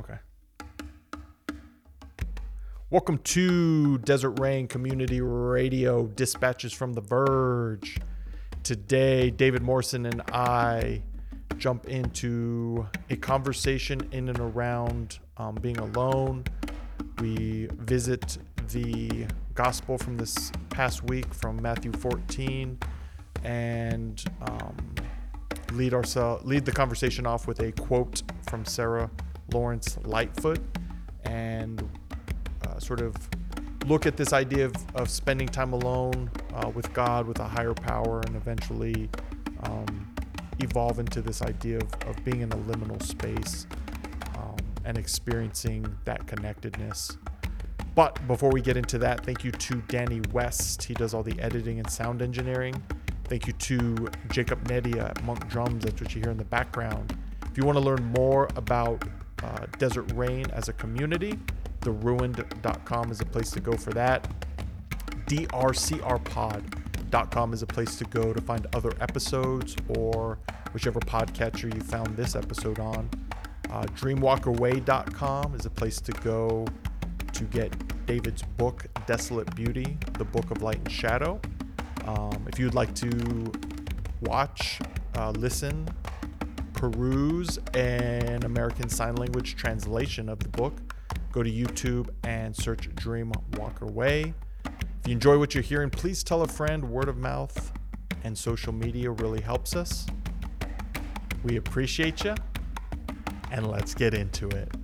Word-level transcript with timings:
Okay. 0.00 0.16
Welcome 2.88 3.18
to 3.18 3.98
Desert 3.98 4.40
Rain 4.40 4.66
Community 4.66 5.20
Radio 5.20 6.06
Dispatches 6.06 6.72
from 6.72 6.94
the 6.94 7.02
Verge. 7.02 7.98
Today, 8.62 9.28
David 9.28 9.60
Morrison 9.60 10.06
and 10.06 10.22
I 10.32 11.02
jump 11.58 11.86
into 11.86 12.88
a 13.10 13.16
conversation 13.16 14.00
in 14.10 14.30
and 14.30 14.40
around 14.40 15.18
um, 15.36 15.56
being 15.56 15.76
alone. 15.76 16.44
We 17.18 17.68
visit 17.72 18.38
the 18.72 19.26
gospel 19.52 19.98
from 19.98 20.16
this 20.16 20.50
past 20.70 21.04
week 21.04 21.34
from 21.34 21.60
Matthew 21.60 21.92
14 21.92 22.78
and 23.44 24.24
um, 24.40 24.94
lead 25.72 25.92
ourselves 25.92 26.42
lead 26.46 26.64
the 26.64 26.72
conversation 26.72 27.26
off 27.26 27.46
with 27.46 27.60
a 27.60 27.72
quote 27.72 28.22
from 28.48 28.64
Sara 28.64 29.10
Lawrence 29.52 29.98
Lightfoot 30.04 30.60
and 31.24 31.82
uh, 32.66 32.78
sort 32.78 33.00
of 33.00 33.14
look 33.86 34.06
at 34.06 34.16
this 34.16 34.32
idea 34.32 34.66
of, 34.66 34.74
of 34.94 35.08
spending 35.08 35.48
time 35.48 35.72
alone 35.72 36.30
uh, 36.54 36.70
with 36.74 36.92
God, 36.92 37.26
with 37.26 37.38
a 37.40 37.48
higher 37.48 37.74
power, 37.74 38.20
and 38.20 38.36
eventually 38.36 39.08
um, 39.64 40.14
evolve 40.60 40.98
into 40.98 41.22
this 41.22 41.42
idea 41.42 41.78
of, 41.78 41.92
of 42.06 42.24
being 42.24 42.40
in 42.40 42.52
a 42.52 42.56
liminal 42.56 43.02
space 43.02 43.66
um, 44.36 44.56
and 44.84 44.98
experiencing 44.98 45.86
that 46.04 46.26
connectedness. 46.26 47.16
But 47.94 48.24
before 48.28 48.50
we 48.50 48.60
get 48.60 48.76
into 48.76 48.98
that, 48.98 49.24
thank 49.24 49.44
you 49.44 49.50
to 49.50 49.74
Danny 49.88 50.20
West. 50.32 50.82
He 50.82 50.94
does 50.94 51.12
all 51.12 51.22
the 51.22 51.38
editing 51.40 51.78
and 51.78 51.90
sound 51.90 52.22
engineering. 52.22 52.80
Thank 53.24 53.46
you 53.46 53.52
to 53.52 54.08
Jacob 54.30 54.62
Nedia 54.68 55.10
at 55.10 55.22
Monk 55.24 55.48
Drums. 55.48 55.84
That's 55.84 56.00
what 56.00 56.14
you 56.14 56.20
hear 56.20 56.30
in 56.30 56.36
the 56.36 56.44
background. 56.44 57.16
If 57.50 57.56
you 57.58 57.64
want 57.64 57.78
to 57.78 57.84
learn 57.84 58.04
more 58.16 58.48
about 58.56 59.04
uh, 59.42 59.66
Desert 59.78 60.12
Rain 60.14 60.46
as 60.52 60.68
a 60.68 60.72
community, 60.72 61.38
theruined.com 61.80 63.10
is 63.10 63.20
a 63.20 63.26
place 63.26 63.50
to 63.50 63.60
go 63.60 63.72
for 63.72 63.90
that. 63.92 64.28
drcrpod.com 65.26 66.72
is 67.52 67.62
a 67.62 67.66
place 67.66 67.96
to 67.96 68.04
go 68.04 68.32
to 68.32 68.40
find 68.40 68.66
other 68.74 68.92
episodes 69.00 69.76
or 69.88 70.38
whichever 70.72 71.00
podcatcher 71.00 71.74
you 71.74 71.80
found 71.80 72.16
this 72.16 72.34
episode 72.36 72.78
on. 72.78 73.10
Uh, 73.70 73.82
dreamwalkerway.com 73.84 75.54
is 75.54 75.66
a 75.66 75.70
place 75.70 76.00
to 76.00 76.12
go 76.12 76.66
to 77.32 77.44
get 77.44 77.72
David's 78.06 78.42
book, 78.42 78.86
Desolate 79.06 79.54
Beauty, 79.54 79.96
the 80.18 80.24
Book 80.24 80.50
of 80.50 80.62
Light 80.62 80.78
and 80.78 80.90
Shadow. 80.90 81.40
Um, 82.06 82.46
if 82.48 82.58
you'd 82.58 82.74
like 82.74 82.94
to 82.96 83.52
watch, 84.22 84.80
uh, 85.14 85.30
listen, 85.30 85.88
peruse 86.80 87.58
an 87.74 88.42
American 88.42 88.88
Sign 88.88 89.14
Language 89.16 89.54
translation 89.54 90.30
of 90.30 90.38
the 90.38 90.48
book, 90.48 90.94
go 91.30 91.42
to 91.42 91.50
YouTube 91.50 92.08
and 92.24 92.56
search 92.56 92.88
Dream 92.94 93.32
Walker 93.58 93.84
Way. 93.84 94.32
If 94.64 95.06
you 95.06 95.12
enjoy 95.12 95.38
what 95.38 95.54
you're 95.54 95.62
hearing, 95.62 95.90
please 95.90 96.24
tell 96.24 96.40
a 96.40 96.48
friend. 96.48 96.82
Word 96.88 97.10
of 97.10 97.18
mouth 97.18 97.70
and 98.24 98.36
social 98.36 98.72
media 98.72 99.10
really 99.10 99.42
helps 99.42 99.76
us. 99.76 100.06
We 101.42 101.58
appreciate 101.58 102.24
you, 102.24 102.34
and 103.50 103.70
let's 103.70 103.92
get 103.94 104.14
into 104.14 104.48
it. 104.48 104.74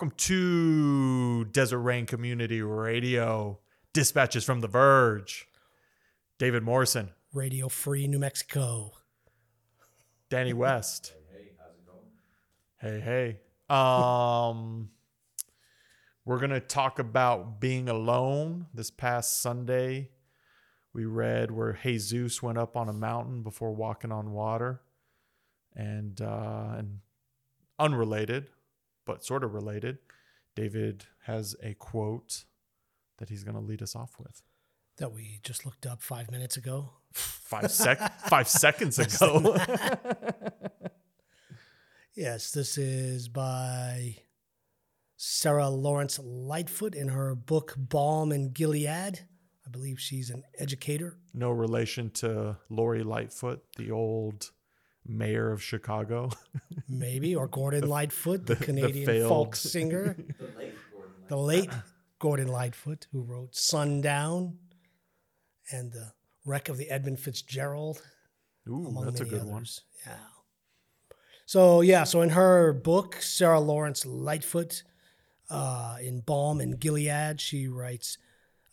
Welcome 0.00 0.16
to 0.16 1.44
Desert 1.44 1.80
Rain 1.80 2.06
Community 2.06 2.62
Radio. 2.62 3.58
Dispatches 3.92 4.44
from 4.44 4.62
The 4.62 4.66
Verge. 4.66 5.46
David 6.38 6.62
Morrison, 6.62 7.10
Radio 7.34 7.68
Free 7.68 8.06
New 8.06 8.18
Mexico. 8.18 8.92
Danny 10.30 10.54
West. 10.54 11.12
Hey, 12.80 12.98
hey. 13.04 13.36
hey. 13.68 13.76
Um, 13.76 14.88
we're 16.24 16.38
going 16.38 16.48
to 16.48 16.60
talk 16.60 16.98
about 16.98 17.60
being 17.60 17.90
alone. 17.90 18.68
This 18.72 18.90
past 18.90 19.42
Sunday, 19.42 20.08
we 20.94 21.04
read 21.04 21.50
where 21.50 21.78
Jesus 21.82 22.42
went 22.42 22.56
up 22.56 22.74
on 22.74 22.88
a 22.88 22.94
mountain 22.94 23.42
before 23.42 23.74
walking 23.74 24.12
on 24.12 24.32
water. 24.32 24.80
And, 25.76 26.18
uh, 26.22 26.76
and 26.78 27.00
unrelated, 27.78 28.46
but 29.04 29.24
sort 29.24 29.44
of 29.44 29.54
related, 29.54 29.98
David 30.56 31.04
has 31.26 31.56
a 31.62 31.74
quote 31.74 32.44
that 33.18 33.28
he's 33.28 33.44
going 33.44 33.54
to 33.56 33.60
lead 33.60 33.82
us 33.82 33.94
off 33.96 34.12
with. 34.18 34.42
That 34.98 35.12
we 35.12 35.40
just 35.42 35.64
looked 35.64 35.86
up 35.86 36.02
five 36.02 36.30
minutes 36.30 36.56
ago. 36.56 36.90
Five 37.12 37.70
sec 37.70 38.20
five 38.28 38.48
seconds 38.62 38.98
ago. 38.98 39.56
Yes, 42.14 42.50
this 42.50 42.76
is 42.76 43.28
by 43.28 44.16
Sara 45.16 45.68
Lawrence 45.68 46.18
Lightfoot 46.22 46.94
in 46.94 47.08
her 47.08 47.34
book 47.34 47.74
Balm 47.78 48.32
in 48.32 48.50
Gilead. 48.52 49.20
I 49.66 49.70
believe 49.70 50.00
she's 50.00 50.30
an 50.30 50.42
educator. 50.58 51.16
no 51.32 51.50
relation 51.50 52.10
to 52.10 52.56
Lori 52.68 53.04
Lightfoot, 53.04 53.62
the 53.76 53.90
old 53.92 54.50
mayor 55.10 55.50
of 55.52 55.62
Chicago. 55.62 56.30
maybe, 56.88 57.34
or 57.34 57.46
Gordon 57.60 57.88
Lightfoot, 57.88 58.46
the, 58.46 58.54
the 58.54 58.64
Canadian 58.64 59.06
failed- 59.06 59.28
folk 59.28 59.56
singer, 59.56 60.16
the 61.28 61.36
late 61.36 61.70
Gordon 62.18 62.48
Lightfoot, 62.48 63.06
who 63.12 63.22
wrote 63.22 63.54
Sundown 63.54 64.58
and 65.72 65.92
the 65.92 66.12
Wreck 66.44 66.68
of 66.68 66.76
the 66.78 66.90
Edmund 66.90 67.20
Fitzgerald, 67.20 68.02
Ooh, 68.68 68.86
among 68.86 69.04
that's 69.04 69.20
a 69.20 69.24
many 69.24 69.38
good 69.38 69.46
one. 69.46 69.66
Yeah. 70.06 70.12
So 71.46 71.80
yeah, 71.80 72.04
so 72.04 72.22
in 72.22 72.30
her 72.30 72.72
book, 72.72 73.16
Sara 73.20 73.60
Lawrence 73.60 74.06
Lightfoot, 74.06 74.82
uh, 75.50 75.96
in 76.00 76.20
Balm 76.20 76.60
and 76.60 76.78
Gilead, 76.78 77.40
she 77.40 77.66
writes 77.66 78.16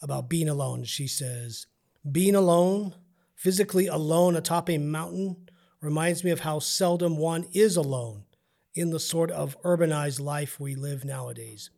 about 0.02 0.30
being 0.30 0.48
alone. 0.48 0.84
She 0.84 1.08
says, 1.08 1.66
"Being 2.10 2.36
alone, 2.36 2.94
physically 3.34 3.88
alone 3.88 4.36
atop 4.36 4.70
a 4.70 4.78
mountain, 4.78 5.47
reminds 5.82 6.24
me 6.24 6.32
of 6.32 6.42
how 6.42 6.60
seldom 6.60 7.18
one 7.18 7.48
is 7.54 7.76
alone 7.76 8.26
in 8.74 8.90
the 8.90 9.00
sort 9.00 9.32
of 9.32 9.60
urbanized 9.62 10.20
life 10.20 10.60
we 10.60 10.76
live 10.76 11.06
nowadays." 11.06 11.70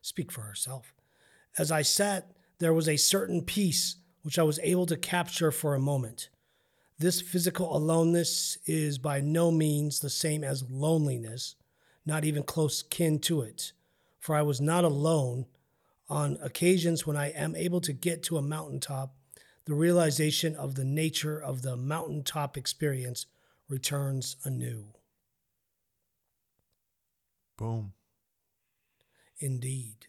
Speak 0.00 0.30
for 0.30 0.42
herself. 0.42 0.94
As 1.56 1.72
I 1.72 1.82
sat, 1.82 2.30
there 2.58 2.74
was 2.74 2.88
a 2.88 2.96
certain 2.96 3.44
peace 3.44 3.96
which 4.22 4.38
I 4.38 4.42
was 4.42 4.58
able 4.60 4.86
to 4.86 4.96
capture 4.96 5.50
for 5.50 5.74
a 5.74 5.80
moment. 5.80 6.28
This 6.98 7.20
physical 7.20 7.76
aloneness 7.76 8.58
is 8.66 8.98
by 8.98 9.20
no 9.20 9.50
means 9.50 10.00
the 10.00 10.10
same 10.10 10.42
as 10.42 10.68
loneliness, 10.68 11.54
not 12.04 12.24
even 12.24 12.42
close 12.42 12.82
kin 12.82 13.20
to 13.20 13.42
it. 13.42 13.72
For 14.18 14.34
I 14.34 14.42
was 14.42 14.60
not 14.60 14.84
alone. 14.84 15.46
On 16.08 16.38
occasions 16.42 17.06
when 17.06 17.16
I 17.16 17.28
am 17.28 17.54
able 17.54 17.80
to 17.82 17.92
get 17.92 18.22
to 18.24 18.38
a 18.38 18.42
mountaintop, 18.42 19.14
the 19.66 19.74
realization 19.74 20.56
of 20.56 20.74
the 20.74 20.84
nature 20.84 21.38
of 21.40 21.62
the 21.62 21.76
mountaintop 21.76 22.56
experience 22.56 23.26
returns 23.68 24.36
anew. 24.44 24.86
Boom. 27.56 27.92
Indeed. 29.40 30.06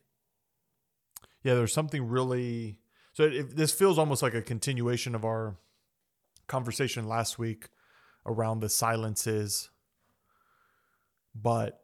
Yeah, 1.44 1.56
there's 1.56 1.74
something 1.74 2.08
really. 2.08 2.80
So 3.14 3.24
it, 3.24 3.56
this 3.56 3.72
feels 3.72 3.97
almost 3.97 4.22
like 4.22 4.34
a 4.34 4.42
continuation 4.42 5.16
of 5.16 5.25
our 5.25 5.58
conversation 6.47 7.08
last 7.08 7.38
week 7.40 7.70
around 8.25 8.59
the 8.59 8.70
silences. 8.70 9.70
But 11.36 11.84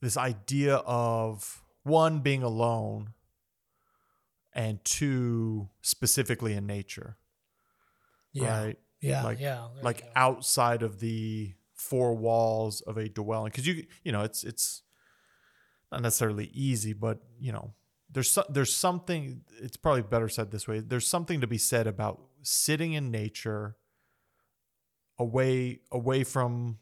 this 0.00 0.16
idea 0.16 0.76
of 0.76 1.62
one 1.82 2.20
being 2.20 2.42
alone 2.42 3.10
and 4.52 4.82
two 4.84 5.68
specifically 5.82 6.54
in 6.54 6.66
nature, 6.66 7.16
Yeah. 8.32 8.64
right? 8.64 8.78
Yeah. 9.08 9.22
Like- 9.22 9.40
yeah. 9.40 9.68
like 9.82 10.04
outside 10.14 10.82
of 10.82 11.00
the 11.00 11.54
four 11.74 12.14
walls 12.14 12.80
of 12.82 12.96
a 12.96 13.08
dwelling 13.08 13.50
because 13.50 13.66
you 13.66 13.84
you 14.02 14.10
know 14.10 14.22
it's 14.22 14.42
it's 14.44 14.82
not 15.92 16.00
necessarily 16.00 16.50
easy 16.54 16.94
but 16.94 17.20
you 17.38 17.52
know 17.52 17.74
there's 18.10 18.30
so, 18.30 18.42
there's 18.48 18.74
something 18.74 19.42
it's 19.60 19.76
probably 19.76 20.02
better 20.02 20.28
said 20.28 20.50
this 20.50 20.66
way 20.66 20.80
there's 20.80 21.06
something 21.06 21.40
to 21.40 21.46
be 21.46 21.58
said 21.58 21.86
about 21.86 22.22
sitting 22.42 22.94
in 22.94 23.10
nature 23.10 23.76
away 25.18 25.80
away 25.92 26.24
from 26.24 26.78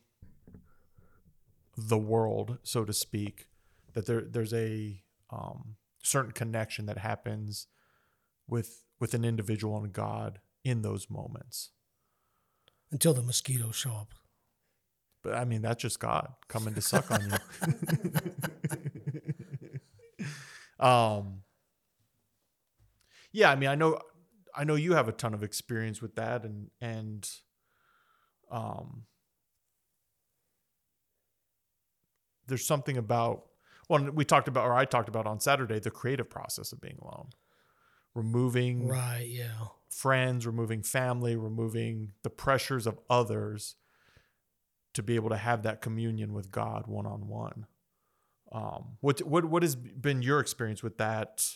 the 1.77 1.99
world 1.99 2.59
so 2.63 2.85
to 2.85 2.93
speak 2.93 3.47
that 3.95 4.07
there 4.07 4.23
there's 4.23 4.55
a 4.55 5.03
um, 5.31 5.77
certain 6.03 6.31
connection 6.33 6.87
that 6.87 6.99
happens 6.99 7.67
with 8.49 8.85
with 9.01 9.13
an 9.13 9.25
individual 9.25 9.77
and 9.77 9.93
God 9.93 10.39
in 10.63 10.83
those 10.83 11.11
moments 11.11 11.71
until 12.95 13.13
the 13.13 13.23
mosquitoes 13.23 13.75
show 13.75 13.91
up. 13.91 14.15
But 15.23 15.35
I 15.35 15.45
mean, 15.45 15.63
that's 15.63 15.83
just 15.83 15.99
God 15.99 16.33
coming 16.49 16.75
to 16.75 16.81
suck 16.81 17.11
on 17.11 17.29
you. 17.29 17.37
um, 20.87 21.43
yeah, 23.33 23.51
I 23.51 23.57
mean, 23.57 23.69
I 23.69 23.75
know, 23.75 23.99
I 24.55 24.63
know 24.65 24.77
you 24.77 24.95
have 24.95 25.09
a 25.09 25.13
ton 25.13 25.35
of 25.35 25.43
experience 25.43 26.01
with 26.01 26.15
that, 26.15 26.45
and 26.45 26.71
and 26.81 27.29
um, 28.51 29.07
there's 32.47 32.65
something 32.65 32.97
about 32.97 33.47
well, 33.89 34.09
we 34.13 34.25
talked 34.25 34.47
about, 34.47 34.67
or 34.67 34.75
I 34.75 34.85
talked 34.85 35.09
about 35.09 35.27
on 35.27 35.41
Saturday, 35.41 35.81
the 35.81 35.91
creative 35.91 36.31
process 36.31 36.73
of 36.73 36.81
being 36.81 36.99
alone, 37.03 37.31
removing 38.15 38.87
Right. 38.87 39.27
Yeah. 39.29 39.67
Friends, 39.95 40.47
removing 40.47 40.83
family, 40.83 41.37
removing 41.37 42.13
the 42.23 42.31
pressures 42.31 42.87
of 42.87 42.99
others 43.09 43.77
to 44.93 45.03
be 45.03 45.15
able 45.15 45.31
to 45.31 45.37
have 45.37 45.63
that 45.63 45.81
communion 45.81 46.33
with 46.33 46.51
God 46.51 46.87
one 46.87 47.07
on 47.07 47.29
one. 47.29 47.67
Um, 48.53 48.99
what 49.01 49.21
what 49.21 49.45
what 49.45 49.63
has 49.63 49.75
been 49.77 50.23
your 50.23 50.41
experience 50.41 50.83
with 50.83 50.99
that 50.99 51.49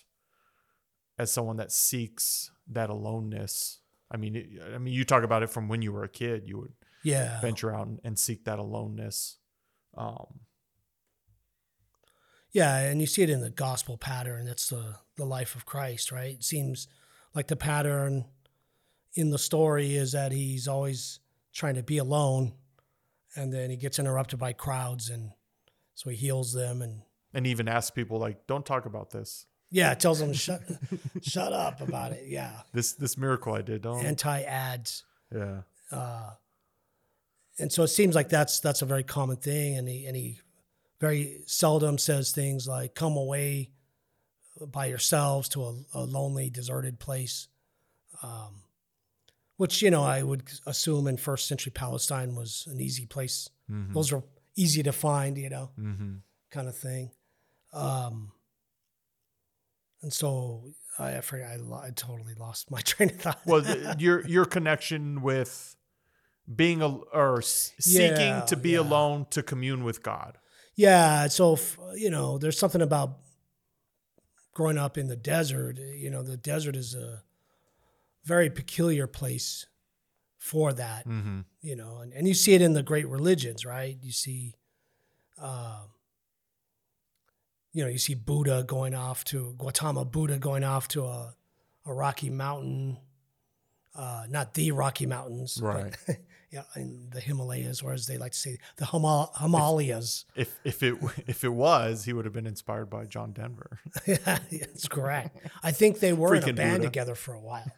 as 1.19 1.33
someone 1.33 1.57
that 1.57 1.73
seeks 1.73 2.51
that 2.69 2.91
aloneness? 2.91 3.81
I 4.11 4.17
mean, 4.17 4.59
I 4.75 4.79
mean, 4.79 4.95
you 4.95 5.05
talk 5.05 5.23
about 5.23 5.43
it 5.43 5.51
from 5.51 5.69
when 5.69 5.83
you 5.83 5.93
were 5.93 6.05
a 6.05 6.09
kid. 6.09 6.45
You 6.47 6.59
would 6.59 6.73
Yeah. 7.03 7.41
venture 7.41 7.75
out 7.75 7.87
and, 7.89 8.01
and 8.05 8.19
seek 8.19 8.45
that 8.45 8.59
aloneness. 8.59 9.39
Um, 9.97 10.41
Yeah, 12.51 12.79
and 12.79 13.01
you 13.01 13.07
see 13.07 13.23
it 13.23 13.31
in 13.31 13.41
the 13.43 13.51
gospel 13.51 13.99
pattern. 13.99 14.47
That's 14.47 14.69
the 14.69 14.97
the 15.17 15.27
life 15.27 15.55
of 15.55 15.67
Christ, 15.67 16.11
right? 16.13 16.35
It 16.37 16.45
seems 16.45 16.89
like 17.39 17.47
the 17.47 17.55
pattern 17.55 18.25
in 19.15 19.31
the 19.31 19.39
story 19.39 19.95
is 19.95 20.11
that 20.11 20.33
he's 20.33 20.67
always 20.67 21.21
trying 21.53 21.77
to 21.77 21.85
be 21.85 21.99
alone, 21.99 22.53
and 23.37 23.53
then 23.53 23.71
he 23.71 23.77
gets 23.77 24.01
interrupted 24.01 24.41
by 24.41 24.53
crowds, 24.53 25.09
and 25.09 25.31
so 25.95 26.11
he 26.11 26.17
heals 26.17 26.53
them, 26.53 26.83
and 26.83 27.03
and 27.33 27.47
even 27.47 27.69
asks 27.69 27.93
people 27.93 28.19
like, 28.19 28.49
"Don't 28.49 28.67
talk 28.67 28.87
about 28.87 29.11
this. 29.11 29.47
yeah, 29.71 29.95
tells 29.95 30.19
them 30.19 30.33
shut 30.33 30.63
shut 31.23 31.53
up 31.53 31.81
about 31.81 32.11
it. 32.11 32.25
Yeah, 32.27 32.63
This 32.73 32.95
this 32.95 33.17
miracle 33.17 33.53
I 33.55 33.63
did. 33.63 33.83
Don't." 33.83 34.05
anti 34.05 34.43
ads. 34.43 35.05
yeah. 35.33 35.61
uh, 35.93 36.31
and 37.61 37.71
so 37.73 37.85
it 37.85 37.89
seems 37.89 38.17
like 38.17 38.31
that's 38.31 38.59
that's 38.59 38.83
a 38.83 38.87
very 38.87 39.05
common 39.05 39.37
thing, 39.37 39.79
and 39.79 39.87
he 39.89 40.07
and 40.07 40.17
he 40.17 40.41
very 40.99 41.43
seldom 41.47 41.99
says 41.99 42.33
things 42.33 42.67
like 42.67 42.97
"come 42.97 43.17
away 43.17 43.71
by 44.67 44.87
yourselves 44.87 45.49
to 45.51 45.63
a, 45.65 45.75
a 45.95 46.03
lonely, 46.05 46.51
deserted 46.51 46.99
place," 46.99 47.49
um, 48.23 48.63
which 49.57 49.83
you 49.83 49.91
know 49.91 50.03
I 50.05 50.23
would 50.23 50.43
assume 50.67 51.07
in 51.07 51.17
first 51.17 51.47
century 51.49 51.73
Palestine 51.73 52.35
was 52.35 52.67
an 52.71 52.81
easy 52.81 53.07
place. 53.07 53.49
Mhm. 53.71 53.93
Those 53.95 54.13
are 54.13 54.23
easy 54.57 54.83
to 54.83 54.93
find, 54.93 55.37
you 55.39 55.51
know, 55.51 55.71
Mm-hmm. 55.79 56.17
kind 56.51 56.69
of 56.69 56.77
thing. 56.77 57.11
Um, 57.73 58.33
and 60.03 60.13
so 60.13 60.65
I, 60.99 61.17
I 61.19 61.21
forgot, 61.21 61.49
I, 61.51 61.87
I 61.87 61.91
totally 61.91 62.35
lost 62.35 62.71
my 62.71 62.81
train 62.91 63.11
of 63.11 63.17
thought. 63.21 63.41
well 63.47 63.65
your 63.99 64.27
your 64.27 64.45
connection 64.45 65.23
with 65.23 65.77
being 66.55 66.81
a 66.83 66.89
or 66.89 67.43
seeking 67.43 68.35
Yeah, 68.37 68.41
to 68.47 68.57
be 68.57 68.71
yeah. 68.71 68.81
alone 68.81 69.27
to 69.31 69.43
commune 69.43 69.85
with 69.85 70.03
god 70.03 70.39
Yeah, 70.77 71.27
so 71.29 71.55
f- 71.55 71.79
you 71.97 72.11
know, 72.11 72.39
there's 72.39 72.59
something 72.59 72.81
about 72.83 73.19
growing 74.59 74.77
up 74.77 74.99
in 74.99 75.07
the 75.07 75.15
desert. 75.15 75.79
You 75.79 76.11
know, 76.11 76.25
the 76.25 76.37
desert 76.37 76.75
is 76.75 76.93
a 76.93 77.23
very 78.25 78.51
peculiar 78.51 79.07
place 79.07 79.67
for 80.37 80.73
that. 80.73 81.07
mm-hmm. 81.07 81.43
You 81.61 81.77
know, 81.77 81.99
and, 81.99 82.13
and 82.13 82.27
you 82.27 82.35
see 82.35 82.55
it 82.55 82.61
in 82.61 82.73
the 82.73 82.83
great 82.83 83.07
religions, 83.07 83.65
right? 83.65 83.97
You 84.03 84.11
see, 84.11 84.57
um, 85.41 85.93
you 87.73 87.85
know, 87.85 87.89
you 87.89 87.99
see 87.99 88.15
Buddha 88.15 88.65
going 88.67 88.97
off 88.97 89.23
to 89.27 89.55
Gautama 89.59 90.05
Buddha 90.05 90.39
going 90.39 90.65
off 90.65 90.89
to 90.89 91.05
a, 91.05 91.37
a 91.87 91.95
rocky 91.95 92.29
mountain, 92.29 92.99
uh, 93.99 94.25
not 94.31 94.55
the 94.55 94.71
Rocky 94.73 95.05
Mountains, 95.07 95.59
but, 95.61 95.67
Right. 96.09 96.19
yeah, 96.51 96.63
in 96.77 97.11
the 97.13 97.21
Himalayas, 97.21 97.83
or 97.83 97.93
as 97.93 98.07
they 98.07 98.17
like 98.17 98.33
to 98.33 98.39
say, 98.39 98.59
the 98.77 98.87
Himal- 98.87 99.31
Himalayas. 99.39 100.25
if 100.35 100.59
if 100.65 100.83
it 100.83 100.95
if 101.27 101.45
it 101.45 101.53
was 101.53 102.05
he 102.05 102.13
would 102.15 102.25
have 102.25 102.33
been 102.33 102.47
inspired 102.47 102.89
by 102.89 103.05
john 103.05 103.33
denver 103.33 103.79
yeah, 104.07 104.39
that's 104.51 104.89
correct. 104.89 105.37
I 105.63 105.73
think 105.73 105.99
they 106.01 106.15
were 106.15 106.35
in 106.37 106.49
a 106.49 106.53
band 106.55 106.79
Buddha. 106.79 106.87
together 106.87 107.15
for 107.15 107.35
a 107.35 107.41
while. 107.41 107.71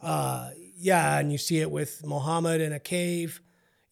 uh, 0.00 0.50
yeah, 0.76 1.18
and 1.18 1.30
you 1.30 1.38
see 1.38 1.58
it 1.60 1.70
with 1.70 2.02
Muhammad 2.04 2.60
in 2.60 2.72
a 2.72 2.80
cave. 2.80 3.40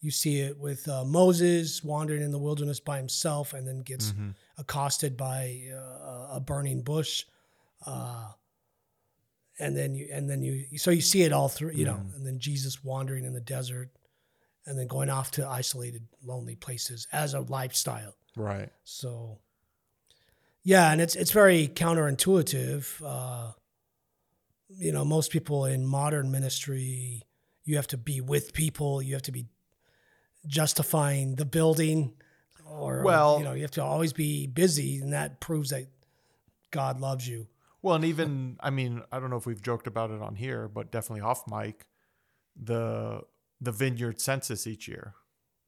You 0.01 0.11
see 0.11 0.41
it 0.41 0.57
with 0.57 0.87
uh, 0.89 1.05
Moses 1.05 1.83
wandering 1.83 2.23
in 2.23 2.31
the 2.31 2.39
wilderness 2.39 2.79
by 2.81 2.97
himself 2.97 3.53
and 3.53 3.67
then 3.67 3.79
gets 3.81 4.11
Mhm. 4.11 4.33
accosted 4.57 5.15
by 5.15 5.61
uh, 5.71 6.35
a 6.37 6.39
burning 6.43 6.81
bush. 6.81 7.23
And 9.61 9.77
then 9.77 9.93
you 9.95 10.07
and 10.11 10.29
then 10.29 10.41
you 10.41 10.77
so 10.77 10.89
you 10.91 11.01
see 11.01 11.21
it 11.21 11.31
all 11.31 11.47
through, 11.49 11.71
you 11.73 11.85
know, 11.85 11.93
Mhm. 11.95 12.15
and 12.15 12.25
then 12.25 12.39
Jesus 12.39 12.83
wandering 12.83 13.25
in 13.25 13.33
the 13.33 13.39
desert 13.41 13.89
and 14.65 14.77
then 14.77 14.87
going 14.87 15.09
off 15.09 15.31
to 15.31 15.47
isolated, 15.47 16.07
lonely 16.23 16.55
places 16.55 17.07
as 17.11 17.33
a 17.33 17.41
lifestyle. 17.41 18.15
right 18.35 18.71
So, 18.83 19.39
yeah, 20.63 20.91
and 20.91 20.99
it's 21.01 21.15
it's 21.15 21.31
very 21.31 21.67
counterintuitive. 21.67 23.01
Uh, 23.05 23.53
you 24.69 24.91
know, 24.91 25.03
most 25.05 25.31
people 25.31 25.65
in 25.65 25.85
modern 25.85 26.31
ministry, 26.31 27.23
you 27.65 27.75
have 27.75 27.87
to 27.87 27.97
be 27.97 28.21
with 28.21 28.53
people. 28.53 29.01
You 29.01 29.13
have 29.13 29.23
to 29.23 29.31
be 29.31 29.45
justifying 30.47 31.35
the 31.35 31.45
building, 31.45 32.13
or 32.65 33.03
Well- 33.03 33.37
you 33.39 33.43
know, 33.43 33.53
you 33.53 33.61
have 33.63 33.71
to 33.71 33.83
always 33.83 34.13
be 34.13 34.47
busy, 34.47 34.99
and 35.01 35.13
that 35.13 35.39
proves 35.39 35.69
that 35.71 35.87
God 36.71 36.99
loves 36.99 37.27
you. 37.27 37.47
Well 37.81 37.95
and 37.95 38.05
even 38.05 38.57
i 38.59 38.69
mean 38.69 39.01
i 39.11 39.19
don't 39.19 39.29
know 39.29 39.37
if 39.37 39.45
we've 39.45 39.61
joked 39.61 39.87
about 39.87 40.11
it 40.11 40.21
on 40.21 40.35
here 40.35 40.67
but 40.67 40.91
definitely 40.91 41.21
off 41.21 41.43
mic 41.47 41.85
the 42.61 43.21
the 43.59 43.71
vineyard 43.71 44.19
census 44.19 44.67
each 44.67 44.87
year 44.87 45.13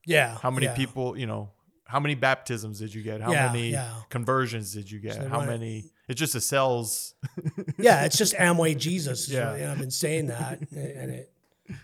Yeah. 0.05 0.37
how 0.41 0.51
many 0.51 0.65
yeah. 0.67 0.75
people 0.75 1.17
you 1.17 1.25
know 1.25 1.51
how 1.85 1.99
many 1.99 2.15
baptisms 2.15 2.79
did 2.79 2.93
you 2.93 3.03
get 3.03 3.21
how 3.21 3.31
Yeah, 3.31 3.47
many 3.51 3.71
yeah. 3.71 3.93
conversions 4.09 4.73
did 4.73 4.89
you 4.89 4.99
get 4.99 5.19
they 5.19 5.27
how 5.27 5.45
many 5.45 5.85
it 6.07 6.15
just 6.15 6.35
a 6.35 6.41
sells 6.41 7.13
Yeah, 7.77 8.03
it's 8.05 8.17
just 8.17 8.33
Amway 8.35 8.77
Jesus. 8.77 9.29
Yeah. 9.29 9.71
I've 9.71 9.79
been 9.79 9.89
saying 9.91 10.27
that, 10.27 10.59
and 10.71 11.11
it, 11.11 11.31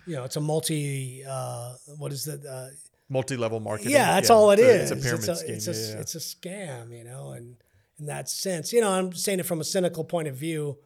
you 0.06 0.16
know, 0.16 0.24
it's 0.26 0.36
a 0.36 0.42
multi. 0.42 1.24
Uh, 1.28 1.74
what 1.98 2.12
is 2.12 2.28
it? 2.28 2.46
Uh, 2.46 2.68
multi-level 3.10 3.60
marketing 3.62 3.94
Yeah, 3.94 4.14
that's 4.16 4.30
all 4.30 4.52
it 4.52 4.60
it's 4.60 4.92
is. 4.92 4.92
a, 4.92 4.96
it's 4.96 5.06
a 5.06 5.08
pyramid 5.08 5.38
scheme 5.38 5.56
It's 5.56 5.68
a, 5.68 5.72
yeah, 5.74 5.94
yeah. 5.96 6.02
it's 6.02 6.16
a 6.16 6.20
scam, 6.20 6.98
you 6.98 7.04
know, 7.06 7.32
and 7.32 7.56
in 8.00 8.06
that 8.06 8.30
sense, 8.30 8.72
you 8.74 8.82
know, 8.82 8.92
I'm 8.92 9.14
saying 9.14 9.40
it 9.40 9.46
from 9.46 9.60
a 9.60 9.64
cynical 9.64 10.04
point 10.04 10.28
of 10.28 10.36
view. 10.36 10.78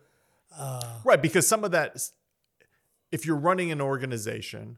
Uh, 0.57 0.99
Right, 1.03 1.21
because 1.21 1.47
some 1.47 1.63
of 1.63 1.71
that, 1.71 1.97
if 3.11 3.25
you're 3.25 3.37
running 3.37 3.71
an 3.71 3.81
organization, 3.81 4.77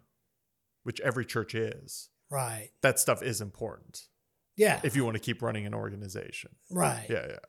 which 0.84 1.00
every 1.02 1.26
church 1.26 1.56
is, 1.56 2.10
right. 2.30 2.70
that 2.82 3.00
stuff 3.00 3.24
is 3.24 3.42
important 3.42 4.08
Yeah. 4.56 4.80
if 4.84 4.96
you 4.96 5.04
want 5.04 5.16
to 5.16 5.20
keep 5.20 5.42
running 5.42 5.66
an 5.66 5.74
organization. 5.74 6.52
right. 6.70 7.06
Yeah, 7.10 7.26
yeah. 7.30 7.40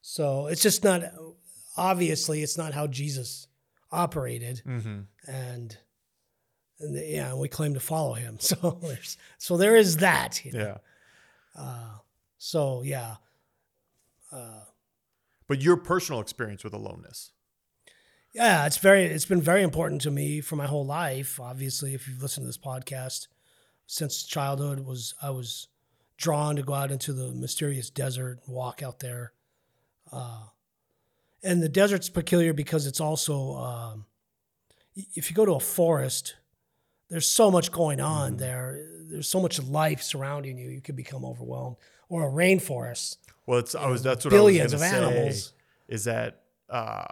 So 0.00 0.46
it's 0.46 0.62
just 0.62 0.84
not, 0.84 1.02
obviously, 1.76 2.42
it's 2.42 2.56
not 2.56 2.72
how 2.72 2.86
Jesus 2.86 3.46
operated. 3.90 4.62
Mm-hmm. 4.66 5.00
And, 5.30 5.76
and 6.80 6.94
the, 6.96 7.04
yeah, 7.06 7.34
we 7.34 7.48
claim 7.48 7.74
to 7.74 7.80
follow 7.80 8.14
him. 8.14 8.38
So 8.40 8.78
there's, 8.82 9.16
so 9.38 9.56
there 9.56 9.76
is 9.76 9.98
that. 9.98 10.44
You 10.44 10.52
know? 10.52 10.58
Yeah. 11.56 11.60
uh, 11.62 11.90
so, 12.38 12.82
yeah. 12.82 13.16
Uh, 14.30 14.64
But 15.46 15.62
your 15.62 15.76
personal 15.76 16.20
experience 16.20 16.64
with 16.64 16.74
aloneness. 16.74 17.32
Yeah, 18.34 18.66
it's 18.66 18.76
very 18.76 19.04
it's 19.06 19.24
been 19.24 19.40
very 19.40 19.62
important 19.62 20.02
to 20.02 20.10
me 20.10 20.40
for 20.42 20.56
my 20.56 20.66
whole 20.66 20.84
life. 20.84 21.40
Obviously, 21.40 21.94
if 21.94 22.06
you've 22.06 22.22
listened 22.22 22.44
to 22.44 22.48
this 22.48 22.58
podcast 22.58 23.26
since 23.86 24.22
childhood 24.24 24.80
was 24.80 25.14
I 25.22 25.30
was 25.30 25.68
drawn 26.18 26.56
to 26.56 26.62
go 26.62 26.74
out 26.74 26.90
into 26.90 27.12
the 27.12 27.32
mysterious 27.32 27.88
desert, 27.90 28.40
walk 28.46 28.82
out 28.82 28.98
there. 29.00 29.32
Uh, 30.12 30.48
and 31.42 31.62
the 31.62 31.68
desert's 31.68 32.10
peculiar 32.10 32.52
because 32.52 32.86
it's 32.86 33.00
also 33.00 33.54
um, 33.54 34.04
if 34.94 35.30
you 35.30 35.36
go 35.36 35.46
to 35.46 35.52
a 35.54 35.60
forest, 35.60 36.36
there's 37.08 37.26
so 37.28 37.50
much 37.50 37.72
going 37.72 38.00
on 38.00 38.34
Mhm. 38.34 38.38
there. 38.38 38.88
There's 39.10 39.28
so 39.28 39.40
much 39.40 39.58
life 39.62 40.02
surrounding 40.02 40.58
you. 40.58 40.68
You 40.68 40.82
could 40.82 40.96
become 40.96 41.24
overwhelmed. 41.24 41.76
Or 42.10 42.28
a 42.28 42.30
rainforest, 42.30 43.16
Well, 43.48 43.60
it's 43.60 43.74
I 43.74 43.88
was 43.88 44.02
that's 44.02 44.26
what 44.26 44.30
billions 44.30 44.74
I 44.74 44.76
was 44.76 44.82
say, 44.90 44.96
animals. 44.96 45.52
Is 45.88 46.04
that 46.04 46.42
uh, 46.68 47.04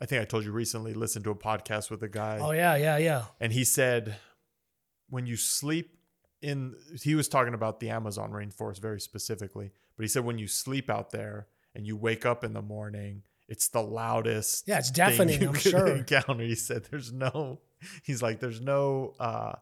I 0.00 0.06
think 0.06 0.20
I 0.20 0.24
told 0.24 0.44
you 0.44 0.50
recently. 0.50 0.94
Listened 0.94 1.24
to 1.26 1.30
a 1.30 1.34
podcast 1.36 1.90
with 1.92 2.02
a 2.02 2.08
guy, 2.08 2.38
Oh 2.42 2.50
yeah, 2.50 2.74
yeah, 2.74 2.98
yeah. 2.98 3.24
and 3.40 3.52
he 3.52 3.62
said 3.62 4.16
when 5.08 5.26
you 5.26 5.36
sleep 5.36 5.96
in, 6.42 6.74
he 7.02 7.14
was 7.14 7.28
talking 7.28 7.54
about 7.54 7.78
the 7.78 7.90
Amazon 7.90 8.32
rainforest 8.32 8.80
very 8.80 9.00
specifically, 9.00 9.70
but 9.96 10.02
he 10.02 10.08
said 10.08 10.24
when 10.24 10.38
you 10.38 10.48
sleep 10.48 10.90
out 10.90 11.10
there 11.10 11.46
and 11.74 11.86
you 11.86 11.96
wake 11.96 12.26
up 12.26 12.42
in 12.42 12.52
the 12.52 12.62
morning, 12.62 13.22
it's 13.48 13.68
the 13.68 13.80
loudest 13.82 14.66
Yeah, 14.66 14.78
it's 14.78 14.90
deafening. 14.90 15.40
you 15.40 15.48
I'm 15.50 15.54
sure. 15.54 15.86
encounter. 15.96 16.42
He 16.42 16.56
said 16.56 16.84
there's 16.90 17.12
no, 17.12 17.60
he's 18.02 18.22
like 18.22 18.40
there's 18.40 18.60
no 18.60 19.14
uh, 19.20 19.52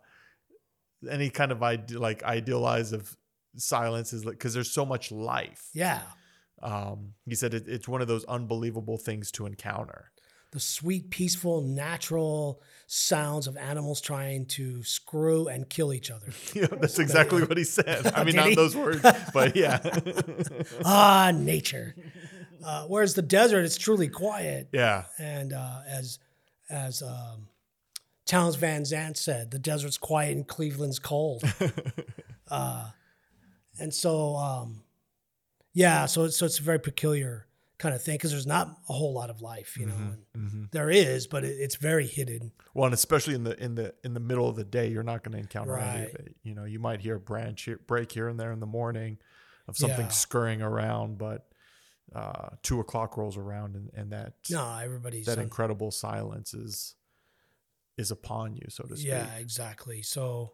any 1.11 1.29
kind 1.31 1.53
of 1.53 1.63
ide- 1.63 1.91
like 1.93 2.23
idealize 2.23 2.93
of 2.93 3.15
silence 3.57 4.13
is 4.13 4.25
like 4.25 4.35
because 4.35 4.55
there's 4.55 4.71
so 4.71 4.85
much 4.85 5.11
life. 5.13 5.69
Yeah. 5.73 6.03
Um, 6.63 7.15
he 7.27 7.35
said 7.35 7.55
it, 7.55 7.69
it's 7.69 7.87
one 7.89 8.03
of 8.03 8.09
those 8.09 8.25
unbelievable 8.25 8.99
things 8.99 9.31
to 9.33 9.47
encounter. 9.47 10.11
the 10.51 10.59
sweet, 10.59 11.11
peaceful, 11.11 11.61
natural 11.63 12.61
sounds 12.87 13.47
of 13.47 13.57
animals 13.57 14.01
trying 14.01 14.47
to 14.47 14.83
screw 14.83 15.47
and 15.47 15.69
kill 15.69 15.93
each 15.93 16.11
other. 16.11 16.27
Yeah, 16.55 16.67
that's 16.71 16.99
exactly 16.99 17.43
what 17.43 17.57
he 17.59 17.65
said. 17.65 18.11
I 18.15 18.25
mean, 18.25 18.35
not 18.43 18.49
he? 18.49 18.55
those 18.55 18.75
words, 18.75 19.03
but 19.33 19.55
yeah. 19.55 19.79
ah, 20.85 21.33
nature. 21.35 21.95
Uh, 22.65 22.85
whereas 22.87 23.15
the 23.15 23.23
desert, 23.23 23.65
it's 23.65 23.77
truly 23.79 24.09
quiet. 24.09 24.69
yeah. 24.73 25.05
And 25.19 25.53
uh, 25.53 25.81
as 25.89 26.19
as 26.71 27.03
um, 27.03 27.49
Townes 28.27 28.57
Van 28.57 28.85
Zandt 28.85 29.17
said, 29.17 29.51
the 29.53 29.59
desert's 29.61 29.97
quiet 29.99 30.35
and 30.37 30.47
Cleveland's 30.47 30.99
cold. 30.99 31.43
uh, 32.51 32.91
and 33.79 33.93
so, 33.93 34.37
um, 34.37 34.83
yeah, 35.73 36.07
so 36.07 36.25
it's, 36.25 36.37
so 36.37 36.47
it's 36.47 36.59
a 36.59 36.63
very 36.63 36.81
peculiar 36.81 37.47
kind 37.79 37.95
of 37.95 38.03
thing 38.03 38.17
because 38.17 38.33
there's 38.33 38.47
not 38.47 38.77
a 38.89 38.93
whole 38.93 39.13
lot 39.13 39.31
of 39.31 39.41
life, 39.41 39.77
you 39.79 39.87
know. 39.87 39.93
Mm-hmm. 39.95 40.35
and 40.35 40.69
There 40.73 40.91
is, 40.91 41.27
but 41.29 41.45
it, 41.45 41.57
it's 41.61 41.77
very 41.77 42.07
hidden. 42.07 42.51
Well, 42.75 42.87
and 42.87 42.95
especially 42.95 43.35
in 43.35 43.45
the 43.45 43.63
in 43.63 43.75
the 43.77 43.95
in 44.03 44.15
the 44.15 44.21
middle 44.21 44.49
of 44.49 44.57
the 44.57 44.65
day, 44.65 44.89
you're 44.89 45.03
not 45.05 45.23
going 45.23 45.33
to 45.33 45.39
encounter 45.39 45.77
any 45.79 46.07
of 46.07 46.15
it. 46.15 46.35
You 46.43 46.55
know, 46.55 46.65
you 46.65 46.79
might 46.81 47.01
hear 47.01 47.17
a 47.17 47.21
branch 47.21 47.63
here, 47.63 47.79
break 47.87 48.11
here 48.13 48.29
and 48.29 48.39
there 48.39 48.51
in 48.53 48.61
the 48.61 48.67
morning 48.67 49.19
of 49.69 49.77
something 49.77 50.07
Yeah. 50.07 50.09
scurrying 50.09 50.63
around, 50.63 51.19
but 51.19 51.47
uh, 52.15 52.49
two 52.63 52.81
o'clock 52.81 53.17
rolls 53.19 53.37
around 53.37 53.77
and, 53.77 53.91
and 53.95 54.13
that 54.13 54.33
No, 54.51 54.79
everybody's 54.83 55.27
that 55.27 55.37
on- 55.39 55.45
incredible 55.45 55.91
silence 55.91 56.55
is 56.55 56.95
is 57.97 58.11
upon 58.11 58.55
you, 58.57 58.67
so 58.71 58.85
to 58.85 58.97
speak. 58.97 59.09
Yeah, 59.09 59.27
exactly. 59.39 60.03
So, 60.03 60.53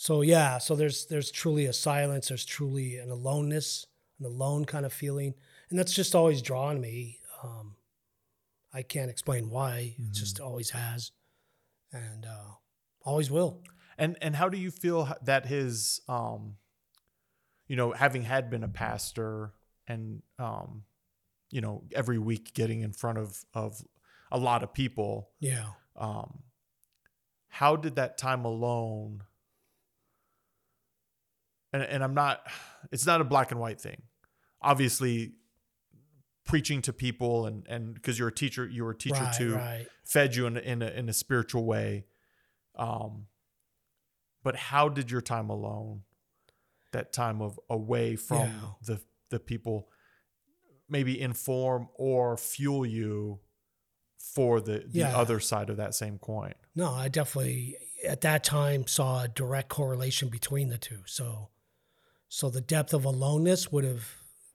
so 0.00 0.22
yeah, 0.22 0.56
so 0.56 0.74
there's 0.74 1.04
there's 1.04 1.30
truly 1.30 1.66
a 1.66 1.74
silence. 1.74 2.28
There's 2.28 2.46
truly 2.46 2.96
an 2.96 3.10
aloneness, 3.10 3.84
an 4.18 4.24
alone 4.24 4.64
kind 4.64 4.86
of 4.86 4.94
feeling, 4.94 5.34
and 5.68 5.78
that's 5.78 5.92
just 5.92 6.14
always 6.14 6.40
drawn 6.40 6.80
me. 6.80 7.18
Um, 7.44 7.76
I 8.72 8.80
can't 8.80 9.10
explain 9.10 9.50
why. 9.50 9.96
It 9.98 10.12
just 10.12 10.40
always 10.40 10.70
has, 10.70 11.12
and 11.92 12.24
uh, 12.24 12.54
always 13.04 13.30
will. 13.30 13.62
And 13.98 14.16
and 14.22 14.34
how 14.34 14.48
do 14.48 14.56
you 14.56 14.70
feel 14.70 15.14
that 15.22 15.44
his 15.44 16.00
um 16.08 16.56
you 17.66 17.76
know, 17.76 17.92
having 17.92 18.22
had 18.22 18.48
been 18.48 18.64
a 18.64 18.68
pastor 18.68 19.52
and 19.86 20.22
um 20.38 20.84
you 21.50 21.60
know, 21.60 21.82
every 21.92 22.16
week 22.16 22.54
getting 22.54 22.80
in 22.80 22.94
front 22.94 23.18
of 23.18 23.44
of 23.52 23.84
a 24.32 24.38
lot 24.38 24.62
of 24.62 24.72
people, 24.72 25.28
Yeah. 25.40 25.72
um 25.94 26.38
how 27.48 27.76
did 27.76 27.96
that 27.96 28.16
time 28.16 28.46
alone 28.46 29.24
and 31.72 31.82
and 31.82 32.02
I'm 32.04 32.14
not 32.14 32.42
it's 32.92 33.06
not 33.06 33.20
a 33.20 33.24
black 33.24 33.50
and 33.50 33.60
white 33.60 33.80
thing. 33.80 34.02
Obviously 34.62 35.32
preaching 36.44 36.82
to 36.82 36.92
people 36.92 37.46
and 37.46 37.66
and 37.68 37.94
because 37.94 38.18
you're 38.18 38.28
a 38.28 38.34
teacher, 38.34 38.66
you 38.66 38.84
were 38.84 38.90
a 38.92 38.96
teacher 38.98 39.22
right, 39.24 39.34
too 39.34 39.54
Right. 39.54 39.86
fed 40.04 40.34
you 40.34 40.46
in 40.46 40.56
a, 40.56 40.60
in 40.60 40.82
a, 40.82 40.86
in 40.88 41.08
a 41.08 41.12
spiritual 41.12 41.64
way. 41.64 42.06
Um, 42.76 43.26
but 44.42 44.56
how 44.56 44.88
did 44.88 45.10
your 45.10 45.20
time 45.20 45.50
alone, 45.50 46.02
that 46.92 47.12
time 47.12 47.42
of 47.42 47.60
away 47.68 48.16
from 48.16 48.48
Yeah. 48.48 48.60
the 48.82 49.00
the 49.28 49.38
people, 49.38 49.88
maybe 50.88 51.20
inform 51.20 51.88
or 51.94 52.36
fuel 52.36 52.84
you 52.86 53.40
for 54.18 54.60
the 54.60 54.80
the 54.88 55.00
Yeah. 55.00 55.16
other 55.16 55.40
side 55.40 55.70
of 55.70 55.76
that 55.76 55.94
same 55.94 56.18
coin? 56.18 56.54
No, 56.74 56.90
I 56.90 57.08
definitely 57.08 57.76
at 58.06 58.22
that 58.22 58.42
time 58.44 58.86
saw 58.86 59.24
a 59.24 59.28
direct 59.28 59.68
correlation 59.68 60.30
between 60.30 60.68
the 60.70 60.78
two. 60.78 61.02
So, 61.06 61.50
so 62.32 62.48
the 62.48 62.60
depth 62.60 62.94
of 62.94 63.04
aloneness 63.04 63.70
would 63.72 63.82
have 63.84 64.08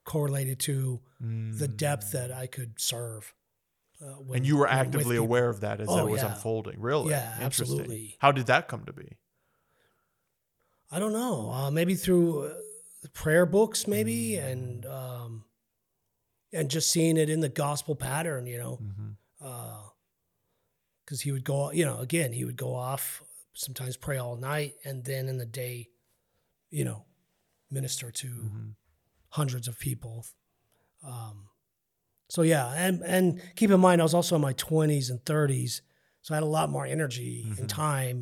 correlated 0.06 0.60
to 0.62 1.02
the 1.20 1.68
depth 1.68 2.12
that 2.14 2.32
I 2.32 2.48
could 2.48 2.80
serve. 2.80 3.34
Uh, 4.02 4.06
Mm. 4.06 4.36
and 4.38 4.46
you 4.48 4.58
were 4.58 4.68
actively 4.68 5.16
aware 5.18 5.50
of 5.50 5.60
that 5.62 5.80
as 5.82 5.88
Oh, 5.90 6.08
it 6.08 6.10
was 6.12 6.22
yeah. 6.22 6.34
unfolding. 6.34 6.80
Really? 6.80 7.10
Yeah, 7.12 7.32
Interesting. 7.42 7.46
absolutely. 7.46 8.18
How 8.20 8.32
did 8.32 8.46
that 8.48 8.68
come 8.68 8.86
to 8.86 8.94
be? 8.94 9.18
I 10.92 11.00
don't 11.00 11.14
know. 11.14 11.50
Uh, 11.52 11.72
maybe 11.72 11.96
through 11.96 12.46
uh, 12.48 12.54
prayer 13.14 13.46
books, 13.46 13.88
maybe, 13.88 14.34
Mm. 14.34 14.52
and 14.52 14.86
um, 14.86 15.46
and 16.54 16.70
just 16.70 16.90
seeing 16.92 17.18
it 17.18 17.30
in 17.30 17.42
the 17.42 17.50
gospel 17.50 17.96
pattern, 17.96 18.46
you 18.48 18.58
know, 18.58 18.78
Mm-hmm. 18.82 19.90
because 21.04 21.22
he 21.22 21.32
would 21.32 21.44
go, 21.44 21.72
you 21.72 21.86
know, 21.86 22.00
again, 22.00 22.32
he 22.34 22.46
would 22.46 22.56
go 22.58 22.74
off, 22.76 23.22
sometimes 23.54 23.98
pray 23.98 24.18
all 24.18 24.36
night, 24.38 24.76
and 24.86 25.04
then 25.06 25.28
in 25.28 25.38
the 25.38 25.46
day, 25.46 25.90
you 26.70 26.84
know, 26.86 27.06
minister 27.76 28.10
to 28.22 28.28
Mm-hmm. 28.28 28.70
hundreds 29.30 29.68
of 29.68 29.78
people. 29.80 30.26
Um, 31.04 31.50
so 32.30 32.42
yeah, 32.42 32.74
and 32.86 33.04
and 33.04 33.42
keep 33.56 33.70
in 33.70 33.80
mind, 33.80 34.02
I 34.02 34.06
was 34.06 34.14
also 34.16 34.36
in 34.36 34.42
my 34.42 34.54
twenties 34.54 35.10
and 35.12 35.20
thirties, 35.26 35.82
so 36.24 36.34
I 36.34 36.38
had 36.38 36.44
a 36.44 36.54
lot 36.60 36.70
more 36.72 36.86
energy 36.98 37.44
Mm-hmm. 37.46 37.60
and 37.62 37.70
time. 37.70 38.18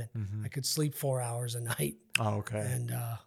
I 0.46 0.50
could 0.50 0.66
sleep 0.66 0.94
four 0.96 1.22
hours 1.22 1.56
a 1.56 1.62
night 1.62 1.96
Oh, 2.20 2.40
okay. 2.42 2.60
and 2.76 2.92
uh, 2.92 3.18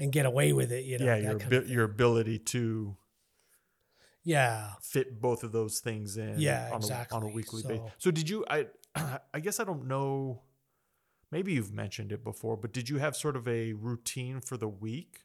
and 0.00 0.10
get 0.10 0.26
away 0.26 0.52
with 0.52 0.72
it. 0.72 0.84
You 0.84 0.98
know, 0.98 1.04
yeah, 1.06 1.16
your 1.50 1.62
your 1.64 1.84
ability 1.84 2.38
to 2.54 2.96
yeah, 4.22 4.72
fit 4.82 5.20
both 5.20 5.44
of 5.44 5.52
those 5.52 5.80
things 5.80 6.16
in 6.16 6.34
Yeah, 6.38 6.64
on, 6.66 6.72
a, 6.72 6.74
on 6.74 6.74
a 6.74 6.76
exactly. 6.76 7.32
weekly 7.32 7.62
basis. 7.62 7.78
So- 7.86 7.92
So 7.98 8.10
did 8.10 8.28
you 8.28 8.44
I 8.48 8.66
I 9.34 9.40
guess 9.40 9.60
I 9.60 9.64
don't 9.64 9.86
know 9.86 10.42
maybe 11.30 11.52
you've 11.52 11.72
mentioned 11.72 12.12
it 12.12 12.22
before, 12.22 12.56
but 12.56 12.72
did 12.72 12.88
you 12.88 12.98
have 12.98 13.16
sort 13.16 13.36
of 13.36 13.46
a 13.48 13.72
routine 13.72 14.40
for 14.40 14.56
the 14.56 14.68
week? 14.68 15.24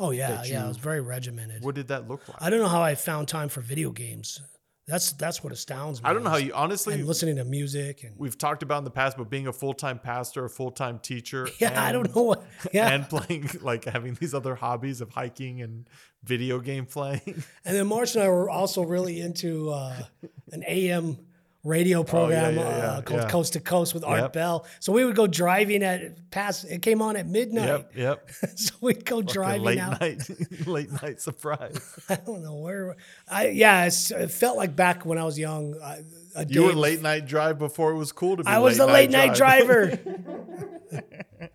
oh 0.00 0.10
yeah, 0.10 0.30
that 0.30 0.48
yeah. 0.48 0.64
It 0.64 0.68
was 0.68 0.78
very 0.78 1.00
regimented. 1.00 1.62
What 1.62 1.76
did 1.76 1.88
that 1.88 2.08
look 2.08 2.26
like? 2.26 2.38
I 2.40 2.50
don't 2.50 2.58
know 2.58 2.68
how 2.68 2.82
I 2.82 2.96
found 2.96 3.28
time 3.28 3.48
for 3.48 3.60
video 3.60 3.90
games. 3.90 4.40
That's 4.86 5.12
that's 5.12 5.44
what 5.44 5.52
astounds 5.52 6.02
me. 6.02 6.08
I 6.08 6.12
don't 6.12 6.24
know 6.24 6.30
how 6.30 6.36
you 6.36 6.52
honestly 6.52 6.94
and 6.94 7.06
listening 7.06 7.36
to 7.36 7.44
music 7.44 8.02
and 8.02 8.18
we've 8.18 8.36
talked 8.36 8.64
about 8.64 8.78
in 8.78 8.84
the 8.84 8.90
past, 8.90 9.16
but 9.16 9.30
being 9.30 9.46
a 9.46 9.52
full 9.52 9.74
time 9.74 10.00
pastor, 10.00 10.46
a 10.46 10.50
full 10.50 10.72
time 10.72 10.98
teacher, 10.98 11.48
yeah, 11.60 11.80
I 11.80 11.92
don't 11.92 12.12
know 12.16 12.22
what 12.22 12.44
yeah. 12.72 12.88
And 12.88 13.08
playing 13.08 13.50
like 13.60 13.84
having 13.84 14.14
these 14.14 14.34
other 14.34 14.56
hobbies 14.56 15.00
of 15.00 15.10
hiking 15.10 15.62
and 15.62 15.88
video 16.24 16.58
game 16.58 16.86
playing. 16.86 17.44
And 17.64 17.76
then 17.76 17.88
Marsha 17.88 18.16
and 18.16 18.24
I 18.24 18.28
were 18.30 18.50
also 18.50 18.82
really 18.82 19.20
into 19.20 19.70
uh, 19.70 20.02
an 20.50 20.64
AM 20.66 21.18
radio 21.62 22.02
program 22.02 22.56
Oh, 22.58 22.62
yeah, 22.62 22.76
yeah, 22.78 22.84
uh, 22.84 23.02
called. 23.02 23.28
Coast 23.28 23.52
to 23.52 23.60
Coast 23.60 23.92
with 23.92 24.02
Art 24.04 24.20
Yep. 24.22 24.32
Bell. 24.32 24.66
So 24.78 24.92
we 24.92 25.04
would 25.04 25.14
go 25.14 25.26
driving 25.26 25.82
at 25.82 26.30
past. 26.30 26.64
It 26.64 26.80
came 26.82 27.02
on 27.02 27.16
at 27.16 27.26
midnight. 27.26 27.66
yep, 27.68 27.92
yep. 27.94 28.30
so 28.56 28.74
we'd 28.80 29.04
go 29.04 29.18
a 29.18 29.22
driving 29.22 29.62
late 29.64 29.78
out. 29.78 30.00
night 30.00 30.22
late 30.66 30.90
night 31.02 31.20
surprise. 31.20 31.78
I 32.08 32.14
don't 32.16 32.42
know 32.42 32.56
where. 32.56 32.96
I 33.28 33.48
yeah, 33.48 33.84
it's, 33.86 34.10
it 34.10 34.30
felt 34.30 34.56
like 34.56 34.74
back 34.74 35.04
when 35.04 35.18
I 35.18 35.24
was 35.24 35.38
young. 35.38 35.74
Uh, 35.80 35.96
a 36.36 36.46
You 36.46 36.62
were 36.64 36.72
late 36.72 37.02
night 37.02 37.26
drive 37.26 37.58
before 37.58 37.90
it 37.92 37.96
was 37.96 38.12
cool 38.12 38.36
to 38.36 38.44
be 38.44 38.48
I 38.48 38.58
was 38.58 38.78
the 38.78 38.86
late 38.86 39.10
night 39.10 39.34
driver 39.34 39.98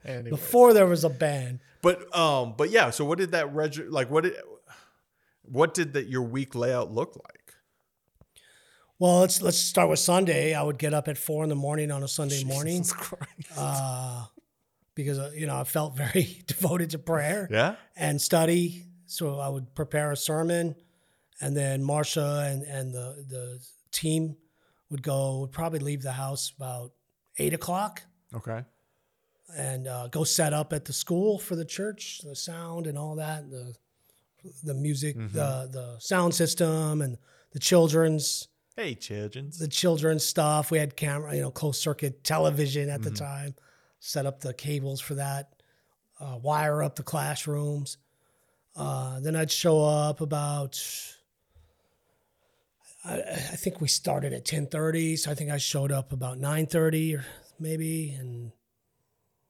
Anyway. 0.06 0.30
before 0.30 0.74
there 0.74 0.86
was 0.86 1.04
a 1.04 1.10
band. 1.10 1.60
But 1.82 2.16
um, 2.16 2.54
but 2.58 2.70
yeah. 2.72 2.90
So 2.90 3.06
what 3.06 3.18
did 3.18 3.32
that 3.32 3.54
reg 3.54 3.78
like? 3.90 4.10
What 4.10 4.24
did 4.26 4.34
what 5.44 5.74
did 5.74 5.94
that 5.94 6.08
your 6.10 6.24
week 6.24 6.56
layout 6.56 6.92
look 6.92 7.16
like? 7.16 7.45
Well, 9.00 9.20
let's 9.20 9.42
let's 9.42 9.58
start 9.58 9.90
with 9.90 10.00
Sunday. 10.00 10.54
I 10.54 10.64
would 10.64 10.78
get 10.78 10.94
up 10.94 11.08
at 11.08 11.18
four 11.18 11.44
in 11.44 11.50
the 11.50 11.56
morning 11.56 11.92
on 11.92 12.04
a 12.04 12.08
Sunday 12.08 12.44
morning 12.44 12.78
Jesus 12.78 12.94
Christ. 12.98 13.52
uh, 13.58 14.26
because 14.96 15.20
uh, 15.20 15.32
you 15.36 15.48
know 15.48 15.58
I 15.58 15.64
felt 15.66 15.96
very 15.98 16.42
devoted 16.48 16.92
to 16.92 17.00
prayer. 17.00 17.48
yeah. 17.52 17.76
and 17.96 18.22
study. 18.22 18.86
So 19.08 19.40
I 19.40 19.50
would 19.50 19.76
prepare 19.76 20.12
a 20.12 20.18
sermon, 20.18 20.76
and 21.42 21.56
then 21.56 21.84
Marsha 21.84 22.50
and, 22.52 22.64
and 22.64 22.94
the 22.94 23.26
the 23.28 23.60
team 23.92 24.38
would 24.90 25.04
go. 25.04 25.40
Would 25.42 25.52
probably 25.52 25.80
leave 25.80 26.02
the 26.02 26.14
house 26.14 26.54
about 26.56 26.92
eight 27.38 27.54
o'clock 27.54 28.02
Okay. 28.34 28.64
and 29.58 29.88
uh, 29.90 30.08
go 30.08 30.24
set 30.24 30.54
up 30.54 30.72
at 30.72 30.86
the 30.86 30.94
school 30.94 31.38
for 31.38 31.56
the 31.58 31.66
church, 31.66 32.22
the 32.24 32.36
sound 32.36 32.88
and 32.88 32.98
all 32.98 33.16
that, 33.16 33.50
the 33.52 33.76
the 34.64 34.74
music, 34.74 35.18
the 35.18 35.68
the 35.72 35.98
sound 36.00 36.34
system, 36.34 37.02
and 37.02 37.18
the 37.52 37.60
children's 37.60 38.48
Hey, 38.76 38.94
children. 38.96 39.52
the 39.58 39.70
children's 39.70 40.26
stuff. 40.26 40.70
We 40.70 40.78
had 40.80 40.98
camera, 40.98 41.34
you 41.34 41.42
know, 41.42 41.52
closed 41.52 41.82
circuit 41.82 42.24
television 42.24 42.90
at 42.90 43.02
the 43.02 43.12
time. 43.12 43.56
Set 44.00 44.26
up 44.26 44.42
the 44.42 44.54
cables 44.54 45.00
for 45.00 45.16
that. 45.16 45.54
Uh, 46.20 46.38
wire 46.42 46.84
up 46.84 46.96
the 46.96 47.04
classrooms. 47.04 47.98
Uh, 48.76 49.20
then 49.22 49.36
I'd 49.36 49.52
show 49.52 49.84
up 49.84 50.20
about. 50.20 50.82
I, 53.06 53.22
I 53.22 53.36
think 53.36 53.80
we 53.80 53.88
started 53.88 54.34
at 54.34 54.44
ten 54.44 54.68
thirty, 54.68 55.16
so 55.16 55.32
I 55.32 55.36
think 55.36 55.52
I 55.52 55.58
showed 55.58 55.92
up 55.94 56.12
about 56.12 56.38
nine 56.38 56.66
thirty 56.66 57.16
or 57.16 57.24
maybe, 57.58 58.12
and 58.20 58.52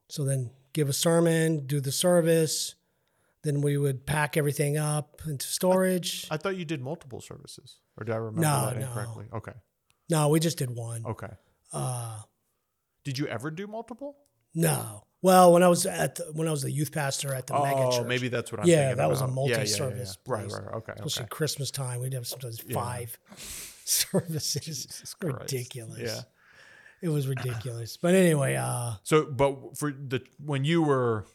so 0.07 0.23
then 0.23 0.51
give 0.73 0.87
a 0.87 0.93
sermon, 0.93 1.65
do 1.65 1.79
the 1.79 1.91
service. 1.91 2.75
Then 3.41 3.61
we 3.61 3.77
would 3.77 4.05
pack 4.05 4.37
everything 4.37 4.77
up 4.77 5.21
into 5.27 5.47
storage. 5.47 6.27
I 6.29 6.37
thought 6.37 6.57
you 6.57 6.65
did 6.65 6.81
multiple 6.81 7.21
services, 7.21 7.77
or 7.97 8.03
did 8.03 8.13
I 8.13 8.17
remember 8.17 8.41
No, 8.41 8.65
that 8.67 8.79
no. 8.79 8.85
incorrectly? 8.87 9.25
Okay. 9.33 9.53
no, 10.09 10.29
we 10.29 10.39
just 10.39 10.57
did 10.57 10.69
one. 10.75 11.05
Okay. 11.05 11.29
Uh, 11.73 12.21
Did 13.03 13.17
you 13.17 13.27
ever 13.27 13.51
do 13.51 13.67
multiple? 13.67 14.15
No. 14.53 15.03
Well, 15.21 15.51
when 15.53 15.63
I 15.63 15.67
was 15.67 15.85
at 15.85 16.15
the, 16.15 16.25
when 16.33 16.47
I 16.47 16.51
was 16.51 16.61
the 16.61 16.71
youth 16.71 16.91
pastor 16.91 17.33
at 17.33 17.47
the 17.47 17.53
mega 17.53 17.77
Oh, 17.79 17.91
church, 17.97 18.07
maybe 18.07 18.27
that's 18.27 18.51
what 18.51 18.61
I'm 18.61 18.67
yeah, 18.67 18.77
thinking 18.89 18.97
that 18.97 19.09
was 19.09 19.21
a 19.21 19.25
about. 19.25 19.35
Yeah, 19.35 19.41
yeah, 19.41 19.51
yeah, 19.51 19.57
multi-service. 19.57 20.17
Right, 20.27 20.51
right. 20.51 20.73
Okay. 20.75 20.93
Especially 20.95 21.23
Okay. 21.23 21.29
Christmas 21.29 21.71
time, 21.71 21.99
we'd 22.01 22.13
have 22.13 22.27
sometimes 22.27 22.59
five. 22.71 23.17
services. 23.85 24.85
Jesus 24.85 25.13
Christ. 25.15 25.37
ridiculous. 25.41 25.99
Yeah. 25.99 26.21
It 27.01 27.09
was 27.09 27.27
ridiculous. 27.27 27.97
But 27.97 28.15
anyway, 28.15 28.55
uh, 28.55 28.93
So, 29.03 29.25
but 29.25 29.77
for 29.77 29.91
the 29.91 30.21
when 30.43 30.63
you 30.63 30.81
were 30.83 31.25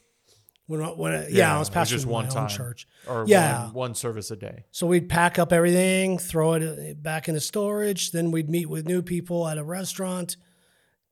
when, 0.71 0.81
when 0.97 1.11
yeah, 1.13 1.27
Yeah, 1.29 1.55
I 1.55 1.59
was 1.59 1.69
pastoring 1.69 1.89
just 1.89 2.05
one 2.07 2.25
my 2.25 2.31
time. 2.31 2.43
own 2.43 2.49
church. 2.49 2.87
or 3.07 3.25
Yeah. 3.27 3.65
one, 3.65 3.73
one 3.73 3.95
service 3.95 4.31
a 4.31 4.35
day. 4.35 4.63
So 4.71 4.87
we'd 4.87 5.09
pack 5.09 5.37
up 5.37 5.53
everything, 5.53 6.17
throw 6.17 6.53
it 6.53 6.63
uh, 6.63 6.93
back 6.95 7.27
into 7.27 7.39
storage. 7.41 8.11
Then 8.11 8.31
we'd 8.31 8.49
meet 8.49 8.67
with 8.69 8.87
new 8.87 9.01
people 9.01 9.47
at 9.47 9.57
a 9.57 9.63
restaurant, 9.63 10.37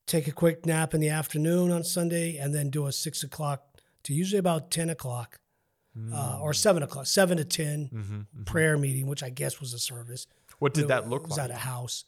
take 0.07 0.27
a 0.27 0.31
quick 0.31 0.65
nap 0.65 0.93
in 0.93 1.01
the 1.01 1.09
afternoon 1.09 1.71
on 1.71 1.83
Sunday, 1.83 2.37
and 2.37 2.55
then 2.55 2.69
do 2.69 2.87
a 2.87 2.91
six 2.91 3.21
o'clock 3.23 3.63
to 4.03 4.13
usually 4.13 4.39
about 4.39 4.71
10 4.71 4.89
o'clock 4.89 5.39
uh, 5.95 5.99
Mm. 5.99 6.41
or 6.41 6.53
seven 6.53 6.81
o'clock, 6.83 7.07
seven 7.07 7.37
to 7.37 7.43
10 7.43 7.89
Mm-hmm, 7.93 8.43
prayer 8.43 8.77
meeting, 8.77 9.07
which 9.07 9.21
I 9.23 9.29
guess 9.29 9.59
was 9.59 9.73
a 9.73 9.79
service. 9.79 10.27
What 10.59 10.73
did 10.73 10.87
that 10.87 11.03
It 11.03 11.09
look 11.09 11.27
was 11.27 11.37
like? 11.37 11.49
at 11.49 11.51
a 11.51 11.59
house. 11.59 12.05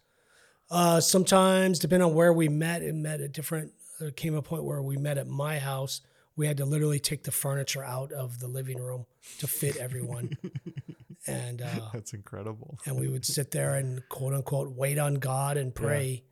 Uh, 0.69 1.01
sometimes, 1.01 1.79
depending 1.79 2.07
on 2.07 2.15
where 2.15 2.31
we 2.31 2.47
met, 2.47 2.81
it 2.81 2.95
met 2.95 3.19
at 3.19 3.33
different. 3.33 3.73
There 3.99 4.11
came 4.11 4.35
a 4.35 4.41
point 4.41 4.63
where 4.63 4.81
we 4.81 4.95
met 4.97 5.17
at 5.17 5.27
my 5.27 5.59
house. 5.59 6.01
We 6.35 6.47
had 6.47 6.57
to 6.57 6.65
literally 6.65 6.99
take 6.99 7.23
the 7.23 7.31
furniture 7.31 7.83
out 7.83 8.11
of 8.11 8.39
the 8.39 8.47
living 8.47 8.79
room 8.81 9.05
to 9.39 9.47
fit 9.47 9.75
everyone, 9.77 10.37
and 11.27 11.61
uh, 11.61 11.89
That's 11.93 12.13
incredible. 12.13 12.79
and 12.85 12.97
we 12.99 13.07
would 13.09 13.25
sit 13.25 13.51
there 13.51 13.75
and 13.75 14.01
quote 14.09 14.33
unquote 14.33 14.71
wait 14.71 14.97
on 14.97 15.15
God 15.15 15.57
and 15.57 15.75
pray, 15.75 16.23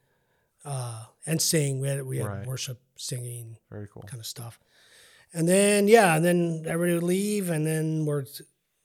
uh, 0.65 1.03
and 1.25 1.41
sing. 1.41 1.79
We 1.79 1.87
had 1.89 2.03
we 2.03 2.17
had 2.17 2.27
Right. 2.27 2.47
worship, 2.47 2.79
singing, 2.95 3.57
Very 3.69 3.87
cool. 3.93 4.03
kind 4.03 4.19
of 4.19 4.25
stuff. 4.25 4.59
And 5.33 5.47
then 5.47 5.87
yeah, 5.87 6.15
and 6.15 6.23
then 6.25 6.63
everybody 6.65 6.93
would 6.95 7.03
leave, 7.03 7.49
and 7.49 7.65
then 7.67 8.05
we're 8.05 8.23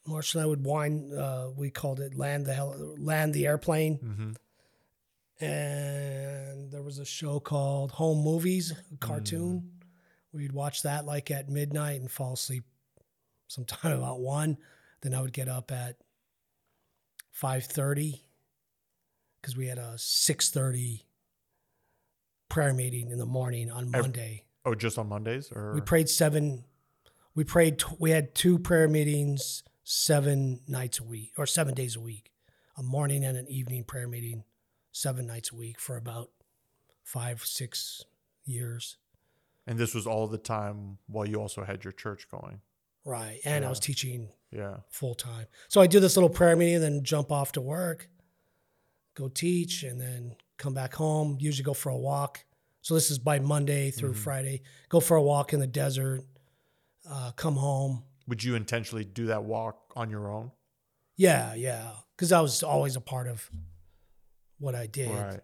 Marsha 0.06 0.34
and 0.34 0.42
I 0.42 0.46
would 0.46 0.64
wind. 0.66 1.14
Uh, 1.14 1.48
we 1.56 1.70
called 1.70 2.00
it 2.00 2.14
land 2.14 2.44
the 2.44 2.52
hell 2.54 2.74
land 2.98 3.32
the 3.32 3.46
airplane. 3.46 3.96
hmm 3.96 4.32
And 5.40 6.70
there 6.70 6.82
was 6.82 6.98
a 6.98 7.04
show 7.04 7.40
called 7.40 7.92
Home 7.92 8.22
Movies, 8.22 8.72
cartoon. 9.00 9.70
We'd 10.34 10.52
watch 10.52 10.82
that 10.82 11.06
like 11.06 11.30
at 11.30 11.48
midnight 11.48 12.00
and 12.00 12.10
fall 12.10 12.34
asleep 12.34 12.64
sometime 13.46 13.92
about 13.98 14.20
one. 14.20 14.58
Then 15.00 15.14
I 15.14 15.20
would 15.20 15.32
get 15.32 15.48
up 15.48 15.70
at 15.70 15.96
five 17.30 17.64
thirty 17.64 18.22
because 19.40 19.56
we 19.56 19.66
had 19.66 19.78
a 19.78 19.94
six 19.96 20.50
thirty 20.50 21.06
prayer 22.48 22.74
meeting 22.74 23.10
in 23.10 23.18
the 23.18 23.26
morning 23.26 23.70
on 23.70 23.90
Monday. 23.90 24.44
Oh, 24.64 24.74
just 24.74 24.98
on 24.98 25.08
Mondays, 25.08 25.52
or 25.54 25.74
We 25.74 25.80
prayed 25.80 26.08
seven. 26.08 26.64
We 27.34 27.44
prayed. 27.44 27.82
We 27.98 28.10
had 28.10 28.34
two 28.34 28.58
prayer 28.58 28.88
meetings 28.88 29.62
seven 29.84 30.60
nights 30.66 30.98
a 30.98 31.04
week 31.04 31.32
or 31.36 31.46
seven 31.46 31.74
days 31.74 31.94
a 31.94 32.00
week, 32.00 32.32
a 32.76 32.82
morning 32.82 33.24
and 33.24 33.36
an 33.36 33.46
evening 33.48 33.84
prayer 33.84 34.08
meeting, 34.08 34.44
seven 34.92 35.26
nights 35.26 35.52
a 35.52 35.54
week 35.54 35.78
for 35.78 35.96
about 35.96 36.30
five 37.02 37.42
six 37.44 38.04
years. 38.44 38.96
And 39.66 39.78
this 39.78 39.94
was 39.94 40.06
all 40.06 40.26
the 40.26 40.38
time 40.38 40.98
while 41.06 41.26
you 41.26 41.36
also 41.40 41.64
had 41.64 41.84
your 41.84 41.92
church 41.92 42.28
going. 42.30 42.60
Right, 43.04 43.40
and 43.44 43.64
I 43.64 43.68
was 43.68 43.80
teaching 43.80 44.30
Yeah. 44.50 44.78
full 44.88 45.14
time. 45.14 45.46
So 45.68 45.80
I 45.80 45.86
do 45.86 46.00
this 46.00 46.16
little 46.16 46.30
prayer 46.30 46.56
meeting, 46.56 46.80
then 46.80 47.04
jump 47.04 47.30
off 47.30 47.52
to 47.52 47.60
work, 47.60 48.08
go 49.14 49.28
teach, 49.28 49.82
and 49.82 50.00
then 50.00 50.36
come 50.56 50.72
back 50.74 50.94
home. 50.94 51.36
Usually 51.40 51.64
go 51.64 51.74
for 51.74 51.90
a 51.90 51.96
walk. 51.96 52.44
So 52.80 52.94
this 52.94 53.10
is 53.10 53.18
by 53.18 53.38
Monday 53.40 53.90
through 53.90 54.12
Mhm. 54.14 54.16
Friday. 54.18 54.62
Go 54.88 55.00
for 55.00 55.16
a 55.16 55.22
walk 55.22 55.52
in 55.52 55.60
the 55.60 55.66
desert. 55.66 56.24
Uh, 57.06 57.32
come 57.32 57.56
home. 57.56 58.04
Would 58.26 58.42
you 58.42 58.54
intentionally 58.54 59.04
do 59.04 59.26
that 59.26 59.44
walk 59.44 59.92
on 59.96 60.08
your 60.10 60.30
own? 60.30 60.52
Yeah, 61.16 61.52
yeah. 61.54 61.96
Because 62.16 62.32
I 62.32 62.40
was 62.40 62.62
always 62.62 62.96
a 62.96 63.00
part 63.00 63.26
of 63.28 63.50
what 64.58 64.74
I 64.74 64.86
did. 64.86 65.10
Right. 65.10 65.40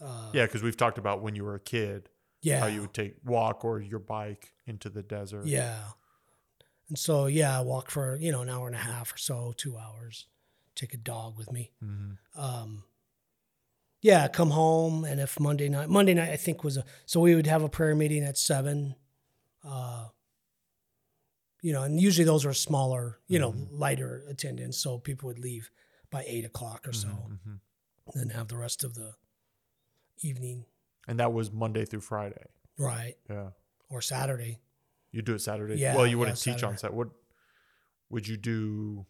Uh, 0.00 0.30
Yeah, 0.34 0.44
because 0.46 0.62
we've 0.62 0.76
talked 0.76 0.98
about 0.98 1.22
when 1.22 1.34
you 1.34 1.44
were 1.44 1.54
a 1.54 1.60
kid, 1.60 2.10
yeah. 2.42 2.60
how 2.60 2.66
you 2.66 2.82
would 2.82 2.94
take 2.94 3.16
walk 3.24 3.64
or 3.64 3.80
your 3.80 3.98
bike 3.98 4.52
into 4.66 4.88
the 4.90 5.02
desert. 5.02 5.46
Yeah. 5.46 5.78
And 6.88 6.98
so, 6.98 7.26
yeah, 7.26 7.58
I 7.58 7.62
walk 7.62 7.90
for, 7.90 8.16
you 8.16 8.32
know, 8.32 8.40
an 8.42 8.48
hour 8.48 8.66
and 8.66 8.74
a 8.74 8.80
half 8.80 9.14
or 9.14 9.18
so, 9.18 9.52
two 9.56 9.76
hours, 9.78 10.26
take 10.74 10.92
a 10.94 10.96
dog 10.96 11.38
with 11.38 11.52
me. 11.52 11.70
hmm 11.80 12.12
Um, 12.34 12.84
yeah, 14.02 14.28
come 14.28 14.50
home. 14.50 15.04
And 15.04 15.20
if 15.20 15.38
Monday 15.38 15.68
night, 15.68 15.88
Monday 15.88 16.14
night, 16.14 16.30
I 16.30 16.36
think 16.36 16.64
was 16.64 16.76
a, 16.78 16.84
so 17.06 17.20
we 17.20 17.34
would 17.34 17.46
have 17.46 17.62
a 17.62 17.68
prayer 17.68 17.94
meeting 17.94 18.24
at 18.24 18.38
seven. 18.38 18.94
Uh, 19.62 20.06
you 21.62 21.72
know, 21.74 21.82
and 21.82 22.00
usually 22.00 22.24
those 22.24 22.46
are 22.46 22.54
smaller, 22.54 23.18
you 23.28 23.38
know, 23.38 23.52
Mhm. 23.52 23.68
lighter 23.78 24.24
attendance. 24.28 24.78
So 24.78 24.98
people 24.98 25.26
would 25.26 25.38
leave 25.38 25.70
by 26.08 26.24
eight 26.26 26.44
o'clock 26.46 26.88
or 26.88 26.92
so, 26.94 27.08
hmm 27.08 27.34
and 28.12 28.14
then 28.14 28.30
have 28.30 28.48
the 28.48 28.56
rest 28.56 28.82
of 28.82 28.94
the 28.94 29.14
evening, 30.22 30.64
And 31.10 31.18
that 31.18 31.32
was 31.32 31.50
Monday 31.52 31.84
through 31.84 32.00
Friday. 32.02 32.44
right? 32.78 33.14
Yeah. 33.28 33.48
Or 33.88 34.00
Saturday. 34.00 34.60
You 35.10 35.22
do 35.22 35.34
it 35.34 35.40
Saturday. 35.40 35.74
Yeah, 35.76 35.96
well, 35.96 36.06
you 36.06 36.18
wouldn't 36.18 36.40
teach 36.40 36.62
on 36.62 36.78
Saturday. 36.78 36.96
What 36.96 37.08
would 38.10 38.28
you 38.28 38.36
do? 38.36 39.06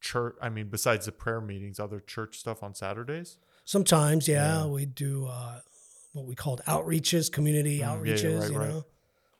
Church. 0.00 0.34
I 0.42 0.48
mean, 0.50 0.68
besides 0.68 1.06
the 1.06 1.12
prayer 1.12 1.40
meetings, 1.40 1.78
other 1.80 2.00
church 2.00 2.36
stuff 2.38 2.62
on 2.62 2.74
Saturdays. 2.74 3.38
Sometimes, 3.64 4.26
yeah, 4.28 4.62
Yeah. 4.62 4.66
we'd 4.66 4.94
do 4.94 5.26
uh, 5.26 5.60
what 6.12 6.26
we 6.26 6.34
called 6.34 6.60
outreaches, 6.66 7.30
community 7.32 7.78
Mm, 7.78 7.80
yeah, 7.80 7.92
yeah, 7.94 7.96
outreaches. 8.16 8.40
right, 8.40 8.50
you 8.50 8.58
right. 8.58 8.68
know, 8.70 8.84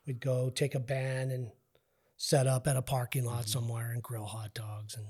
we'd 0.07 0.21
go 0.21 0.49
take 0.51 0.75
a 0.75 0.81
band 0.81 1.33
and 1.33 1.51
set 2.17 2.47
up 2.47 2.67
at 2.67 2.77
a 2.77 2.83
parking 2.83 3.25
Mm-hmm. 3.25 3.35
lot 3.35 3.49
somewhere 3.49 3.91
and 3.91 4.03
grill 4.03 4.25
hot 4.27 4.55
dogs 4.55 4.95
and 4.97 5.07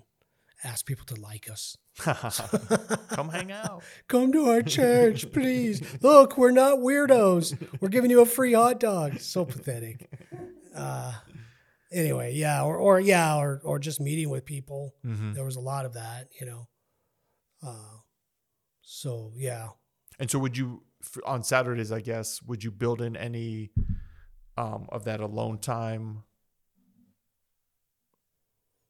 ask 0.64 0.84
people 0.86 1.04
to 1.06 1.20
like 1.20 1.48
us. 1.50 1.76
Come 1.98 3.28
hang 3.28 3.52
out. 3.52 3.82
Come 4.08 4.32
to 4.32 4.46
our 4.46 4.62
church, 4.62 5.30
please. 5.32 5.80
Look, 6.02 6.36
we're 6.36 6.50
not 6.50 6.78
weirdos. 6.78 7.56
We're 7.80 7.88
giving 7.88 8.10
you 8.10 8.20
a 8.22 8.26
free 8.26 8.52
hot 8.54 8.80
dog. 8.80 9.20
So 9.20 9.44
pathetic. 9.44 10.08
Uh, 10.74 11.12
anyway, 11.92 12.34
yeah, 12.34 12.64
or, 12.64 12.76
or 12.76 12.98
yeah, 12.98 13.36
or 13.36 13.60
or 13.62 13.78
just 13.78 14.00
meeting 14.00 14.28
with 14.30 14.44
people. 14.44 14.94
hmm 15.02 15.32
There 15.34 15.44
was 15.44 15.56
a 15.56 15.60
lot 15.60 15.84
of 15.86 15.92
that, 15.94 16.28
you 16.40 16.46
know. 16.46 16.68
Uh, 17.64 17.98
so 18.82 19.32
yeah, 19.36 19.68
And 20.18 20.30
so, 20.30 20.38
would 20.38 20.56
you 20.56 20.82
on 21.24 21.42
Saturdays? 21.44 21.92
I 21.92 22.00
guess 22.00 22.42
would 22.42 22.64
you 22.64 22.70
build 22.70 23.00
in 23.00 23.16
any 23.16 23.70
um, 24.56 24.86
of 24.90 25.04
that 25.04 25.20
alone 25.20 25.58
time? 25.58 26.24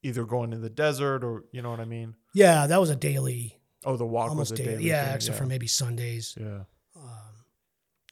Either 0.04 0.24
going 0.24 0.52
in 0.52 0.60
the 0.60 0.70
desert 0.70 1.24
or 1.24 1.44
you 1.50 1.62
know 1.62 1.70
what 1.70 1.80
I 1.80 1.84
mean. 1.86 2.14
yeah, 2.34 2.66
that 2.66 2.78
was 2.80 2.90
a 2.90 2.96
daily, 2.96 3.58
Oh, 3.84 3.96
the 3.96 4.06
walk 4.06 4.28
almost 4.30 4.52
was 4.52 4.60
a 4.60 4.62
daily. 4.62 4.74
daily 4.76 4.88
Yeah, 4.90 5.06
thing, 5.06 5.14
except 5.16 5.38
for 5.38 5.46
maybe 5.46 5.66
Sundays. 5.66 6.36
yeah. 6.38 6.64
Um, 6.94 7.34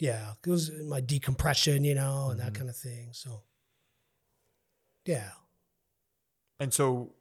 yeah, 0.01 0.33
it 0.45 0.51
was 0.51 0.71
my 0.89 1.01
decompression, 1.01 1.85
you 1.85 1.95
know, 1.95 2.31
and 2.31 2.41
that 2.41 2.53
Mhm. 2.53 2.57
kind 2.57 2.71
of 2.71 2.77
thing. 2.77 3.11
So 3.13 3.43
yeah, 5.05 5.31
And 6.61 6.73
so, 6.73 7.15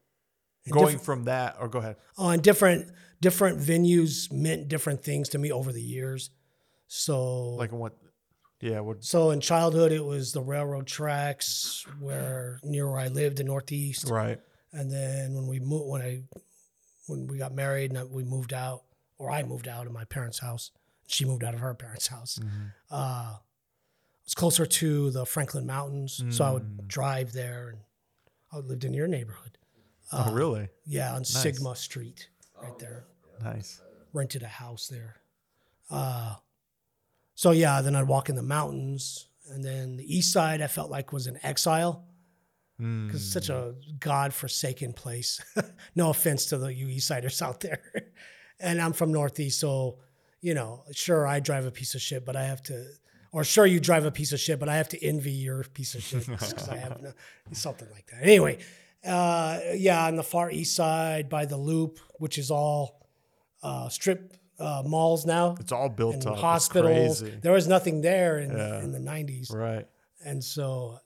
And 0.66 0.74
going 0.74 1.00
from 1.00 1.24
that, 1.26 1.58
or 1.60 1.68
go 1.68 1.80
ahead. 1.80 1.96
on 2.18 2.40
different 2.42 2.92
different 3.22 3.60
venues 3.60 4.32
meant 4.32 4.68
different 4.68 5.04
things 5.04 5.30
to 5.30 5.38
me 5.38 5.52
over 5.52 5.72
the 5.72 5.82
years. 5.82 6.30
So 6.88 7.50
Like 7.56 7.72
what? 7.72 7.98
Yeah. 8.62 8.80
What? 8.82 9.04
so 9.04 9.32
in 9.32 9.42
childhood, 9.42 9.92
it 9.92 10.04
was 10.06 10.32
the 10.34 10.42
railroad 10.42 10.86
tracks 10.88 11.86
where 12.00 12.60
near 12.64 12.88
where 12.90 13.00
I 13.00 13.08
lived 13.08 13.40
in 13.40 13.48
Northeast. 13.48 14.08
Right. 14.10 14.40
And 14.74 14.90
then 14.92 15.34
when 15.34 15.48
we 15.48 15.60
moved, 15.60 15.88
when 15.90 16.02
I, 16.02 16.24
when 17.08 17.28
we 17.28 17.38
got 17.38 17.54
married 17.54 17.92
and 17.94 18.12
we 18.12 18.24
moved 18.24 18.54
out, 18.54 18.84
or 19.18 19.30
I 19.32 19.44
moved 19.44 19.68
out 19.68 19.86
of 19.86 19.92
my 19.94 20.06
parents' 20.06 20.40
house, 20.40 20.72
she 21.08 21.26
moved 21.26 21.44
out 21.44 21.54
of 21.54 21.60
her 21.60 21.74
parents' 21.74 22.08
house. 22.08 22.40
Mhm. 22.42 22.72
Uh, 22.90 23.36
it 23.38 24.26
was 24.26 24.34
closer 24.34 24.66
to 24.66 25.12
the 25.12 25.26
Franklin 25.26 25.66
Mountains, 25.66 26.24
so 26.30 26.46
I 26.46 26.52
would 26.52 26.64
Mm. 26.78 26.88
drive 26.88 27.34
there, 27.34 27.70
and 27.70 27.80
I 28.52 28.58
lived 28.60 28.84
in 28.86 28.94
your 28.94 29.08
neighborhood. 29.08 29.58
oh, 30.14 30.34
really? 30.34 30.68
Yeah, 30.86 31.14
on 31.16 31.24
Sigma 31.24 31.74
Street, 31.76 32.30
right 32.62 32.78
there. 32.80 33.06
Nice. 33.42 33.80
Rented 34.12 34.44
a 34.44 34.48
house 34.48 34.88
there. 34.88 35.22
Uh, 35.90 36.36
so 37.34 37.52
yeah, 37.52 37.82
then 37.82 37.96
I'd 37.96 38.08
walk 38.10 38.28
in 38.30 38.36
the 38.36 38.42
mountains, 38.44 39.28
and 39.50 39.64
then 39.64 39.96
the 39.98 40.04
east 40.18 40.32
side 40.34 40.62
I 40.62 40.68
felt 40.68 40.92
like 40.92 41.12
was 41.14 41.28
an 41.28 41.40
exile. 41.44 42.06
Because 42.82 43.22
it's 43.24 43.32
such 43.34 43.50
Mm. 43.50 43.56
a 43.70 43.96
god-forsaken 44.00 44.94
place. 44.94 45.40
no 45.96 46.10
offense 46.10 46.46
to 46.48 46.58
the 46.58 46.74
you 46.74 46.88
East 46.88 47.08
Siders 47.08 47.42
out 47.42 47.60
there, 47.62 47.82
and 48.60 48.82
I'm 48.82 48.94
from 48.94 49.12
Northeast, 49.12 49.60
so 49.60 49.98
you 50.42 50.54
know, 50.56 50.84
sure 50.92 51.28
I 51.28 51.40
drive 51.40 51.66
a 51.68 51.72
piece 51.72 51.94
of 51.94 52.02
shit, 52.02 52.26
but 52.26 52.36
I 52.36 52.44
have 52.46 52.64
to, 52.64 52.86
or 53.32 53.44
sure 53.44 53.68
you 53.68 53.80
drive 53.80 54.06
a 54.06 54.12
piece 54.12 54.32
of 54.34 54.40
shit, 54.40 54.60
but 54.60 54.70
I 54.70 54.78
have 54.78 54.90
to 54.90 55.06
envy 55.06 55.32
your 55.34 55.64
piece 55.66 55.94
of 55.94 56.02
shit 56.02 56.26
because 56.26 56.68
I 56.68 56.78
have 56.78 57.00
no, 57.00 57.14
something 57.52 57.88
like 57.92 58.08
that. 58.08 58.24
Anyway, 58.24 58.58
uh, 59.06 59.60
yeah, 59.76 60.08
on 60.08 60.16
the 60.16 60.24
far 60.24 60.50
east 60.50 60.76
side 60.76 61.30
by 61.30 61.46
the 61.46 61.58
Loop, 61.58 62.00
which 62.18 62.40
is 62.40 62.50
all 62.50 63.08
uh, 63.62 63.88
strip 63.90 64.34
uh, 64.60 64.82
malls 64.86 65.26
now 65.28 65.56
It's 65.60 65.72
all 65.72 65.90
built 65.90 66.26
up. 66.26 66.34
It's 66.34 66.42
hospitals. 66.42 67.22
crazy. 67.22 67.38
There 67.42 67.52
was 67.52 67.68
nothing 67.68 68.02
there 68.02 68.40
in, 68.40 68.50
Yeah. 68.52 68.80
in 68.84 68.92
the 68.92 69.00
'90s 69.00 69.52
Right. 69.54 69.88
and 70.26 70.44
so 70.44 70.98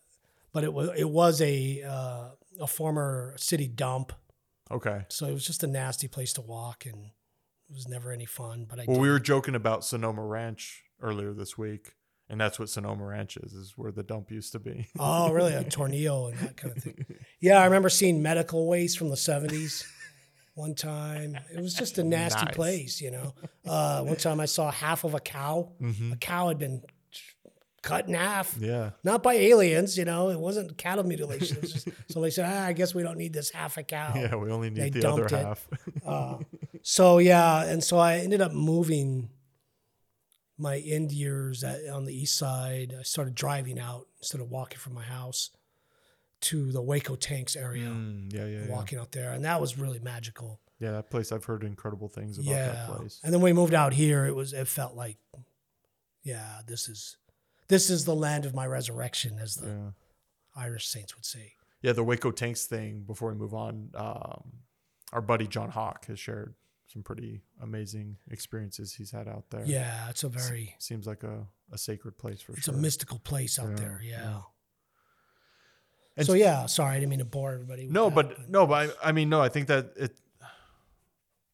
but 0.55 0.63
it 0.63 0.73
was 0.73 0.89
it 0.97 1.09
was 1.09 1.41
a 1.41 1.83
uh, 1.83 2.29
a 2.61 2.67
former 2.67 3.35
city 3.37 3.67
dump 3.67 4.13
Okay. 4.71 5.01
so 5.09 5.27
it 5.27 5.33
was 5.33 5.45
just 5.45 5.63
a 5.63 5.67
nasty 5.67 6.07
place 6.07 6.33
to 6.33 6.41
walk 6.41 6.85
and 6.87 7.05
it 7.69 7.73
was 7.73 7.87
never 7.87 8.11
any 8.11 8.25
fun. 8.25 8.65
But 8.69 8.79
I 8.79 8.85
Well, 8.87 8.95
did. 8.97 9.01
we 9.01 9.09
were 9.09 9.19
joking 9.19 9.53
about 9.55 9.83
Sonoma 9.85 10.23
Ranch 10.25 10.83
earlier 11.01 11.33
this 11.33 11.57
week, 11.57 11.93
and 12.29 12.39
that's 12.41 12.57
what 12.59 12.69
Sonoma 12.69 13.05
Ranch 13.05 13.37
is, 13.37 13.53
is 13.53 13.73
where 13.75 13.91
the 13.91 14.01
dump 14.03 14.31
used 14.31 14.51
to 14.53 14.59
be. 14.59 14.87
Oh, 14.97 15.31
really? 15.31 15.53
A 15.53 15.63
tornado 15.77 16.27
and 16.27 16.37
that 16.39 16.57
kind 16.57 16.75
of 16.77 16.81
thing. 16.83 17.05
Yeah, 17.41 17.59
I 17.59 17.65
remember 17.65 17.89
seeing 17.89 18.21
medical 18.21 18.67
waste 18.67 18.97
from 18.97 19.09
the 19.09 19.15
70s 19.15 19.83
one 20.55 20.73
time. 20.75 21.37
It 21.53 21.59
was 21.61 21.73
just 21.73 21.97
a 21.97 22.03
nasty 22.03 22.45
Nice. 22.45 22.55
place, 22.55 23.01
you 23.01 23.11
know. 23.11 23.33
Uh, 23.65 24.03
one 24.03 24.15
time 24.15 24.39
I 24.39 24.45
saw 24.45 24.71
half 24.71 25.03
of 25.03 25.13
a 25.13 25.19
cow. 25.19 25.71
A 26.11 26.15
cow 26.17 26.47
had 26.47 26.57
been 26.59 26.81
cut 27.85 28.07
in 28.07 28.13
half. 28.15 28.57
Yeah. 28.59 28.89
Not 29.03 29.23
by 29.23 29.35
aliens, 29.35 29.97
you 29.97 30.03
know. 30.05 30.29
It 30.29 30.39
wasn't 30.39 30.77
cattle 30.77 31.03
mutilation. 31.05 31.57
Just 31.61 31.87
somebody 32.09 32.31
said, 32.31 32.45
ah, 32.51 32.65
I 32.65 32.73
guess 32.73 32.93
we 32.95 33.03
don't 33.03 33.17
need 33.17 33.31
this 33.33 33.49
half 33.51 33.77
a 33.77 33.83
cow. 33.83 34.11
Yeah, 34.15 34.35
we 34.35 34.51
only 34.51 34.69
They 34.69 34.85
need 34.85 34.93
the 34.93 35.09
other 35.09 35.25
it. 35.25 35.31
half. 35.31 35.67
Uh, 36.05 36.37
so 36.83 37.17
yeah, 37.17 37.63
and 37.63 37.83
so 37.83 37.97
I 37.97 38.17
ended 38.17 38.39
up 38.41 38.51
moving 38.53 39.29
my 40.57 40.77
end 40.79 41.11
years 41.11 41.63
at, 41.63 41.87
on 41.89 42.05
the 42.05 42.13
east 42.13 42.37
side. 42.37 42.93
I 42.99 43.03
started 43.03 43.33
driving 43.35 43.79
out 43.79 44.07
instead 44.19 44.39
of 44.41 44.49
walking 44.51 44.77
from 44.77 44.93
my 44.93 45.03
house 45.03 45.49
to 46.41 46.71
the 46.71 46.81
Hueco 46.83 47.19
Tanks 47.19 47.55
area, 47.55 47.87
Mm, 47.87 48.31
yeah, 48.31 48.45
yeah, 48.45 48.59
yeah. 48.65 48.69
walking 48.71 48.99
out 48.99 49.11
there, 49.11 49.31
and 49.33 49.43
that 49.45 49.59
was 49.59 49.77
really 49.79 49.99
magical. 49.99 50.59
Yeah, 50.79 50.91
that 50.91 51.09
place 51.09 51.31
I've 51.31 51.45
heard 51.45 51.63
incredible 51.63 52.07
things 52.07 52.37
about 52.37 52.49
yeah, 52.51 52.67
that 52.71 52.87
place. 52.97 53.19
and 53.23 53.33
then 53.33 53.41
we 53.41 53.51
moved 53.53 53.73
out 53.73 53.93
here, 53.93 54.25
it 54.25 54.35
was 54.35 54.53
it 54.53 54.67
felt 54.67 54.95
like, 54.95 55.17
yeah, 56.23 56.59
this 56.67 56.87
is 56.87 57.17
this 57.67 57.89
is 57.89 58.05
the 58.05 58.15
land 58.15 58.45
of 58.45 58.53
my 58.53 58.65
resurrection, 58.65 59.39
as 59.39 59.55
the 59.55 59.67
Yeah. 59.67 59.91
Irish 60.55 60.87
saints 60.87 61.15
would 61.15 61.25
say. 61.25 61.53
Yeah, 61.81 61.91
the 61.93 62.03
Hueco 62.03 62.35
Tanks 62.35 62.65
thing, 62.65 63.03
before 63.03 63.29
we 63.31 63.35
move 63.37 63.53
on, 63.53 63.91
um, 63.95 64.51
our 65.11 65.21
buddy 65.21 65.47
John 65.47 65.69
Hawk 65.69 66.05
has 66.05 66.19
shared 66.19 66.55
some 66.87 67.03
pretty 67.03 67.41
amazing 67.61 68.17
experiences 68.31 68.93
he's 68.93 69.11
had 69.11 69.27
out 69.27 69.49
there. 69.49 69.63
Yeah, 69.65 70.09
it's 70.09 70.23
a 70.23 70.29
very 70.29 70.75
Seems 70.79 71.05
like 71.07 71.23
a, 71.23 71.45
a 71.71 71.77
sacred 71.77 72.17
place 72.17 72.41
for 72.41 72.53
it's 72.53 72.65
sure. 72.65 72.73
a 72.73 72.77
mystical 72.77 73.19
place 73.19 73.59
out 73.59 73.69
Yeah, 73.71 73.75
there. 73.75 74.01
Yeah. 74.03 74.21
yeah. 74.23 74.41
And 76.17 76.25
so 76.25 76.33
yeah, 76.33 76.65
sorry, 76.67 76.95
I 76.95 76.99
didn't 76.99 77.09
mean 77.09 77.19
to 77.19 77.25
bore 77.25 77.51
everybody. 77.53 77.87
No, 77.87 78.05
that, 78.09 78.15
but 78.15 78.49
no, 78.49 78.65
but 78.65 78.95
I, 79.03 79.09
I 79.09 79.11
mean, 79.11 79.27
no, 79.29 79.41
I 79.41 79.49
think 79.49 79.67
that 79.67 79.91
it 79.97 80.17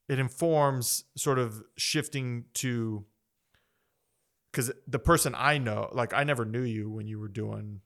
it 0.07 0.19
informs 0.19 1.05
sort 1.15 1.39
of 1.39 1.63
shifting 1.77 2.45
to 2.55 3.03
because 4.51 4.71
the 4.87 4.99
person 4.99 5.33
I 5.37 5.57
know, 5.57 5.89
like 5.93 6.13
I 6.13 6.23
never 6.23 6.45
knew 6.45 6.61
you 6.63 6.89
when 6.89 7.07
you 7.07 7.19
were 7.19 7.27
doing 7.29 7.81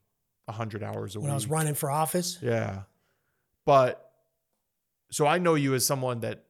a 0.48 0.52
hundred 0.52 0.84
hours 0.84 1.16
a 1.16 1.20
when 1.20 1.26
week. 1.26 1.28
When 1.28 1.32
I 1.32 1.36
was 1.36 1.48
running 1.48 1.74
for 1.76 1.90
office, 1.92 2.40
Yeah. 2.42 2.84
But 3.66 4.12
so 5.12 5.26
I 5.26 5.38
know 5.40 5.56
you 5.56 5.74
as 5.76 5.86
someone 5.86 6.20
that 6.22 6.46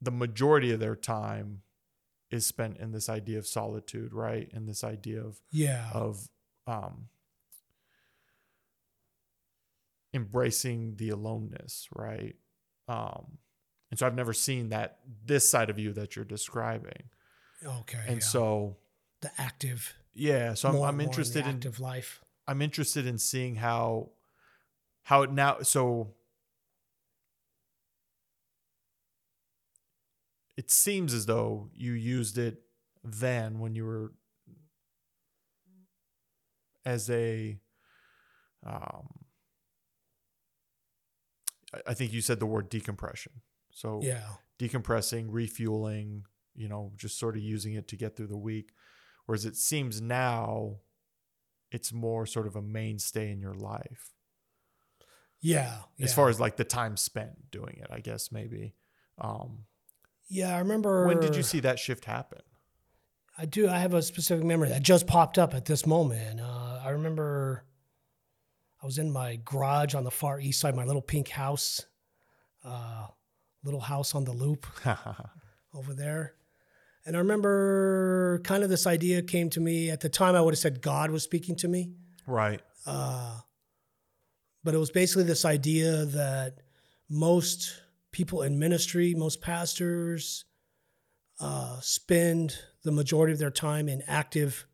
the 0.00 0.10
majority 0.10 0.70
of 0.72 0.80
their 0.80 0.96
time 0.96 1.62
is 2.30 2.46
spent 2.46 2.78
in 2.78 2.92
this 2.92 3.08
idea 3.08 3.38
of 3.38 3.46
solitude, 3.46 4.12
right? 4.12 4.50
And 4.52 4.68
this 4.68 4.84
idea 4.84 5.20
of 5.22 5.40
yeah, 5.50 5.88
of 5.92 6.28
um 6.66 7.08
embracing 10.12 10.96
the 10.96 11.10
aloneness, 11.10 11.88
right? 11.94 12.36
Um 12.88 13.38
and 13.90 13.98
so 13.98 14.06
I've 14.06 14.14
never 14.14 14.32
seen 14.32 14.70
that 14.70 14.98
this 15.24 15.48
side 15.48 15.70
of 15.70 15.78
you 15.78 15.92
that 15.92 16.16
you're 16.16 16.24
describing. 16.24 17.10
okay, 17.64 18.00
And 18.06 18.16
yeah. 18.16 18.24
so 18.24 18.76
the 19.24 19.32
active, 19.40 19.94
yeah, 20.14 20.54
so 20.54 20.68
I'm, 20.68 20.74
more- 20.76 20.86
I'm 20.88 20.96
more 20.96 21.02
in 21.02 21.08
interested 21.08 21.44
in 21.46 21.54
active 21.56 21.80
life. 21.80 22.22
I'm 22.46 22.60
interested 22.62 23.06
in 23.06 23.18
seeing 23.18 23.56
how 23.56 24.10
how 25.04 25.22
it 25.22 25.32
now 25.32 25.60
so 25.62 26.14
it 30.56 30.70
seems 30.70 31.12
as 31.14 31.26
though 31.26 31.68
you 31.74 31.92
used 31.92 32.38
it 32.38 32.62
then 33.02 33.58
when 33.58 33.74
you 33.74 33.84
were 33.84 34.12
as 36.84 37.10
a 37.10 37.58
um 38.64 39.08
I 41.86 41.94
think 41.94 42.12
you 42.12 42.20
said 42.20 42.38
the 42.38 42.46
word 42.46 42.68
decompression. 42.68 43.32
So 43.72 44.00
Yeah, 44.02 44.22
decompressing, 44.60 45.26
refueling, 45.28 46.24
you 46.54 46.68
know, 46.68 46.92
just 46.96 47.18
sort 47.18 47.36
of 47.36 47.42
using 47.42 47.74
it 47.74 47.88
to 47.88 47.96
get 47.96 48.16
through 48.16 48.28
the 48.28 48.36
week. 48.36 48.70
Whereas 49.26 49.44
it 49.44 49.56
seems 49.56 50.00
now 50.00 50.76
it's 51.70 51.92
more 51.92 52.26
sort 52.26 52.46
of 52.46 52.56
a 52.56 52.62
mainstay 52.62 53.30
in 53.30 53.40
your 53.40 53.54
life 53.54 54.14
yeah, 55.44 55.80
as 56.00 56.14
far 56.14 56.30
as 56.30 56.40
like 56.40 56.56
the 56.56 56.64
time 56.64 56.96
spent 56.96 57.50
doing 57.50 57.76
it, 57.78 57.88
I 57.90 58.00
guess 58.00 58.32
maybe. 58.32 58.72
Um, 59.18 59.66
yeah, 60.26 60.56
I 60.56 60.60
remember. 60.60 61.06
when 61.06 61.20
did 61.20 61.36
you 61.36 61.42
see 61.42 61.60
that 61.60 61.78
shift 61.78 62.06
happen? 62.06 62.40
I 63.36 63.44
do. 63.44 63.68
I 63.68 63.76
have 63.76 63.92
a 63.92 64.00
specific 64.00 64.42
memory 64.42 64.70
that 64.70 64.82
just 64.82 65.06
popped 65.06 65.36
up 65.36 65.52
at 65.52 65.66
this 65.66 65.84
moment. 65.84 66.40
Uh, 66.40 66.80
I 66.82 66.88
remember 66.90 67.66
I 68.82 68.86
was 68.86 68.96
in 68.96 69.10
my 69.10 69.38
garage 69.44 69.94
on 69.94 70.02
the 70.02 70.10
far 70.10 70.40
east 70.40 70.60
side, 70.60 70.74
my 70.74 70.84
little 70.86 71.02
pink 71.02 71.28
house, 71.28 71.84
uh, 72.64 73.08
little 73.62 73.80
house 73.80 74.14
on 74.14 74.24
the 74.24 74.32
loop 74.32 74.66
over 75.74 75.92
there. 75.92 76.36
And 77.06 77.16
I 77.16 77.18
remember 77.18 78.40
kind 78.44 78.62
of 78.62 78.70
this 78.70 78.86
idea 78.86 79.20
came 79.22 79.50
to 79.50 79.60
me 79.60 79.90
at 79.90 80.00
the 80.00 80.08
time. 80.08 80.34
I 80.34 80.40
would 80.40 80.54
have 80.54 80.58
said 80.58 80.80
God 80.80 81.10
was 81.10 81.22
speaking 81.22 81.56
to 81.56 81.68
me. 81.68 81.92
right. 82.26 82.60
Uh, 82.86 83.40
but 84.62 84.74
it 84.74 84.78
was 84.78 84.90
basically 84.90 85.24
this 85.24 85.44
idea 85.44 86.04
that 86.06 86.58
most 87.10 87.80
people 88.12 88.42
in 88.42 88.58
ministry, 88.58 89.14
most 89.14 89.40
pastors, 89.42 90.44
uh, 91.40 91.78
spend 91.80 92.56
the 92.82 92.92
majority 92.92 93.32
of 93.32 93.38
their 93.38 93.50
time 93.50 93.88
in 93.88 94.02
active 94.06 94.66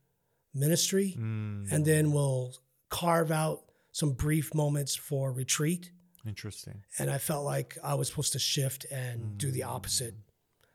ministry 0.54 1.16
Mm, 1.18 1.70
and 1.72 1.84
then 1.84 2.12
will 2.12 2.54
carve 2.88 3.30
out 3.30 3.62
some 3.92 4.12
brief 4.12 4.54
moments 4.54 4.94
for 4.94 5.32
retreat. 5.32 5.90
interesting. 6.26 6.82
And 6.98 7.08
I 7.10 7.18
felt 7.18 7.44
like 7.44 7.78
I 7.82 7.94
was 7.94 8.08
supposed 8.08 8.32
to 8.32 8.38
shift 8.38 8.84
and 8.92 9.38
do 9.38 9.50
the 9.50 9.62
opposite. 9.62 10.14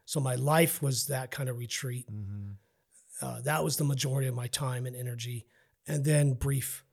So 0.06 0.20
my 0.20 0.36
life 0.36 0.82
was 0.82 1.08
that 1.08 1.32
kind 1.32 1.50
of 1.50 1.58
retreat. 1.58 2.10
hmm 2.10 2.58
Uh, 3.22 3.42
that 3.42 3.64
was 3.64 3.78
the 3.78 3.84
majority 3.84 4.28
of 4.28 4.36
my 4.36 4.48
time 4.48 4.86
and 4.86 4.96
energy. 4.96 5.48
And 5.88 6.04
then 6.04 6.34
brief 6.34 6.84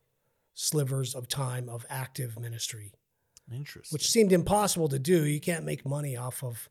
slivers 0.54 1.14
of 1.14 1.28
time 1.28 1.68
of 1.68 1.86
active 1.90 2.38
ministry, 2.38 2.94
Interesting. 3.50 3.92
which 3.92 4.08
seemed 4.10 4.32
impossible 4.32 4.88
to 4.88 4.98
do. 4.98 5.24
You 5.26 5.40
can't 5.40 5.64
make 5.64 5.86
money 5.86 6.16
off 6.16 6.44
of, 6.44 6.70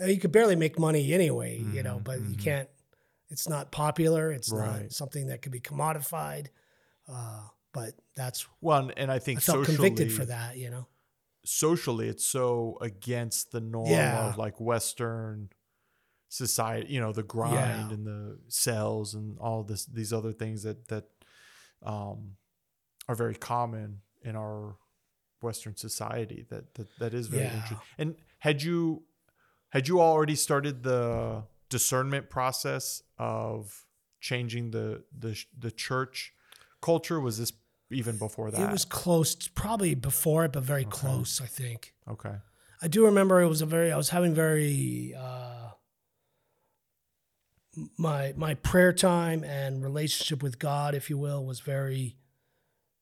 uh, 0.00 0.06
you 0.06 0.20
could 0.20 0.32
barely 0.32 0.56
make 0.56 0.78
money 0.78 1.12
anyway, 1.14 1.58
you 1.58 1.82
know, 1.82 2.00
Mhm, 2.00 2.04
but 2.04 2.24
you 2.24 2.36
mhm. 2.36 2.38
can't, 2.38 2.70
it's 3.30 3.48
not 3.48 3.72
popular. 3.72 4.32
It's 4.32 4.54
not 4.54 4.92
something 4.92 5.28
that 5.28 5.42
could 5.42 5.52
be 5.52 5.60
commodified. 5.60 6.48
Uh, 7.08 7.48
but 7.72 7.94
that's, 8.16 8.46
well, 8.60 8.90
and 8.96 9.10
I 9.10 9.18
think 9.18 9.38
I 9.38 9.40
felt 9.40 9.62
socially, 9.62 9.64
convicted 9.64 10.12
for 10.12 10.24
that, 10.26 10.56
you 10.58 10.70
know? 10.70 10.88
socially 11.44 12.08
it's 12.08 12.26
so 12.26 12.76
against 12.80 13.52
the 13.52 13.60
norm 13.60 14.12
Yeah. 14.12 14.14
of 14.14 14.36
like 14.36 14.60
Western 14.60 15.50
society, 16.28 16.92
you 16.92 17.00
know, 17.00 17.12
the 17.12 17.22
grind 17.22 17.90
Yeah. 17.90 17.94
and 17.94 18.06
the 18.06 18.38
cells 18.48 19.14
and 19.14 19.38
all 19.38 19.62
this 19.62 19.86
these 19.86 20.12
other 20.12 20.32
things 20.32 20.62
that 20.64 20.88
that 20.88 21.04
um 21.82 22.36
are 23.08 23.14
very 23.14 23.34
common 23.36 24.00
in 24.22 24.34
our 24.36 24.76
Western 25.42 25.76
society 25.76 26.44
that 26.50 26.74
that, 26.74 26.88
that 26.98 27.14
is 27.14 27.28
very 27.28 27.44
Yeah. 27.44 27.52
interesting. 27.54 27.78
And 27.98 28.16
had 28.38 28.62
you 28.62 29.04
had 29.70 29.88
you 29.88 30.00
already 30.00 30.34
started 30.34 30.82
the 30.82 31.44
discernment 31.68 32.30
process 32.30 33.02
of 33.18 33.86
changing 34.20 34.70
the 34.72 35.04
the 35.16 35.36
the 35.58 35.70
church 35.70 36.32
culture? 36.80 37.20
Was 37.20 37.38
this 37.38 37.52
even 37.90 38.16
before 38.18 38.50
that? 38.50 38.60
It 38.60 38.70
was 38.70 38.84
close, 38.84 39.34
probably 39.48 39.94
before 39.94 40.44
it, 40.46 40.52
but 40.52 40.64
very 40.64 40.82
Okay. 40.86 40.90
close, 40.90 41.40
I 41.40 41.46
think. 41.46 41.94
okay. 42.08 42.36
I 42.82 42.88
do 42.88 43.06
remember 43.06 43.40
it 43.40 43.48
was 43.48 43.62
a 43.62 43.66
very 43.66 43.92
I 43.92 43.96
was 43.96 44.08
having 44.10 44.34
very 44.34 45.14
uh 45.16 45.70
my 47.98 48.32
my 48.36 48.54
prayer 48.54 48.92
time 48.92 49.44
and 49.44 49.82
relationship 49.82 50.42
with 50.42 50.58
God, 50.58 50.94
if 50.94 51.10
you 51.10 51.18
will, 51.18 51.44
was 51.44 51.60
very 51.60 52.16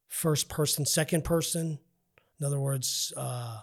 first 0.08 0.48
person, 0.48 0.84
second 0.87 1.24
person. 1.24 1.78
In 2.40 2.46
other 2.46 2.60
words, 2.60 3.12
uh 3.16 3.60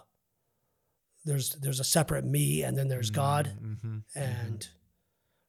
there's 1.24 1.50
there's 1.56 1.80
a 1.80 1.84
separate 1.84 2.24
me 2.24 2.62
and 2.62 2.76
then 2.76 2.88
there's 2.88 3.10
God 3.10 3.52
Mm-hmm. 3.62 3.98
and 4.14 4.68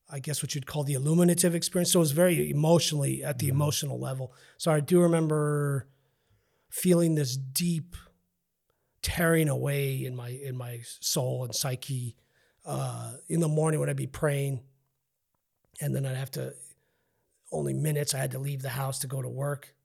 I 0.09 0.19
guess 0.19 0.43
what 0.43 0.53
you'd 0.53 0.67
call 0.67 0.83
the 0.83 0.93
illuminative 0.93 1.55
experience. 1.55 1.91
So 1.93 1.99
it 1.99 2.01
was 2.01 2.11
very 2.11 2.51
emotionally 2.51 3.23
at 3.23 3.39
the 3.39 3.47
Mhm. 3.47 3.51
emotional 3.51 3.99
level. 3.99 4.33
So 4.57 4.71
I 4.71 4.79
do 4.79 5.01
remember 5.01 5.87
feeling 6.69 7.15
this 7.15 7.35
deep 7.37 7.95
tearing 9.01 9.49
away 9.49 10.05
in 10.05 10.15
my 10.15 10.29
in 10.29 10.55
my 10.55 10.81
soul 10.99 11.43
and 11.45 11.55
psyche 11.55 12.15
uh, 12.65 13.13
in 13.27 13.39
the 13.39 13.47
morning 13.47 13.79
when 13.79 13.89
I'd 13.89 13.95
be 13.97 14.07
praying, 14.07 14.63
and 15.81 15.95
then 15.95 16.05
I'd 16.05 16.17
have 16.17 16.31
to 16.31 16.53
only 17.51 17.73
minutes 17.73 18.13
I 18.15 18.17
had 18.19 18.31
to 18.31 18.39
leave 18.39 18.61
the 18.61 18.69
house 18.69 18.99
to 18.99 19.07
go 19.07 19.21
to 19.21 19.29
work, 19.29 19.75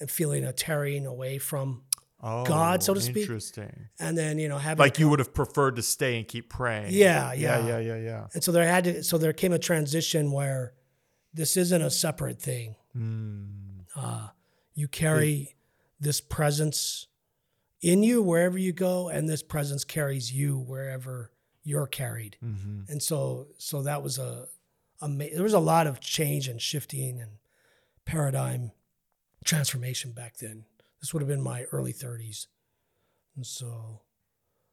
and 0.00 0.10
feeling 0.10 0.44
a 0.44 0.52
tearing 0.52 1.06
away 1.06 1.38
from 1.38 1.82
God, 2.22 2.82
so 2.82 2.94
to 2.94 3.00
speak. 3.00 3.22
Interesting. 3.22 3.88
and 3.98 4.16
then 4.16 4.38
you 4.38 4.48
know 4.48 4.58
having 4.58 4.78
Like 4.78 4.98
you 4.98 5.08
would 5.08 5.18
have 5.18 5.32
preferred 5.34 5.76
to 5.76 5.82
stay 5.82 6.18
and 6.18 6.26
keep 6.26 6.48
praying. 6.50 6.88
Yeah, 6.90 7.32
yeah, 7.32 7.58
yeah. 7.58 7.66
yeah, 7.66 7.78
yeah, 7.78 7.96
yeah. 7.96 8.26
and 8.34 8.42
so 8.42 8.52
there 8.52 8.66
had 8.66 8.84
to 8.84 9.02
so 9.04 9.18
there 9.18 9.32
came 9.32 9.52
a 9.52 9.58
transition 9.58 10.32
where 10.32 10.74
this 11.32 11.56
isn't 11.56 11.82
a 11.82 11.90
separate 11.90 12.40
thing. 12.40 12.76
Mm. 12.96 13.84
Uh, 13.94 14.28
you 14.74 14.88
carry 14.88 15.54
this 16.00 16.20
presence 16.20 17.06
in 17.80 18.02
you 18.02 18.22
wherever 18.22 18.58
you 18.58 18.72
go, 18.72 19.08
and 19.08 19.28
this 19.28 19.42
presence 19.42 19.84
carries 19.84 20.32
you 20.32 20.58
wherever 20.58 21.30
you're 21.62 21.86
carried. 21.86 22.36
hmm 22.40 22.82
And 22.88 23.02
so, 23.02 23.48
so 23.58 23.82
that 23.82 24.02
was 24.02 24.18
a, 24.18 24.46
a 25.00 25.08
ma- 25.08 25.26
there 25.32 25.42
was 25.42 25.52
a 25.52 25.58
lot 25.58 25.86
of 25.86 26.00
change 26.00 26.48
and 26.48 26.60
shifting 26.60 27.20
and 27.20 27.32
paradigm 28.04 28.72
transformation 29.44 30.12
back 30.12 30.36
then. 30.38 30.64
This 31.00 31.12
would 31.12 31.20
have 31.20 31.28
been 31.28 31.42
my 31.42 31.64
early 31.72 31.92
30s, 31.92 32.46
and 33.36 33.46
so, 33.46 34.00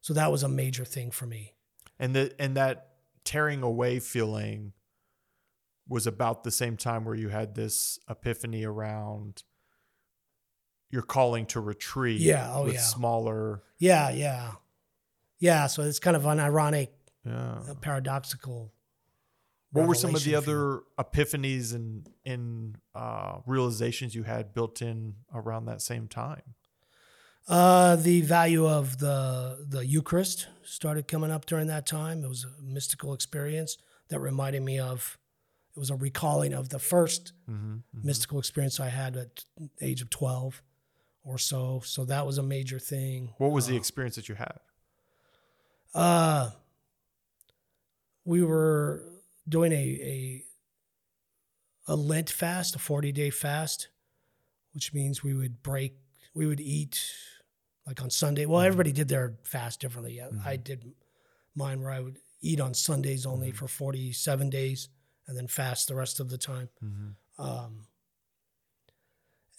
so 0.02 0.14
that 0.14 0.32
was 0.32 0.44
a 0.44 0.50
major 0.50 0.86
thing 0.86 1.12
for 1.12 1.26
me. 1.26 1.54
And 2.00 2.16
the 2.16 2.34
and 2.40 2.56
that 2.58 2.90
tearing 3.24 3.62
away 3.62 4.00
feeling 4.00 4.74
was 5.88 6.08
about 6.08 6.44
the 6.44 6.52
same 6.52 6.78
time 6.78 7.04
where 7.06 7.16
you 7.16 7.30
had 7.30 7.56
this 7.56 8.00
epiphany 8.10 8.64
around 8.64 9.44
your 10.90 11.02
calling 11.02 11.46
to 11.48 11.60
retreat. 11.60 12.22
Yeah, 12.22 12.52
oh, 12.54 12.66
with 12.66 12.76
yeah. 12.76 12.80
smaller. 12.82 13.64
Yeah, 13.80 14.10
yeah, 14.12 14.52
yeah. 15.40 15.68
So 15.68 15.84
it's 15.84 16.00
kind 16.00 16.16
of 16.16 16.26
an 16.26 16.40
ironic, 16.40 16.94
Yeah. 17.26 17.60
uh, 17.70 17.74
paradoxical. 17.82 18.72
What 19.74 19.88
were 19.88 19.96
some 19.96 20.16
of 20.16 20.24
the 20.24 20.32
revelation, 20.34 20.44
if 20.44 20.48
you 20.48 20.54
will. 20.56 20.74
other 20.98 21.06
epiphanies 21.12 21.74
and 21.74 22.08
in 22.24 22.76
uh, 22.96 23.40
realizations 23.46 24.16
you 24.16 24.24
had 24.24 24.54
built 24.54 24.82
in 24.82 25.16
around 25.34 25.66
that 25.66 25.82
same 25.82 26.08
time? 26.08 26.44
Uh, 27.48 27.96
the 27.98 28.22
value 28.22 28.66
of 28.66 29.00
the 29.00 29.66
the 29.68 29.86
Eucharist 29.86 30.48
started 30.64 31.08
coming 31.10 31.30
up 31.32 31.46
during 31.46 31.68
that 31.68 31.86
time. 31.86 32.24
It 32.24 32.30
was 32.30 32.46
a 32.46 32.62
mystical 32.64 33.14
experience 33.14 33.78
that 34.10 34.20
reminded 34.20 34.62
me 34.62 34.80
of. 34.80 35.18
It 35.76 35.80
was 35.80 35.90
a 35.90 35.96
recalling 35.96 36.54
of 36.54 36.70
the 36.70 36.78
1st 36.78 37.32
Mm-hmm. 37.50 37.78
mystical 38.08 38.38
experience 38.40 38.80
I 38.80 38.90
had 38.90 39.18
at 39.18 39.44
age 39.82 40.02
of 40.04 40.10
twelve 40.12 40.62
or 41.26 41.38
so. 41.40 41.82
So 41.84 42.06
that 42.06 42.26
was 42.28 42.38
a 42.38 42.44
major 42.44 42.78
thing. 42.80 43.34
What 43.40 43.52
was 43.52 43.66
the 43.68 43.74
Uh, 43.74 43.78
experience 43.78 44.16
that 44.16 44.30
you 44.30 44.36
had? 44.36 44.60
Uh, 45.96 46.52
we 48.26 48.42
were 48.44 49.04
doing 49.48 49.72
a 49.72 49.76
a 49.76 50.46
a 51.88 51.96
Lent 51.96 52.30
fast, 52.30 52.76
a 52.76 52.80
forty 52.80 53.12
day 53.12 53.30
fast, 53.30 53.90
which 54.74 54.94
means 54.94 55.24
we 55.24 55.34
would 55.34 55.62
break, 55.62 55.96
we 56.34 56.46
would 56.48 56.62
eat 56.62 57.04
like 57.86 58.02
on 58.02 58.10
Sunday. 58.10 58.46
Well, 58.46 58.62
everybody 58.62 58.92
did 58.94 59.10
their 59.10 59.36
fast 59.44 59.82
differently. 59.82 60.22
I- 60.22 60.52
I 60.52 60.56
did 60.56 60.94
mine 61.56 61.82
where 61.82 61.92
I 61.92 62.00
would 62.00 62.18
eat 62.42 62.60
on 62.62 62.74
Sundays 62.74 63.26
only 63.26 63.52
for 63.52 63.68
forty 63.68 64.14
seven 64.14 64.50
days, 64.50 64.90
and 65.28 65.38
then 65.38 65.48
fast 65.48 65.88
the 65.88 65.96
rest 65.96 66.20
of 66.20 66.30
the 66.30 66.38
time. 66.38 66.70
Mm-hmm. 66.84 67.42
Um, 67.42 67.88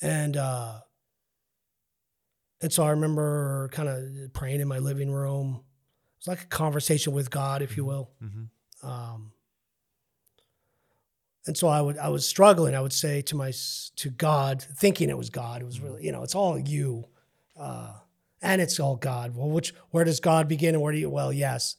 and 0.01 0.37
uh, 0.37 0.81
and 2.63 2.73
so 2.73 2.85
I 2.85 2.91
remember 2.91 3.69
kind 3.73 3.89
of 3.89 4.33
praying 4.33 4.61
in 4.61 4.69
my 4.69 4.79
living 4.79 5.11
room. 5.13 5.61
It 5.61 6.21
was 6.21 6.29
like 6.29 6.43
a 6.45 6.47
conversation 6.47 7.13
with 7.13 7.31
God, 7.31 7.61
if 7.61 7.77
you 7.77 7.85
will. 7.85 8.11
Mm-hmm. 8.23 8.87
Um, 8.89 9.33
and 11.47 11.57
so 11.57 11.69
I 11.69 11.81
would 11.81 11.99
I 11.99 12.09
was 12.09 12.27
struggling. 12.27 12.75
I 12.75 12.81
would 12.81 12.93
say 12.93 13.23
to 13.23 13.37
my 13.37 13.53
to 13.97 14.11
God, 14.11 14.63
thinking 14.63 15.11
it 15.11 15.19
was 15.19 15.31
God. 15.31 15.63
It 15.63 15.65
was 15.65 15.81
really 15.81 16.05
you 16.05 16.13
know 16.13 16.23
it's 16.23 16.35
all 16.35 16.59
you, 16.59 17.05
uh, 17.59 17.93
and 18.43 18.61
it's 18.63 18.81
all 18.81 18.97
God. 18.97 19.35
Well, 19.37 19.51
which 19.51 19.75
where 19.91 20.05
does 20.05 20.21
God 20.21 20.49
begin 20.49 20.75
and 20.75 20.83
where 20.83 20.93
do 20.93 20.99
you? 20.99 21.11
Well, 21.11 21.33
yes, 21.33 21.77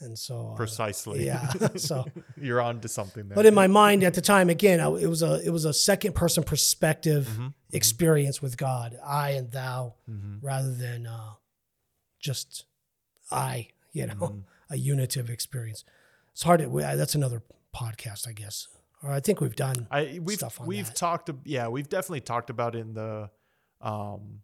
and 0.00 0.18
so 0.18 0.50
uh, 0.52 0.56
Precisely. 0.56 1.24
yeah. 1.26 1.48
so 1.76 2.04
You're 2.36 2.60
on 2.60 2.80
to 2.80 2.88
something 2.88 3.28
there. 3.28 3.36
but 3.36 3.46
in 3.46 3.54
my 3.54 3.68
mind 3.68 4.02
at 4.02 4.14
the 4.14 4.20
time, 4.20 4.50
again, 4.50 4.80
I, 4.80 4.88
it 4.94 5.08
was 5.08 5.22
a 5.22 5.40
it 5.44 5.50
was 5.50 5.64
a 5.64 5.72
second 5.72 6.14
person 6.14 6.42
perspective 6.42 7.28
experience 7.72 8.42
with 8.42 8.56
God, 8.56 8.98
I 9.04 9.30
and 9.30 9.50
thou, 9.52 9.94
rather 10.42 10.72
than 10.74 11.06
uh, 11.06 11.34
just 12.18 12.64
I. 13.30 13.68
You 13.92 14.08
know, 14.08 14.42
a 14.70 14.76
unitive 14.76 15.30
experience. 15.30 15.84
It's 16.32 16.42
hard 16.42 16.58
to. 16.58 16.68
That's 16.96 17.14
another 17.14 17.44
podcast, 17.72 18.26
I 18.26 18.32
guess. 18.32 18.66
Or 19.04 19.10
I 19.12 19.20
think 19.20 19.40
we've 19.40 19.54
done. 19.54 19.86
I 19.90 20.18
we've 20.22 20.38
stuff 20.38 20.60
on 20.60 20.66
we've 20.66 20.86
that. 20.86 20.96
talked 20.96 21.30
yeah 21.44 21.68
we've 21.68 21.88
definitely 21.88 22.22
talked 22.22 22.48
about 22.50 22.74
in 22.74 22.94
the 22.94 23.30
um 23.80 24.40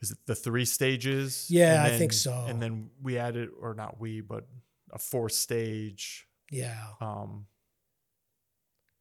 is 0.00 0.10
it 0.12 0.18
the 0.26 0.34
three 0.34 0.64
stages 0.64 1.46
Yeah, 1.50 1.84
And 1.84 1.92
I 1.94 1.98
think 1.98 2.12
so. 2.12 2.44
and 2.48 2.62
then 2.62 2.90
we 3.02 3.18
added 3.18 3.48
or 3.60 3.74
not 3.74 3.98
we 3.98 4.20
but 4.20 4.46
a 4.92 4.98
fourth 4.98 5.32
stage 5.32 6.26
yeah. 6.50 6.76
um 7.00 7.46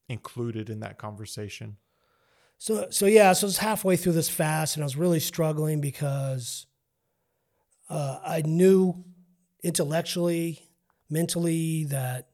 included 0.10 0.70
in 0.70 0.80
that 0.82 0.98
conversation 0.98 1.78
So 2.58 2.88
so 2.90 3.06
yeah, 3.06 3.34
so 3.34 3.48
it's 3.48 3.58
halfway 3.58 3.96
through 3.98 4.14
this 4.14 4.30
fast, 4.30 4.76
and 4.76 4.84
I 4.84 4.86
was 4.86 4.96
really 4.96 5.20
struggling 5.20 5.82
because 5.82 6.66
uh, 7.90 8.20
I 8.26 8.42
knew 8.42 9.04
intellectually, 9.64 10.60
mentally 11.10 11.84
that 11.86 12.30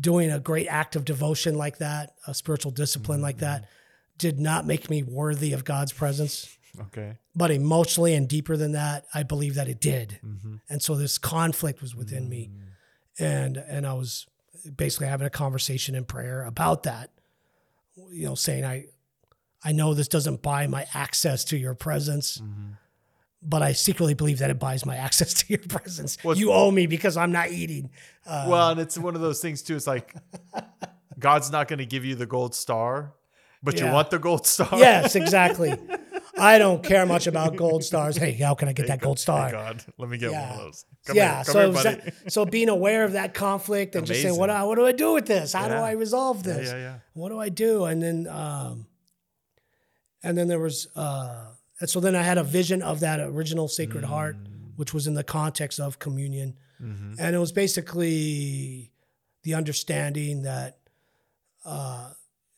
doing 0.00 0.30
a 0.30 0.40
great 0.40 0.66
act 0.66 0.96
of 0.96 1.04
devotion 1.04 1.56
like 1.56 1.78
that, 1.78 2.14
a 2.26 2.34
spiritual 2.34 2.72
discipline 2.72 3.20
like 3.20 3.38
that, 3.38 3.62
mm-hmm. 3.62 3.70
did 4.18 4.40
not 4.40 4.66
make 4.66 4.90
me 4.90 5.02
worthy 5.02 5.52
of 5.52 5.64
God's 5.64 5.92
presence. 5.92 6.56
okay 6.80 7.18
But 7.34 7.50
emotionally 7.50 8.14
and 8.14 8.28
deeper 8.28 8.56
than 8.56 8.72
that, 8.72 9.06
I 9.14 9.22
believe 9.22 9.54
that 9.56 9.68
it 9.68 9.80
did. 9.80 10.20
mm-hmm. 10.24 10.56
And 10.68 10.82
so 10.82 10.94
this 10.94 11.18
conflict 11.18 11.82
was 11.82 11.94
within 11.94 12.28
me, 12.28 12.50
mm. 12.50 13.24
and 13.24 13.56
and 13.56 13.86
I 13.86 13.92
was 13.92 14.26
basically 14.76 15.08
having 15.08 15.26
a 15.26 15.30
conversation 15.30 15.94
in 15.94 16.04
prayer 16.04 16.44
about 16.44 16.84
that. 16.84 17.10
You 18.10 18.26
know, 18.26 18.34
saying 18.34 18.64
I 18.64 18.86
I 19.64 19.72
know 19.72 19.94
this 19.94 20.08
doesn't 20.08 20.42
buy 20.42 20.66
my 20.66 20.86
access 20.94 21.44
to 21.44 21.56
your 21.56 21.74
presence, 21.74 22.38
mm-hmm. 22.38 22.72
But 23.42 23.62
I 23.62 23.72
secretly 23.72 24.14
believe 24.14 24.38
that 24.38 24.50
it 24.50 24.58
buys 24.58 24.86
my 24.86 24.96
access 25.06 25.34
to 25.34 25.46
your 25.48 25.58
presence. 25.58 26.16
Well, 26.22 26.36
you 26.36 26.52
owe 26.52 26.70
me 26.70 26.86
because 26.86 27.16
I'm 27.16 27.32
not 27.32 27.50
eating. 27.50 27.90
Uh, 28.26 28.46
well 28.48 28.70
and 28.70 28.80
it's 28.80 28.96
one 28.96 29.14
of 29.16 29.20
those 29.20 29.40
things 29.40 29.62
too 29.62 29.74
it's 29.74 29.86
like 29.86 30.14
god's 31.18 31.50
not 31.50 31.66
going 31.66 31.80
to 31.80 31.86
give 31.86 32.04
you 32.04 32.14
the 32.14 32.24
gold 32.26 32.54
star 32.54 33.14
but 33.64 33.80
you 33.80 33.86
want 33.86 34.10
the 34.10 34.18
gold 34.18 34.46
star 34.46 34.68
yes, 34.72 35.14
exactly. 35.16 35.72
I 36.38 36.58
don't 36.58 36.82
care 36.82 37.04
much 37.04 37.26
about 37.26 37.56
gold 37.56 37.84
stars. 37.84 38.16
Hey, 38.16 38.32
how 38.32 38.54
can 38.54 38.66
I 38.68 38.72
get 38.72 38.86
that 38.88 39.00
gold 39.00 39.18
star? 39.18 39.50
god 39.50 39.84
let 39.98 40.08
me 40.08 40.18
get 40.18 40.32
one 40.32 40.40
of 40.40 40.56
those 40.58 40.84
come 41.04 41.16
yeah. 41.16 41.36
here, 41.36 41.44
come 41.44 41.52
so, 41.52 41.60
here, 41.60 41.72
buddy. 41.72 42.10
that- 42.10 42.32
so 42.32 42.44
being 42.46 42.68
aware 42.68 43.04
of 43.04 43.12
that 43.12 43.34
conflict 43.34 43.94
and 43.94 44.06
just 44.06 44.22
saying, 44.22 44.36
what, 44.36 44.46
do 44.46 44.52
I- 44.52 44.62
what 44.64 44.76
do 44.76 44.86
I 44.86 44.92
do 44.92 45.12
with 45.14 45.26
this? 45.26 45.52
How 45.52 45.68
do 45.68 45.74
I 45.74 45.92
resolve 45.92 46.46
yeah 46.46 46.52
this? 46.54 46.70
yeah 46.70 46.78
yeah 46.78 46.94
What 47.14 47.28
do 47.28 47.38
I 47.38 47.48
do? 47.48 47.84
And 47.84 48.02
then, 48.02 48.26
um, 48.28 48.86
and 50.22 50.38
then 50.38 50.48
there 50.48 50.60
was, 50.60 50.88
uh, 50.96 51.51
and 51.82 51.90
so 51.90 51.98
then 52.00 52.14
I 52.14 52.22
had 52.22 52.38
a 52.38 52.44
vision 52.44 52.80
of 52.80 53.00
that 53.00 53.18
original 53.20 53.66
Sacred 53.66 54.04
Heart, 54.04 54.36
which 54.76 54.94
was 54.94 55.06
in 55.08 55.14
the 55.14 55.24
context 55.24 55.80
of 55.80 55.98
communion, 55.98 56.56
Mhm. 56.80 57.16
and 57.18 57.34
it 57.36 57.38
was 57.38 57.50
basically 57.52 58.92
the 59.42 59.54
understanding 59.54 60.42
that, 60.42 60.78
uh, 61.64 62.12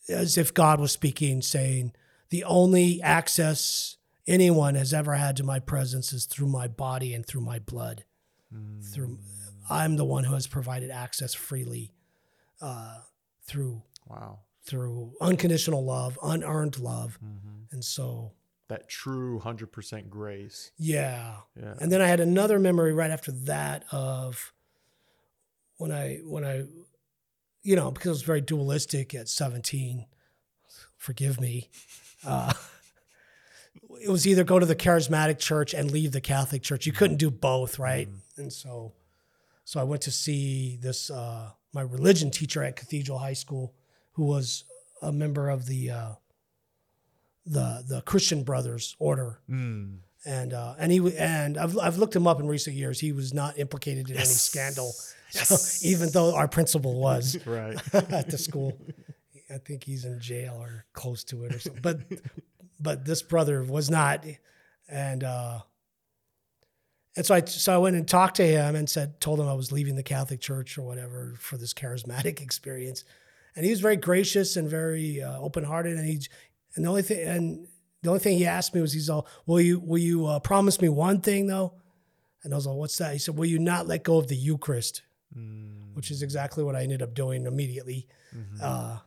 as 0.08 0.36
if 0.36 0.52
God 0.52 0.78
was 0.78 0.92
speaking, 0.92 1.40
saying, 1.42 1.92
the 2.28 2.44
only 2.44 3.00
access 3.02 3.96
anyone 4.26 4.74
has 4.74 4.92
ever 4.92 5.14
had 5.14 5.36
to 5.38 5.42
my 5.42 5.58
presence 5.58 6.12
is 6.12 6.26
through 6.26 6.48
my 6.48 6.68
body 6.68 7.14
and 7.14 7.24
through 7.26 7.40
my 7.40 7.58
blood. 7.58 8.04
Through, 8.92 9.18
I'm 9.68 9.96
the 9.96 10.04
one 10.04 10.24
who 10.24 10.34
has 10.34 10.46
provided 10.46 10.90
access 10.90 11.34
freely 11.34 11.92
uh, 12.60 13.00
through 13.42 13.82
wow. 14.06 14.40
through 14.62 15.14
unconditional 15.20 15.84
love, 15.84 16.18
unearned 16.22 16.78
love, 16.78 17.16
hmm 17.16 17.64
and 17.72 17.84
so 17.84 18.32
that 18.68 18.88
true 18.88 19.40
100% 19.40 20.08
grace. 20.08 20.70
Yeah. 20.78 21.36
yeah. 21.60 21.74
And 21.80 21.92
then 21.92 22.00
I 22.00 22.06
had 22.06 22.20
another 22.20 22.58
memory 22.58 22.92
right 22.92 23.10
after 23.10 23.32
that 23.32 23.84
of 23.92 24.52
when 25.76 25.92
I 25.92 26.20
when 26.24 26.44
I 26.44 26.64
you 27.62 27.76
know 27.76 27.90
because 27.90 28.08
I 28.08 28.10
was 28.10 28.22
very 28.22 28.40
dualistic 28.40 29.14
at 29.14 29.28
17 29.28 30.06
forgive 30.96 31.40
me 31.40 31.68
uh, 32.24 32.52
it 34.00 34.08
was 34.08 34.26
either 34.26 34.44
go 34.44 34.58
to 34.58 34.66
the 34.66 34.76
charismatic 34.76 35.38
church 35.38 35.74
and 35.74 35.90
leave 35.90 36.12
the 36.12 36.20
catholic 36.20 36.62
church. 36.62 36.86
You 36.86 36.92
couldn't 36.92 37.18
do 37.18 37.30
both 37.30 37.78
right? 37.78 38.08
And 38.36 38.52
so 38.52 38.92
so 39.64 39.80
I 39.80 39.84
went 39.84 40.02
to 40.02 40.10
see 40.10 40.78
this 40.80 41.10
uh, 41.10 41.50
my 41.72 41.82
religion 41.82 42.30
teacher 42.30 42.62
at 42.62 42.76
Cathedral 42.76 43.18
High 43.18 43.32
School 43.34 43.74
who 44.12 44.24
was 44.24 44.64
a 45.02 45.12
member 45.12 45.50
of 45.50 45.66
the 45.66 45.90
uh, 45.90 46.12
the 47.46 47.84
the 47.86 48.00
Christian 48.02 48.42
Brothers 48.42 48.96
order 48.98 49.38
Mm. 49.50 49.98
and 50.24 50.52
uh, 50.52 50.74
and 50.78 50.90
he 50.90 51.16
and 51.18 51.58
I've 51.58 51.76
I've 51.78 51.98
looked 51.98 52.16
him 52.16 52.26
up 52.26 52.40
in 52.40 52.46
recent 52.46 52.76
years. 52.76 53.00
He 53.00 53.12
was 53.12 53.34
not 53.34 53.58
implicated 53.58 54.10
in 54.10 54.16
any 54.16 54.24
scandal, 54.26 54.92
so, 55.30 55.56
even 55.86 56.10
though 56.10 56.34
our 56.34 56.48
principal 56.48 56.98
was 57.00 57.36
right 57.46 57.76
at 57.94 58.30
the 58.30 58.38
school. 58.38 58.78
I 59.50 59.58
think 59.58 59.84
he's 59.84 60.04
in 60.06 60.20
jail 60.20 60.56
or 60.58 60.86
close 60.94 61.22
to 61.24 61.44
it 61.44 61.54
or 61.54 61.58
something. 61.60 61.82
But 61.82 62.00
but 62.80 63.04
this 63.04 63.22
brother 63.22 63.62
was 63.62 63.90
not, 63.90 64.24
and 64.88 65.22
uh, 65.22 65.60
and 67.16 67.24
so 67.26 67.34
I 67.34 67.42
so 67.44 67.74
I 67.74 67.78
went 67.78 67.94
and 67.96 68.08
talked 68.08 68.36
to 68.36 68.46
him 68.46 68.74
and 68.74 68.88
said 68.88 69.20
told 69.20 69.38
him 69.40 69.46
I 69.48 69.52
was 69.54 69.70
leaving 69.70 69.96
the 69.96 70.02
Catholic 70.02 70.40
Church 70.40 70.78
or 70.78 70.82
whatever 70.82 71.34
for 71.38 71.56
this 71.56 71.74
charismatic 71.74 72.40
experience, 72.40 73.04
and 73.54 73.64
he 73.64 73.70
was 73.70 73.80
very 73.80 73.96
gracious 73.96 74.56
and 74.56 74.68
very 74.68 75.22
uh, 75.22 75.38
open 75.38 75.62
hearted, 75.64 75.96
and 75.98 76.06
he 76.06 76.20
and 76.76 76.84
the 76.84 76.88
only 76.88 77.02
thing 77.02 77.26
and 77.26 77.66
the 78.02 78.08
only 78.10 78.20
thing 78.20 78.36
he 78.38 78.46
asked 78.46 78.74
me 78.74 78.80
was 78.80 78.92
he's 78.92 79.08
all 79.10 79.26
will 79.46 79.60
you 79.60 79.80
will 79.80 79.98
you 79.98 80.26
uh, 80.26 80.38
promise 80.40 80.80
me 80.80 80.88
one 80.88 81.20
thing 81.20 81.46
though, 81.46 81.74
and 82.42 82.52
I 82.52 82.56
was 82.56 82.66
like 82.66 82.76
what's 82.76 82.98
that? 82.98 83.12
He 83.12 83.18
said 83.18 83.36
will 83.36 83.46
you 83.46 83.58
not 83.58 83.86
let 83.86 84.02
go 84.04 84.18
of 84.18 84.28
the 84.28 84.36
Eucharist, 84.36 85.02
Mm. 85.36 85.94
which 85.94 86.10
is 86.12 86.22
exactly 86.22 86.62
what 86.62 86.76
I 86.76 86.82
ended 86.82 87.02
up 87.02 87.12
doing 87.14 87.44
immediately, 87.46 88.06
Mhm. 88.36 88.60
uh, 88.62 88.98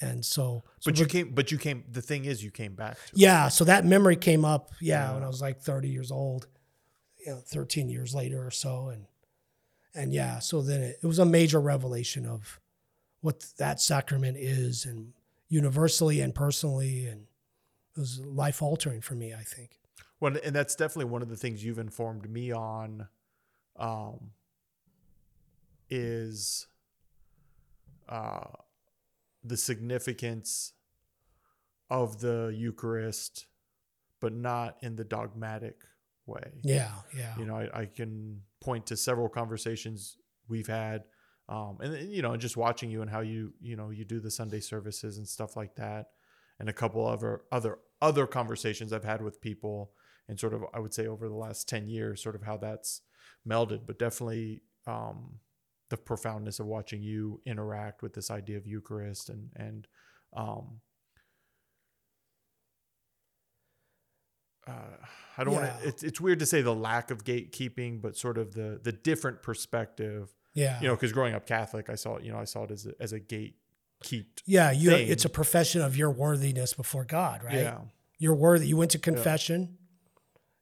and 0.00 0.24
so. 0.24 0.64
so 0.80 0.90
but 0.90 0.98
you 0.98 1.04
came. 1.06 1.34
But 1.34 1.52
you 1.52 1.58
came. 1.58 1.84
The 1.92 2.00
thing 2.00 2.24
is, 2.24 2.42
you 2.42 2.50
came 2.50 2.74
back. 2.74 2.94
To 2.96 3.02
it. 3.14 3.18
yeah, 3.18 3.48
so 3.48 3.64
that 3.64 3.84
memory 3.84 4.16
came 4.16 4.44
up, 4.46 4.70
yeah, 4.80 5.08
Yeah. 5.08 5.14
when 5.14 5.22
I 5.22 5.26
was 5.28 5.42
like 5.42 5.60
30 5.60 5.88
years 5.90 6.10
old, 6.10 6.46
you 7.24 7.32
know, 7.32 7.40
13 7.44 7.88
years 7.90 8.14
later 8.14 8.44
or 8.46 8.50
so. 8.50 8.88
And 8.88 9.06
and 9.94 10.12
yeah, 10.12 10.38
so 10.38 10.62
then 10.62 10.80
it, 10.80 10.98
it 11.02 11.06
was 11.06 11.18
a 11.18 11.26
major 11.26 11.60
revelation 11.60 12.24
of 12.24 12.58
what 13.20 13.44
that 13.58 13.78
sacrament 13.80 14.38
is 14.38 14.86
and 14.86 15.12
universally 15.52 16.22
and 16.22 16.34
personally 16.34 17.06
and 17.06 17.26
it 17.94 18.00
was 18.00 18.20
life 18.20 18.62
altering 18.62 19.02
for 19.02 19.14
me, 19.14 19.34
I 19.34 19.42
think. 19.42 19.78
Well, 20.18 20.34
and 20.42 20.56
that's 20.56 20.74
definitely 20.74 21.10
one 21.10 21.20
of 21.20 21.28
the 21.28 21.36
things 21.36 21.62
you've 21.62 21.78
informed 21.78 22.30
me 22.30 22.50
on. 22.50 23.08
Um, 23.76 24.30
is 25.90 26.68
uh, 28.08 28.48
the 29.44 29.58
significance 29.58 30.72
of 31.90 32.20
the 32.20 32.54
Eucharist, 32.56 33.44
but 34.20 34.32
not 34.32 34.78
in 34.80 34.96
the 34.96 35.04
dogmatic 35.04 35.82
way. 36.24 36.52
Yeah, 36.62 36.92
yeah. 37.14 37.36
You 37.38 37.44
know, 37.44 37.56
I, 37.56 37.80
I 37.80 37.84
can 37.86 38.40
point 38.60 38.86
to 38.86 38.96
several 38.96 39.28
conversations 39.28 40.16
we've 40.48 40.66
had, 40.66 41.04
um, 41.48 41.78
and 41.80 42.10
you 42.12 42.22
know, 42.22 42.36
just 42.36 42.56
watching 42.56 42.90
you 42.90 43.02
and 43.02 43.10
how 43.10 43.20
you 43.20 43.52
you 43.60 43.76
know 43.76 43.90
you 43.90 44.04
do 44.04 44.20
the 44.20 44.30
Sunday 44.30 44.60
services 44.60 45.18
and 45.18 45.26
stuff 45.28 45.56
like 45.56 45.74
that, 45.76 46.06
and 46.58 46.68
a 46.68 46.72
couple 46.72 47.06
other 47.06 47.42
other 47.50 47.78
other 48.00 48.26
conversations 48.26 48.92
I've 48.92 49.04
had 49.04 49.22
with 49.22 49.40
people, 49.40 49.92
and 50.28 50.38
sort 50.38 50.54
of 50.54 50.62
I 50.74 50.78
would 50.80 50.94
say 50.94 51.06
over 51.06 51.28
the 51.28 51.34
last 51.34 51.68
ten 51.68 51.88
years, 51.88 52.22
sort 52.22 52.34
of 52.34 52.42
how 52.42 52.56
that's 52.56 53.02
melded, 53.48 53.86
but 53.86 53.98
definitely 53.98 54.62
um, 54.86 55.38
the 55.90 55.96
profoundness 55.96 56.60
of 56.60 56.66
watching 56.66 57.02
you 57.02 57.40
interact 57.44 58.02
with 58.02 58.14
this 58.14 58.30
idea 58.30 58.56
of 58.56 58.66
Eucharist 58.66 59.28
and 59.28 59.50
and 59.56 59.88
um, 60.34 60.80
uh, 64.66 64.96
I 65.36 65.44
don't 65.44 65.54
want 65.54 65.66
Yeah. 65.66 65.78
to. 65.80 65.88
It's 65.88 66.02
it's 66.02 66.20
weird 66.20 66.38
to 66.38 66.46
say 66.46 66.62
the 66.62 66.74
lack 66.74 67.10
of 67.10 67.24
gatekeeping, 67.24 68.00
but 68.00 68.16
sort 68.16 68.38
of 68.38 68.54
the 68.54 68.80
the 68.82 68.92
different 68.92 69.42
perspective. 69.42 70.32
Yeah. 70.54 70.80
You 70.80 70.88
know, 70.88 70.94
because 70.94 71.12
growing 71.12 71.34
up 71.34 71.46
Catholic, 71.46 71.88
I 71.90 71.94
saw 71.94 72.16
it, 72.16 72.24
you 72.24 72.32
know 72.32 72.38
I 72.38 72.44
saw 72.44 72.64
it 72.64 72.70
as 72.70 72.86
a, 72.86 72.92
as 73.00 73.12
a 73.12 73.18
gate 73.20 73.56
keeped. 74.02 74.42
yeah, 74.46 74.70
you 74.72 74.90
thing. 74.90 75.08
it's 75.08 75.24
a 75.24 75.28
profession 75.28 75.80
of 75.80 75.96
your 75.96 76.10
worthiness 76.10 76.72
before 76.74 77.04
God, 77.04 77.42
right? 77.44 77.54
Yeah, 77.54 77.78
You're 78.18 78.34
worthy. 78.34 78.66
You 78.68 78.76
went 78.76 78.90
to 78.92 78.98
confession. 78.98 79.78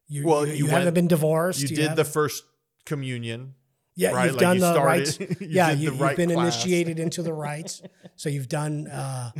You, 0.07 0.25
Well, 0.27 0.45
you, 0.45 0.51
you 0.53 0.57
you 0.59 0.63
went- 0.65 0.77
haven't 0.77 0.93
been 0.93 1.07
divorced. 1.07 1.61
you 1.61 1.75
did 1.75 1.95
the 1.95 2.05
first 2.05 2.43
communion. 2.85 3.55
Yeah, 3.95 4.11
right? 4.11 4.25
you've 4.25 4.35
Like 4.35 4.41
done 4.41 4.55
you 4.55 4.61
the 4.61 4.71
started- 4.73 5.19
rites. 5.19 5.19
you 5.41 5.47
yeah, 5.49 5.71
you, 5.71 5.91
have 5.91 5.99
right 6.01 6.15
been 6.17 6.31
class. 6.31 6.55
initiated 6.63 6.97
into 6.99 7.21
the 7.23 7.33
rites. 7.47 7.81
So 8.15 8.29
you've 8.29 8.47
done. 8.49 8.87
Uh, 8.87 9.31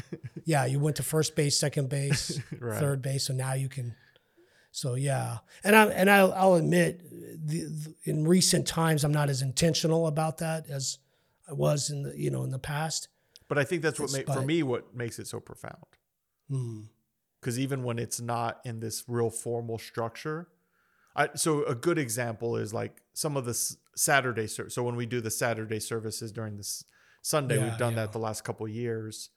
yeah, 0.46 0.66
you 0.66 0.80
went 0.80 0.98
to 0.98 1.04
first 1.04 1.36
base, 1.36 1.58
second 1.58 1.90
base, 1.90 2.40
Right. 2.60 2.80
third 2.80 3.02
base. 3.02 3.26
So 3.28 3.34
now 3.34 3.54
you 3.54 3.70
can. 3.70 3.96
So 4.72 4.96
yeah, 4.96 5.40
and 5.64 5.76
I 5.76 5.86
and 5.88 6.10
I'll, 6.10 6.34
I'll 6.34 6.54
admit, 6.56 7.02
the, 7.46 7.66
the- 7.66 7.96
in 8.06 8.28
recent 8.28 8.66
times, 8.68 9.04
I'm 9.04 9.12
not 9.12 9.30
as 9.30 9.42
intentional 9.42 10.08
about 10.08 10.38
that 10.40 10.70
as 10.70 10.98
I 11.50 11.54
was 11.54 11.90
in 11.90 12.04
the 12.04 12.18
you 12.18 12.32
know 12.32 12.44
in 12.44 12.52
the 12.52 12.60
past. 12.60 13.10
But 13.48 13.58
I 13.58 13.64
think 13.66 13.82
that's 13.82 14.00
what 14.00 14.12
ma- 14.28 14.34
for 14.34 14.42
me 14.42 14.64
what 14.64 14.96
makes 14.96 15.20
it 15.20 15.28
so 15.28 15.40
profound. 15.42 15.84
Hmm. 16.50 16.82
because 17.40 17.58
even 17.60 17.84
when 17.84 17.98
it's 18.00 18.20
not 18.22 18.60
in 18.66 18.80
this 18.80 19.04
real 19.08 19.30
formal 19.30 19.78
structure 19.78 20.48
I, 21.16 21.30
so 21.36 21.64
a 21.66 21.76
good 21.76 21.98
example 21.98 22.56
is 22.58 22.74
like 22.74 23.02
some 23.14 23.36
of 23.38 23.46
the 23.46 23.52
s- 23.52 23.78
saturday 23.96 24.48
ser- 24.48 24.70
so 24.70 24.84
when 24.84 24.96
we 24.98 25.06
do 25.06 25.22
the 25.22 25.32
saturday 25.32 25.80
services 25.80 26.32
during 26.34 26.58
this 26.58 26.84
sunday 27.22 27.56
Yeah, 27.58 27.64
we've 27.70 27.78
done 27.78 27.94
yeah. 27.94 28.02
that 28.06 28.12
the 28.12 28.20
last 28.20 28.44
couple 28.44 28.66
of 28.66 28.72
years 28.74 29.30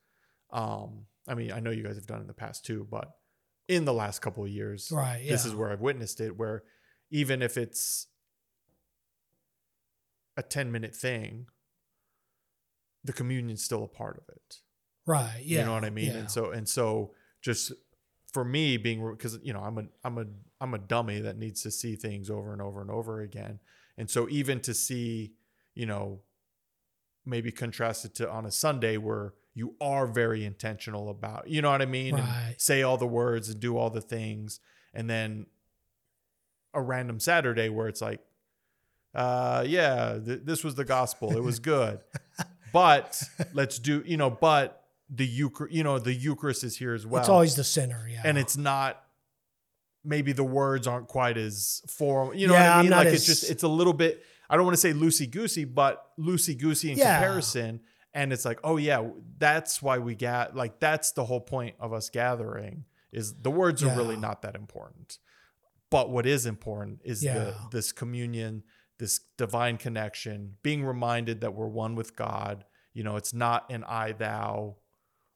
um 0.52 1.06
i 1.28 1.34
mean 1.34 1.52
i 1.52 1.60
know 1.60 1.70
you 1.70 1.82
guys 1.84 1.94
have 1.96 2.06
done 2.06 2.18
it 2.18 2.22
in 2.22 2.26
the 2.26 2.34
past 2.34 2.64
too 2.64 2.84
but 2.90 3.12
in 3.68 3.85
the 3.85 3.92
last 3.94 4.20
couple 4.20 4.44
of 4.44 4.50
years 4.50 4.90
Right. 4.92 5.24
this 5.27 5.44
yeah. 5.44 5.50
is 5.50 5.57
where 5.57 5.70
i've 5.70 5.81
witnessed 5.81 6.20
it 6.20 6.37
where 6.37 6.62
even 7.11 7.42
if 7.42 7.57
it's 7.57 8.07
a 10.37 10.42
10 10.42 10.70
minute 10.72 10.94
thing 10.94 11.46
the 13.05 13.12
communion's 13.12 13.62
still 13.62 13.85
a 13.85 13.88
part 13.88 14.16
of 14.18 14.24
it 14.35 14.57
right. 15.07 15.40
Yeah. 15.44 15.61
you 15.61 15.66
know 15.66 15.74
what 15.74 15.85
I 15.85 15.90
mean? 15.90 16.07
yeah. 16.12 16.18
And 16.18 16.31
so 16.31 16.50
and 16.50 16.68
so 16.68 17.12
just 17.42 17.72
for 18.33 18.44
me 18.44 18.77
being 18.79 19.09
because 19.11 19.38
you 19.42 19.53
know 19.53 19.61
I'm 19.61 19.79
a 19.79 19.85
I'm 20.03 20.18
a 20.18 20.24
I'm 20.61 20.74
a 20.74 20.79
dummy 20.79 21.20
that 21.20 21.37
needs 21.38 21.62
to 21.62 21.70
see 21.70 21.94
things 21.96 22.31
over 22.31 22.53
and 22.53 22.62
over 22.62 22.81
and 22.81 22.90
over 22.90 23.20
again. 23.20 23.61
And 23.98 24.09
so 24.11 24.27
even 24.31 24.61
to 24.62 24.72
see, 24.72 25.35
you 25.74 25.85
know, 25.85 26.22
maybe 27.27 27.53
contrasted 27.53 28.14
to 28.16 28.31
on 28.31 28.46
a 28.46 28.50
Sunday 28.50 28.96
where 28.96 29.35
you 29.54 29.74
are 29.80 30.06
very 30.06 30.44
intentional 30.44 31.08
about, 31.10 31.48
you 31.48 31.62
know 31.62 31.70
what 31.70 31.80
I 31.82 31.86
mean? 31.86 32.16
Right. 32.16 32.54
say 32.58 32.82
all 32.82 32.96
the 32.96 33.06
words 33.06 33.48
and 33.48 33.60
do 33.60 33.76
all 33.76 33.88
the 33.90 34.00
things 34.00 34.58
and 34.92 35.08
then 35.08 35.46
a 36.72 36.80
random 36.82 37.20
Saturday 37.20 37.68
where 37.68 37.86
it's 37.88 38.00
like 38.02 38.20
uh 39.14 39.62
yeah, 39.66 40.18
th- 40.24 40.40
this 40.42 40.64
was 40.64 40.74
the 40.74 40.84
gospel. 40.84 41.36
It 41.36 41.42
was 41.42 41.60
good. 41.60 42.00
but 42.72 43.22
let's 43.52 43.78
do, 43.78 44.02
you 44.04 44.16
know, 44.16 44.28
but 44.30 44.82
the 45.08 45.24
Eucharist, 45.26 45.72
you 45.72 45.84
know, 45.84 45.98
the 46.00 46.12
Eucharist 46.12 46.64
is 46.64 46.76
here 46.76 46.94
as 46.94 47.06
well 47.06 47.20
it's 47.20 47.28
always 47.28 47.54
the 47.54 47.62
center, 47.64 48.08
Yeah. 48.10 48.22
and 48.24 48.36
it's 48.36 48.56
not 48.56 49.00
maybe 50.04 50.32
the 50.32 50.44
words 50.44 50.86
aren't 50.86 51.08
quite 51.08 51.36
as 51.38 51.80
formal 51.88 52.34
you 52.34 52.46
know 52.46 52.52
Yeah, 52.54 52.66
what 52.68 52.74
i 52.74 52.78
I'm 52.78 52.82
mean 52.84 52.90
not 52.90 53.04
like 53.06 53.14
it's 53.14 53.24
just 53.24 53.48
it's 53.50 53.62
a 53.62 53.68
little 53.68 53.94
bit 53.94 54.22
i 54.50 54.54
don't 54.56 54.66
want 54.66 54.74
to 54.74 54.80
say 54.80 54.92
loosey 54.92 55.30
goosey 55.30 55.64
but 55.64 56.10
loosey 56.18 56.58
goosey 56.58 56.92
in 56.92 56.98
Yeah. 56.98 57.14
comparison 57.14 57.80
and 58.14 58.33
it's 58.33 58.44
like 58.44 58.61
oh 58.64 58.77
yeah 58.77 59.05
that's 59.38 59.83
why 59.83 59.98
we 59.98 60.14
got 60.14 60.55
like 60.57 60.79
that's 60.81 61.12
the 61.12 61.24
whole 61.24 61.40
point 61.40 61.74
of 61.81 61.92
us 61.92 62.09
gathering 62.09 62.85
is 63.12 63.35
the 63.42 63.50
words 63.50 63.83
are 63.83 63.94
really 63.96 64.16
not 64.16 64.42
that 64.42 64.57
important. 64.57 65.18
But 65.90 66.11
what 66.11 66.27
is 66.27 66.46
important 66.46 67.00
is 67.05 67.20
the 67.20 67.55
this 67.70 67.92
communion 67.92 68.64
this 68.98 69.20
divine 69.37 69.77
connection 69.77 70.57
being 70.62 70.85
reminded 70.85 71.40
that 71.40 71.55
we're 71.55 71.68
one 71.68 71.94
with 71.94 72.16
god. 72.16 72.64
You 72.92 73.05
know 73.05 73.16
it's 73.16 73.35
not 73.35 73.70
an 73.70 73.85
i 73.85 74.12
thou. 74.12 74.77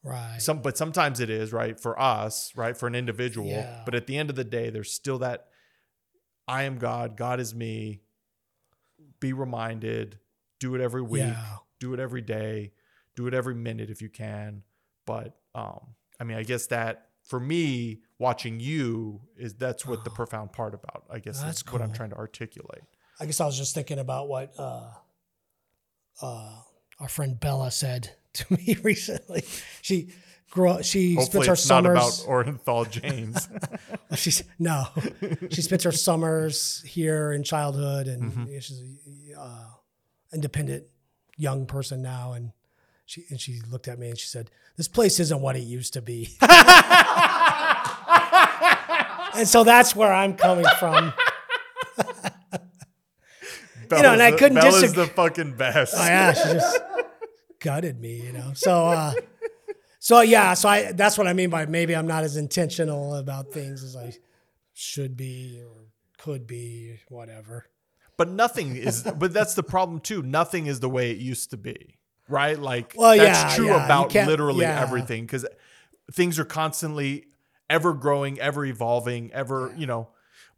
Right. 0.04 0.40
some 0.40 0.62
but 0.62 0.78
sometimes 0.78 1.18
it 1.18 1.28
is 1.28 1.52
right 1.52 1.78
for 1.78 2.00
us 2.00 2.52
right 2.56 2.76
for 2.76 2.86
an 2.86 2.94
individual. 2.94 3.48
Yeah. 3.48 3.82
but 3.84 3.94
at 3.94 4.06
the 4.06 4.16
end 4.16 4.30
of 4.30 4.36
the 4.36 4.44
day 4.44 4.70
there's 4.70 4.92
still 4.92 5.18
that 5.18 5.48
i 6.46 6.62
am 6.62 6.78
god 6.78 7.16
god 7.16 7.40
is 7.40 7.54
me. 7.54 8.00
Be 9.20 9.32
reminded 9.32 10.18
do 10.60 10.74
it 10.74 10.80
every 10.80 11.02
week. 11.02 11.22
Yeah. 11.22 11.56
Do 11.80 11.94
it 11.94 12.00
every 12.00 12.22
day 12.22 12.72
do 13.16 13.26
it 13.26 13.34
every 13.34 13.54
minute 13.54 13.90
if 13.90 14.00
you 14.02 14.08
can 14.08 14.62
but 15.06 15.36
um 15.54 15.80
i 16.20 16.24
mean 16.24 16.36
i 16.36 16.42
guess 16.42 16.66
that 16.66 17.08
for 17.22 17.38
me 17.40 18.00
watching 18.18 18.58
you 18.60 19.20
is 19.36 19.54
that's 19.54 19.84
what 19.86 20.02
the 20.04 20.10
profound 20.10 20.52
part 20.52 20.74
about 20.74 21.04
i 21.10 21.18
guess 21.18 21.40
That's 21.42 21.62
is 21.62 21.72
what 21.72 21.82
i'm 21.82 21.92
trying 21.92 22.10
to 22.10 22.16
articulate 22.16 22.82
I 23.20 23.26
guess 23.26 23.40
I 23.40 23.46
was 23.46 23.58
just 23.58 23.74
thinking 23.74 23.98
about 23.98 24.28
what 24.28 24.52
uh, 24.56 24.90
uh, 26.22 26.56
our 27.00 27.08
friend 27.08 27.38
Bella 27.38 27.70
said 27.72 28.10
to 28.34 28.46
me 28.52 28.76
recently. 28.82 29.42
She 29.82 30.10
grew 30.50 30.70
up, 30.70 30.84
she 30.84 31.14
spends 31.14 31.26
hopefully 31.26 31.46
her 31.48 31.52
it's 31.54 31.68
not 31.68 31.82
summers. 31.84 32.22
about 32.24 32.30
orenthal 32.32 32.88
james 32.88 33.48
she's 34.14 34.44
no, 34.60 34.84
she 35.50 35.62
spends 35.62 35.82
her 35.84 35.90
summers 35.92 36.80
here 36.86 37.32
in 37.32 37.42
childhood, 37.42 38.06
and 38.06 38.22
Mm-hmm. 38.32 38.58
she's 38.60 38.80
uh, 39.36 39.64
independent 40.32 40.84
young 41.38 41.64
person 41.64 42.02
now. 42.02 42.32
And 42.32 42.52
she 43.06 43.24
and 43.30 43.40
she 43.40 43.60
looked 43.70 43.88
at 43.88 43.98
me 43.98 44.10
and 44.10 44.18
she 44.18 44.26
said, 44.26 44.50
"This 44.76 44.88
place 44.88 45.18
isn't 45.18 45.40
what 45.40 45.56
it 45.56 45.60
used 45.60 45.94
to 45.94 46.02
be." 46.02 46.36
and 49.34 49.48
so 49.48 49.64
that's 49.64 49.96
where 49.96 50.12
I'm 50.12 50.36
coming 50.36 50.66
from. 50.78 51.14
you 53.90 54.02
know, 54.02 54.12
and 54.12 54.22
I 54.22 54.32
couldn't 54.32 54.60
Bella's 54.60 54.92
disag- 54.92 54.96
the 54.96 55.06
fucking 55.06 55.54
best 55.56 55.94
Oh 55.96 56.04
yeah, 56.04 56.32
she 56.34 56.52
just 56.52 56.78
gutted 57.60 57.98
me, 58.00 58.20
you 58.20 58.32
know. 58.32 58.52
So 58.54 58.86
uh 58.86 59.12
so 59.98 60.20
yeah, 60.20 60.54
so 60.54 60.68
I 60.68 60.92
that's 60.92 61.16
what 61.16 61.26
I 61.26 61.32
mean 61.32 61.50
by 61.50 61.66
maybe 61.66 61.96
I'm 61.96 62.06
not 62.06 62.24
as 62.24 62.36
intentional 62.36 63.14
about 63.14 63.52
things 63.52 63.82
as 63.82 63.96
I 63.96 64.12
should 64.74 65.16
be 65.16 65.62
or 65.62 65.86
could 66.18 66.46
be, 66.46 67.00
whatever. 67.08 67.66
But 68.18 68.28
nothing 68.28 68.76
is. 68.76 69.02
but 69.02 69.32
that's 69.32 69.54
the 69.54 69.62
problem 69.62 70.00
too. 70.00 70.22
Nothing 70.22 70.66
is 70.66 70.80
the 70.80 70.90
way 70.90 71.10
it 71.10 71.16
used 71.16 71.50
to 71.50 71.56
be, 71.56 71.96
right? 72.28 72.58
Like 72.58 72.92
Well, 72.94 73.16
that's 73.16 73.52
yeah, 73.52 73.56
true 73.56 73.68
yeah, 73.68 73.84
about 73.86 74.12
literally 74.12 74.66
yeah. 74.66 74.82
everything 74.82 75.24
because 75.24 75.46
things 76.12 76.38
are 76.38 76.44
constantly 76.44 77.28
ever 77.70 77.94
growing, 77.94 78.38
ever 78.40 78.64
evolving, 78.66 79.32
ever, 79.32 79.72
you 79.76 79.86
know, 79.86 80.08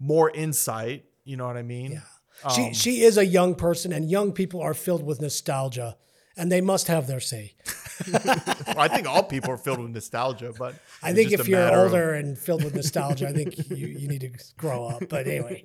more 0.01 0.31
insight. 0.31 1.05
You 1.25 1.37
know 1.37 1.47
what 1.47 1.57
I 1.57 1.63
mean? 1.63 1.93
Yeah. 1.93 2.51
she 2.51 2.63
um, 2.69 2.73
she 2.73 3.03
is 3.03 3.19
a 3.19 3.27
young 3.27 3.55
person, 3.55 3.93
and 3.93 4.11
young 4.11 4.33
people 4.33 4.61
are 4.61 4.75
filled 4.75 5.05
with 5.05 5.21
nostalgia, 5.21 5.97
and 6.37 6.51
they 6.51 6.61
must 6.61 6.87
have 6.89 7.07
their 7.07 7.21
say. 7.21 7.55
Well, 8.71 8.79
I 8.79 8.89
think 8.89 9.09
all 9.09 9.23
people 9.23 9.51
are 9.51 9.57
filled 9.59 9.81
with 9.81 9.91
nostalgia, 9.91 10.53
but 10.57 10.75
I 11.03 11.13
think 11.13 11.33
if 11.33 11.49
you're 11.49 11.59
matter 11.59 11.79
of- 11.85 11.93
older 11.93 12.15
and 12.15 12.39
filled 12.39 12.63
with 12.65 12.75
nostalgia, 12.75 13.29
I 13.29 13.33
think 13.33 13.69
you, 13.71 13.87
you 13.89 14.07
need 14.09 14.21
to 14.21 14.31
grow 14.57 14.87
up. 14.87 15.09
But 15.09 15.27
anyway, 15.27 15.65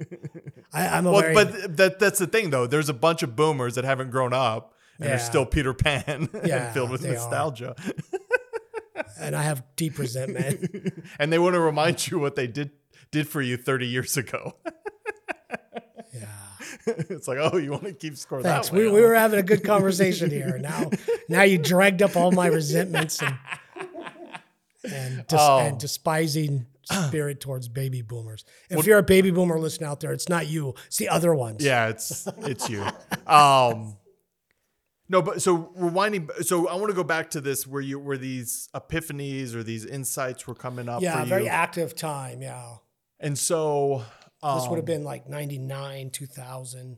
I, 0.74 0.88
I'm 0.88 1.06
a 1.06 1.12
well, 1.12 1.34
but 1.34 1.78
that 1.78 2.00
that's 2.00 2.20
the 2.20 2.28
thing 2.28 2.50
though. 2.50 2.66
There's 2.68 2.90
a 2.90 2.94
bunch 2.94 3.22
of 3.24 3.36
boomers 3.36 3.76
that 3.76 3.84
haven't 3.86 4.10
grown 4.12 4.34
up 4.34 4.74
and 5.00 5.10
Yeah. 5.10 5.16
are 5.16 5.20
still 5.20 5.46
Peter 5.46 5.74
Pan 5.74 6.30
Yeah, 6.46 6.66
and 6.68 6.74
filled 6.74 6.90
with 6.90 7.04
nostalgia. 7.04 7.76
and 9.20 9.36
I 9.36 9.44
have 9.44 9.64
deep 9.76 10.00
resentment. 10.00 10.94
and 11.20 11.32
they 11.32 11.40
want 11.40 11.54
to 11.54 11.60
remind 11.60 12.08
you 12.08 12.18
what 12.20 12.36
they 12.36 12.48
did 12.48 12.72
did 13.12 13.28
for 13.30 13.42
you 13.42 13.56
30 13.58 13.88
years 13.88 14.18
ago. 14.18 14.56
Yeah. 16.14 16.26
it's 16.88 17.28
like, 17.28 17.38
oh, 17.40 17.58
you 17.58 17.72
want 17.72 17.84
to 17.86 17.94
keep 17.94 18.18
score 18.18 18.42
Thanks. 18.42 18.70
that 18.70 18.76
way? 18.76 18.86
We, 18.86 18.92
we 18.92 19.02
were 19.02 19.16
having 19.16 19.40
a 19.40 19.44
good 19.44 19.64
conversation 19.74 20.30
here. 20.30 20.58
Now, 20.58 20.90
now 21.30 21.44
you 21.44 21.58
dragged 21.58 22.02
up 22.02 22.16
all 22.16 22.32
my 22.32 22.48
resentments 22.48 23.22
and 23.22 23.38
and, 24.84 25.26
Oh. 25.34 25.60
and 25.60 25.80
despising 25.80 26.68
spirit 27.10 27.40
towards 27.40 27.68
baby 27.68 28.02
boomers. 28.04 28.46
If 28.70 28.86
you're 28.86 29.00
a 29.00 29.04
baby 29.04 29.32
boomer 29.32 29.60
listening 29.60 29.90
out 29.90 30.00
there, 30.00 30.12
it's 30.14 30.30
not 30.30 30.48
you; 30.48 30.76
it's 30.88 30.98
the 30.98 31.10
other 31.10 31.34
ones. 31.34 31.64
Yeah, 31.64 31.88
it's 31.88 32.28
it's 32.40 32.70
you. 32.70 32.86
Um 33.26 33.98
no, 35.08 35.22
but 35.22 35.42
so 35.42 35.72
rewinding 35.80 36.32
so 36.44 36.68
I 36.68 36.76
want 36.76 36.90
to 36.90 36.96
go 36.96 37.04
back 37.04 37.30
to 37.32 37.42
this 37.42 37.66
where 37.68 37.82
you 37.82 38.00
where 38.00 38.18
these 38.18 38.70
epiphanies 38.76 39.54
or 39.56 39.64
these 39.64 39.86
insights 39.86 40.46
were 40.48 40.56
coming 40.56 40.88
up 40.90 41.02
yeah, 41.02 41.24
very 41.26 41.44
you. 41.44 41.50
active 41.50 41.96
time. 41.96 42.42
Yeah, 42.42 42.76
and 43.20 43.38
so 43.38 44.04
um, 44.46 44.60
this 44.60 44.70
would 44.70 44.78
have 44.78 44.86
been 44.86 45.04
like 45.04 45.28
'99, 45.28 46.10
2000. 46.12 46.98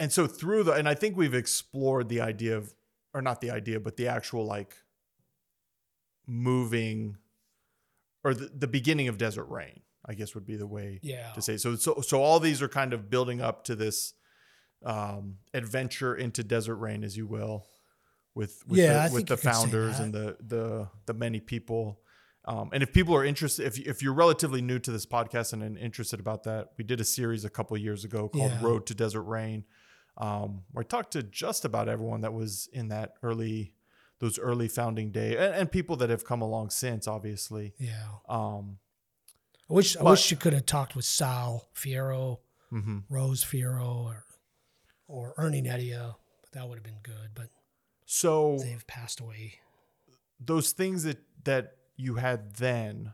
and 0.00 0.12
so 0.12 0.26
through 0.26 0.62
the 0.64 0.72
and 0.72 0.88
i 0.88 0.94
think 0.94 1.16
we've 1.16 1.34
explored 1.34 2.08
the 2.08 2.20
idea 2.20 2.56
of 2.56 2.72
or 3.14 3.20
not 3.22 3.40
the 3.40 3.50
idea 3.50 3.80
but 3.80 3.96
the 3.96 4.06
actual 4.08 4.44
like 4.46 4.76
moving 6.26 7.16
or 8.24 8.34
the, 8.34 8.50
the 8.54 8.66
beginning 8.68 9.08
of 9.08 9.18
desert 9.18 9.46
rain 9.46 9.80
i 10.06 10.14
guess 10.14 10.34
would 10.34 10.46
be 10.46 10.56
the 10.56 10.66
way 10.66 11.00
Yeah. 11.02 11.32
to 11.32 11.42
say 11.42 11.56
so 11.56 11.74
so 11.76 12.00
so 12.00 12.22
all 12.22 12.38
these 12.40 12.62
are 12.62 12.68
kind 12.68 12.92
of 12.92 13.10
building 13.10 13.40
up 13.40 13.64
to 13.64 13.74
this 13.74 14.14
um 14.84 15.38
adventure 15.54 16.14
into 16.14 16.44
desert 16.44 16.76
rain 16.76 17.02
as 17.02 17.16
you 17.16 17.26
will 17.26 17.66
with 18.34 18.62
with 18.68 18.78
Yeah, 18.78 19.08
the, 19.08 19.14
with 19.14 19.26
the 19.26 19.32
you 19.34 19.36
could 19.36 19.44
say 19.44 19.50
founders 19.52 19.98
and 19.98 20.14
the 20.14 20.36
the 20.40 20.88
the 21.06 21.14
many 21.14 21.40
people 21.40 22.00
um, 22.48 22.70
and 22.72 22.82
if 22.82 22.92
people 22.92 23.14
are 23.14 23.24
interested, 23.24 23.66
if, 23.66 23.78
if 23.78 24.02
you're 24.02 24.14
relatively 24.14 24.60
new 24.62 24.78
to 24.80 24.90
this 24.90 25.04
podcast 25.06 25.52
and, 25.52 25.62
and 25.62 25.76
interested 25.78 26.18
about 26.18 26.42
that, 26.44 26.70
we 26.78 26.82
did 26.84 27.00
a 27.00 27.04
series 27.04 27.44
a 27.44 27.50
couple 27.50 27.76
years 27.76 28.04
ago 28.04 28.28
called 28.28 28.50
Yeah. 28.52 28.64
Road 28.64 28.86
to 28.86 28.94
Desert 28.94 29.22
Rain, 29.22 29.64
um, 30.16 30.62
where 30.72 30.82
I 30.82 30.86
talked 30.86 31.12
to 31.12 31.22
just 31.22 31.64
about 31.64 31.88
everyone 31.88 32.22
that 32.22 32.32
was 32.32 32.68
in 32.72 32.88
that 32.88 33.14
early, 33.22 33.74
those 34.18 34.38
early 34.38 34.66
founding 34.68 35.12
day, 35.12 35.36
and, 35.36 35.54
and 35.54 35.70
people 35.70 35.96
that 35.96 36.10
have 36.10 36.24
come 36.24 36.40
along 36.42 36.70
since, 36.70 37.06
obviously. 37.06 37.74
Yeah, 37.78 37.92
Um, 38.28 38.78
I 39.70 39.74
wish 39.74 39.96
I 39.98 40.02
wish 40.02 40.30
you 40.30 40.36
could 40.38 40.54
have 40.54 40.64
talked 40.64 40.96
with 40.96 41.04
Sal 41.04 41.68
Fierro, 41.76 42.38
mhm. 42.72 43.04
Rose 43.10 43.44
Fierro, 43.44 44.04
or 44.06 44.24
or 45.06 45.34
Ernie 45.36 45.60
Nedia. 45.62 46.14
But 46.42 46.52
that 46.52 46.68
would 46.68 46.76
have 46.78 46.84
been 46.84 47.00
good. 47.02 47.30
But 47.34 47.50
So 48.06 48.56
they've 48.58 48.86
passed 48.86 49.20
away. 49.20 49.60
those 50.40 50.72
things 50.72 51.02
that 51.02 51.18
that 51.44 51.74
you 51.98 52.14
had 52.14 52.54
then, 52.54 53.12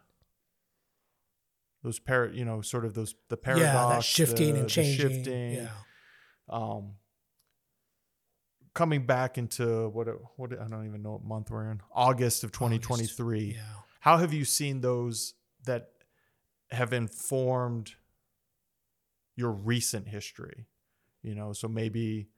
those 1.83 1.99
par, 1.99 2.27
you 2.33 2.45
know, 2.45 2.61
sort 2.61 2.85
of 2.85 2.95
those 2.95 3.15
the 3.29 3.37
paradox, 3.37 3.67
yeah, 3.67 3.89
that 3.89 4.05
shifting 4.05 4.55
the- 4.55 4.61
and 4.61 4.69
changing. 4.69 5.09
shifting, 5.11 5.53
Yeah. 5.55 5.71
um 6.49 6.97
coming 8.75 9.07
back 9.07 9.39
into 9.39 9.89
what 9.91 10.09
what 10.37 10.53
I 10.53 10.67
don't 10.69 10.87
even 10.87 11.03
know 11.03 11.13
what 11.13 11.25
month 11.25 11.51
we're 11.51 11.71
in 11.71 11.81
August 11.93 12.43
of 12.45 12.53
2023 12.53 13.55
Yeah. 13.55 13.63
how 14.01 14.17
have 14.19 14.33
you 14.33 14.45
seen 14.45 14.81
those 14.81 15.35
that 15.65 15.91
have 16.71 16.93
informed 16.93 17.95
your 19.37 19.53
recent 19.53 20.09
history 20.09 20.67
you 21.23 21.35
know 21.37 21.53
so 21.53 21.69
maybe 21.69 22.29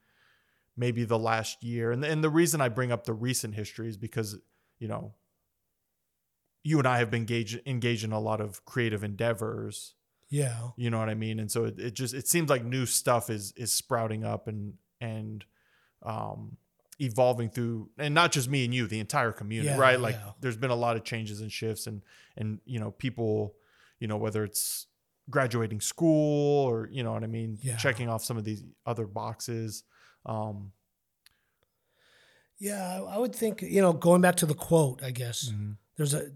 maybe 0.77 1.05
the 1.05 1.19
last 1.19 1.65
year 1.65 1.91
and 1.91 2.05
and 2.05 2.23
the 2.23 2.29
reason 2.31 2.61
I 2.61 2.69
bring 2.69 2.93
up 2.93 3.05
the 3.05 3.15
recent 3.15 3.55
history 3.55 3.89
is 3.89 3.97
because 3.97 4.37
you 4.79 4.89
know 4.89 5.15
you 6.69 6.79
and 6.79 6.89
I 6.89 6.99
have 6.99 7.11
been 7.11 7.21
engaged 7.27 7.61
engaged 7.67 8.05
in 8.05 8.12
a 8.12 8.21
lot 8.21 8.41
of 8.41 8.64
creative 8.64 9.03
endeavors 9.05 9.95
Yeah. 10.29 10.71
you 10.77 10.91
know 10.91 10.99
what 10.99 11.09
I 11.09 11.14
mean? 11.14 11.39
And 11.41 11.51
so 11.51 11.64
it, 11.67 11.79
it 11.79 11.95
just 11.95 12.12
it 12.14 12.27
seems 12.29 12.49
like 12.51 12.64
new 12.64 12.87
stuff 12.87 13.31
is 13.31 13.53
is 13.57 13.71
sprouting 13.73 14.25
up 14.25 14.49
and 14.49 14.75
and 15.01 15.45
um 16.03 16.57
evolving 16.99 17.51
through 17.51 17.91
and 17.99 18.14
not 18.14 18.33
just 18.33 18.49
me 18.49 18.64
and 18.64 18.75
you, 18.75 18.87
the 18.87 18.99
entire 19.01 19.31
community, 19.33 19.69
Yeah, 19.71 19.79
right? 19.87 20.01
Like 20.01 20.17
yeah. 20.17 20.33
there's 20.41 20.57
been 20.57 20.71
a 20.79 20.81
lot 20.87 20.97
of 20.97 21.05
changes 21.05 21.41
and 21.41 21.53
shifts 21.53 21.87
and 21.87 22.03
and 22.39 22.59
you 22.64 22.81
know, 22.81 22.91
people, 22.91 23.55
you 24.01 24.09
know, 24.09 24.17
whether 24.17 24.43
it's 24.45 24.87
graduating 25.29 25.81
school 25.81 26.64
or 26.71 26.89
you 26.91 27.03
know 27.05 27.12
what 27.12 27.23
I 27.23 27.29
mean, 27.29 27.59
Yeah. 27.62 27.77
checking 27.77 28.09
off 28.09 28.25
some 28.25 28.39
of 28.39 28.45
these 28.45 28.64
other 28.87 29.07
boxes. 29.07 29.85
Um 30.25 30.73
Yeah, 32.59 33.03
I 33.09 33.19
would 33.19 33.35
think 33.35 33.62
you 33.62 33.83
know 33.83 33.93
going 33.93 34.23
back 34.23 34.37
to 34.37 34.47
the 34.47 34.55
quote. 34.55 35.03
I 35.03 35.11
guess 35.11 35.51
mhm, 35.53 35.77
there's 35.97 36.15
a 36.15 36.31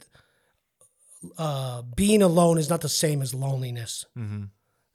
uh, 1.36 1.82
being 1.82 2.22
alone 2.22 2.56
is 2.58 2.70
not 2.70 2.80
the 2.80 2.88
same 2.88 3.20
as 3.20 3.34
loneliness, 3.34 4.06
mhm, 4.16 4.48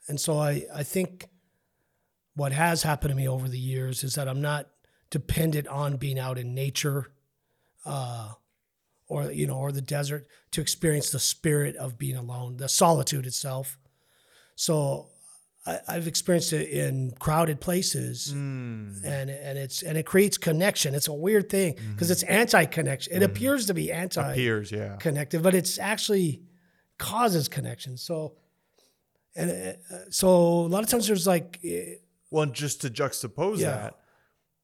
and 0.07 0.19
so 0.19 0.39
I 0.39 0.65
I 0.73 0.83
think 0.83 1.29
what 2.35 2.51
has 2.51 2.83
happened 2.83 3.11
to 3.11 3.15
me 3.15 3.27
over 3.27 3.47
the 3.47 3.59
years 3.59 4.03
is 4.03 4.15
that 4.15 4.27
I'm 4.27 4.41
not 4.41 4.67
dependent 5.09 5.67
on 5.67 5.97
being 5.97 6.19
out 6.19 6.37
in 6.37 6.53
nature, 6.53 7.11
uh, 7.85 8.33
or 9.07 9.31
you 9.31 9.47
know, 9.47 9.57
or 9.57 9.71
the 9.71 9.81
desert 9.81 10.27
to 10.51 10.61
experience 10.61 11.11
the 11.11 11.19
spirit 11.19 11.75
of 11.75 11.97
being 11.97 12.15
alone, 12.17 12.57
the 12.57 12.67
solitude 12.67 13.25
itself. 13.25 13.77
So 14.55 15.09
I, 15.65 15.79
I've 15.87 16.07
experienced 16.07 16.53
it 16.53 16.69
in 16.69 17.11
crowded 17.19 17.59
places. 17.59 18.31
mm, 18.33 19.03
and 19.03 19.29
and 19.29 19.57
it's 19.57 19.81
and 19.81 19.97
it 19.97 20.05
creates 20.05 20.37
connection. 20.37 20.93
It's 20.93 21.07
a 21.07 21.13
weird 21.13 21.49
thing 21.49 21.75
because 21.93 22.11
it's 22.11 22.23
anti-connection. 22.23 23.13
It 23.13 23.23
appears 23.23 23.65
to 23.67 23.73
be 23.73 23.91
anti 23.91 24.31
appears, 24.31 24.71
yeah. 24.71 24.93
anti-connective, 24.93 25.41
but 25.41 25.55
it's 25.55 25.79
actually 25.79 26.41
causes 26.97 27.47
connection. 27.47 27.97
So, 27.97 28.35
and 29.35 29.51
uh, 29.91 29.95
so 30.09 30.29
a 30.29 30.67
lot 30.67 30.83
of 30.83 30.89
times 30.89 31.07
there's 31.07 31.27
like, 31.27 31.59
eh, 31.63 31.95
Well, 32.29 32.43
and 32.43 32.53
just 32.53 32.81
to 32.81 32.89
juxtapose 32.89 33.57
Yeah. 33.59 33.71
that, 33.71 33.99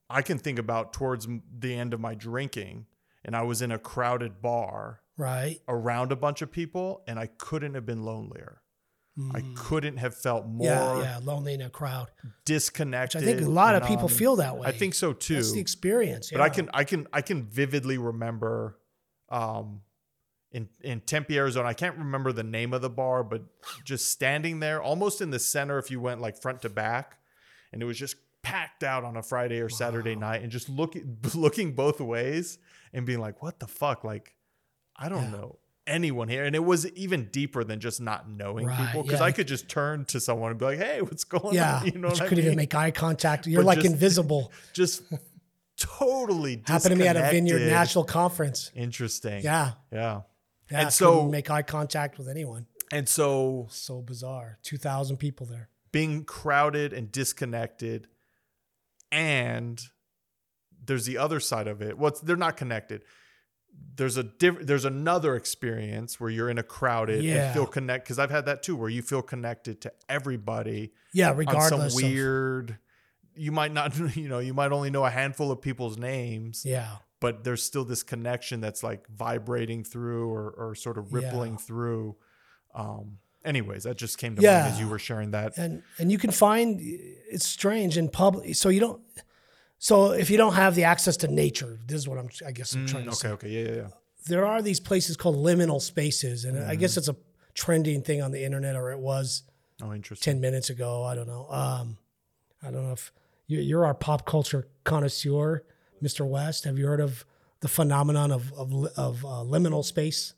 I 0.09 0.21
can 0.21 0.37
think 0.37 0.59
about 0.59 0.93
towards 0.93 1.27
the 1.59 1.75
end 1.75 1.93
of 1.93 1.99
my 1.99 2.15
drinking, 2.15 2.85
and 3.25 3.35
I 3.35 3.41
was 3.41 3.61
in 3.61 3.71
a 3.71 3.79
crowded 3.79 4.41
bar 4.41 5.01
right, 5.17 5.59
around 5.67 6.11
a 6.11 6.15
bunch 6.15 6.41
of 6.41 6.51
people, 6.51 7.03
and 7.07 7.17
I 7.19 7.27
couldn't 7.27 7.73
have 7.73 7.85
been 7.85 8.03
lonelier. 8.03 8.60
I 9.33 9.43
couldn't 9.55 9.97
have 9.97 10.15
felt 10.15 10.47
more 10.47 10.67
Mm. 10.67 11.03
yeah, 11.03 11.03
yeah, 11.03 11.19
lonely 11.23 11.53
in 11.53 11.61
a 11.61 11.69
crowd. 11.69 12.09
disconnected. 12.45 13.21
I 13.21 13.25
think 13.25 13.41
a 13.41 13.49
lot 13.49 13.75
of 13.75 13.83
people 13.85 14.05
um, 14.05 14.09
feel 14.09 14.37
that 14.37 14.57
way. 14.57 14.67
I 14.67 14.71
think 14.71 14.93
so 14.93 15.11
too. 15.13 15.35
that's 15.35 15.51
the 15.51 15.59
experience. 15.59 16.31
but 16.31 16.41
I 16.41 16.49
can, 16.49 16.69
I 16.73 16.83
can, 16.85 17.07
I 17.11 17.21
can 17.21 17.43
vividly 17.43 17.97
remember, 17.97 18.79
um, 19.29 19.81
in 20.53 20.67
in 20.81 20.99
Tempe, 21.01 21.37
Arizona. 21.37 21.67
I 21.67 21.73
can't 21.73 21.97
remember 21.97 22.31
the 22.33 22.43
name 22.43 22.73
of 22.73 22.81
the 22.81 22.89
bar, 22.89 23.23
but 23.23 23.43
just 23.85 24.09
standing 24.09 24.59
there, 24.59 24.81
almost 24.81 25.21
in 25.21 25.29
the 25.29 25.39
center, 25.39 25.77
if 25.77 25.89
you 25.91 26.01
went 26.01 26.19
like 26.19 26.41
front 26.41 26.61
to 26.63 26.69
back, 26.69 27.17
and 27.71 27.81
it 27.81 27.85
was 27.85 27.97
just 27.97 28.15
packed 28.43 28.83
out 28.83 29.03
on 29.05 29.15
a 29.15 29.23
Friday 29.23 29.59
or 29.61 29.69
Saturday 29.69 30.15
night, 30.15 30.41
and 30.41 30.51
just 30.51 30.67
looking 30.67 31.17
looking 31.35 31.73
both 31.73 32.01
ways 32.01 32.57
and 32.91 33.05
being 33.05 33.19
like, 33.19 33.41
"What 33.41 33.59
the 33.61 33.67
fuck?" 33.67 34.03
Like, 34.03 34.35
I 34.97 35.07
don't 35.07 35.23
Yeah. 35.25 35.31
know 35.31 35.59
anyone 35.87 36.27
here, 36.27 36.43
and 36.45 36.55
it 36.55 36.63
was 36.63 36.87
even 36.91 37.25
deeper 37.31 37.63
than 37.63 37.79
just 37.79 37.99
not 38.01 38.29
knowing 38.29 38.65
Right, 38.67 38.85
people 38.87 39.03
because 39.03 39.19
yeah. 39.19 39.25
I 39.25 39.31
could 39.31 39.47
just 39.47 39.67
turn 39.69 40.05
to 40.05 40.19
someone 40.19 40.51
and 40.51 40.59
be 40.59 40.65
like, 40.65 40.77
"Hey, 40.79 41.01
what's 41.01 41.23
going 41.23 41.55
Yeah, 41.55 41.77
on?" 41.79 41.85
You 41.91 41.99
know 41.99 42.09
you 42.09 42.15
I 42.15 42.19
couldn't 42.27 42.37
mean? 42.37 42.45
even 42.45 42.55
make 42.57 42.73
eye 42.75 42.91
contact. 42.91 43.47
You're 43.47 43.61
But 43.61 43.67
like 43.67 43.79
just- 43.79 43.91
invisible. 43.93 44.51
just 44.73 45.03
totally 45.77 46.61
Happened 46.65 46.91
to 46.91 46.95
me 46.95 47.07
at 47.07 47.15
a 47.17 47.21
Vineyard. 47.31 47.59
National 47.69 48.03
Conference. 48.03 48.71
Interesting. 48.75 49.43
Yeah, 49.43 49.71
Yeah. 49.91 50.21
yeah. 50.69 50.81
And 50.81 50.93
so- 50.93 51.27
make 51.27 51.49
eye 51.49 51.63
contact 51.63 52.17
with 52.17 52.29
anyone. 52.29 52.67
And 52.91 53.07
so 53.09 53.67
So 53.71 54.01
bizarre. 54.01 54.59
Two 54.63 54.77
thousand 54.77 55.17
people 55.17 55.45
there. 55.45 55.69
being 55.91 56.23
crowded 56.23 56.93
and 56.93 57.11
disconnected 57.11 58.07
and 59.11 59.81
there's 60.85 61.05
the 61.05 61.17
other 61.17 61.39
side 61.39 61.67
of 61.67 61.81
it 61.81 61.97
what's 61.97 62.21
they're 62.21 62.35
not 62.37 62.55
connected 62.57 63.03
there's 63.95 64.17
a 64.17 64.23
diff- 64.23 64.59
there's 64.65 64.85
another 64.85 65.35
experience 65.35 66.19
where 66.19 66.29
you're 66.29 66.49
in 66.49 66.57
a 66.57 66.63
crowded 66.63 67.23
Yeah. 67.23 67.45
and 67.47 67.53
feel 67.53 67.65
connect 67.67 68.05
because 68.05 68.19
i've 68.19 68.31
had 68.31 68.45
that 68.45 68.63
too 68.63 68.75
where 68.75 68.89
you 68.89 69.01
feel 69.01 69.21
connected 69.21 69.81
to 69.81 69.93
everybody 70.09 70.93
Yeah, 71.13 71.31
on 71.31 71.37
regardless. 71.37 71.69
some 71.69 71.81
of- 71.81 71.93
weird 71.93 72.77
you 73.35 73.51
might 73.51 73.73
not 73.73 73.97
you 74.15 74.27
know 74.29 74.39
you 74.39 74.53
might 74.53 74.71
only 74.71 74.89
know 74.89 75.05
a 75.05 75.09
handful 75.09 75.51
of 75.51 75.61
people's 75.61 75.97
names 75.97 76.63
yeah. 76.65 76.97
but 77.19 77.43
there's 77.43 77.63
still 77.63 77.83
this 77.85 78.01
connection 78.03 78.61
that's 78.61 78.81
like 78.83 79.07
vibrating 79.07 79.83
through 79.83 80.29
or, 80.31 80.49
or 80.51 80.75
sort 80.75 80.97
of 80.97 81.13
rippling 81.13 81.51
Yeah. 81.53 81.57
through. 81.59 82.15
Um, 82.73 83.17
anyways, 83.45 83.83
that 83.83 83.97
just 83.97 84.17
came 84.17 84.35
to 84.35 84.41
Yeah. 84.41 84.61
mind 84.61 84.73
as 84.73 84.79
you 84.79 84.87
were 84.87 84.99
sharing 84.99 85.31
that. 85.31 85.57
and 85.57 85.83
and 85.99 86.11
you 86.11 86.17
can 86.17 86.31
find 86.31 86.79
it's 86.81 87.45
strange 87.45 87.97
in 87.97 88.09
public. 88.09 88.55
So 88.55 88.69
you 88.69 88.79
don't. 88.79 89.01
So 89.83 90.11
if 90.11 90.29
you 90.29 90.37
don't 90.37 90.53
have 90.53 90.75
the 90.75 90.83
access 90.83 91.17
to 91.17 91.27
nature, 91.27 91.79
this 91.87 91.97
is 91.97 92.07
what 92.07 92.19
I'm. 92.19 92.29
I 92.45 92.51
guess 92.51 92.75
I'm 92.75 92.85
trying 92.85 93.05
to 93.05 93.09
Mm, 93.09 93.15
say. 93.15 93.29
okay, 93.29 93.47
okay, 93.47 93.49
yeah, 93.49 93.67
yeah, 93.69 93.75
yeah. 93.81 93.87
There 94.27 94.45
are 94.45 94.61
these 94.61 94.79
places 94.79 95.17
called 95.17 95.35
liminal 95.37 95.81
spaces, 95.81 96.45
and 96.45 96.55
I 96.55 96.61
Mm-hmm. 96.61 96.79
guess 96.81 96.97
it's 96.97 97.07
a 97.09 97.15
trending 97.55 98.03
thing 98.03 98.21
on 98.21 98.29
the 98.31 98.43
internet, 98.45 98.75
or 98.75 98.91
it 98.91 98.99
was 98.99 99.41
Oh, 99.81 99.91
interesting. 99.91 100.33
10 100.35 100.39
minutes 100.39 100.69
ago. 100.69 101.01
I 101.01 101.15
don't 101.15 101.25
know. 101.27 101.47
Um, 101.49 101.97
I 102.61 102.69
don't 102.69 102.83
know 102.85 102.91
if 102.91 103.11
you- 103.47 103.59
you're 103.59 103.83
our 103.83 103.95
pop 103.95 104.27
culture 104.27 104.67
connoisseur, 104.83 105.63
Mr. 105.99 106.27
West. 106.29 106.65
Have 106.65 106.77
you 106.77 106.85
heard 106.85 107.01
of 107.01 107.25
the 107.61 107.67
phenomenon 107.67 108.31
of, 108.31 108.53
of, 108.53 108.71
of 108.95 109.25
uh, 109.25 109.29
liminal 109.53 109.83
space? 109.83 110.35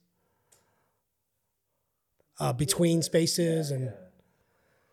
Uh, 2.40 2.54
between 2.54 3.02
spaces. 3.02 3.72
And 3.72 3.92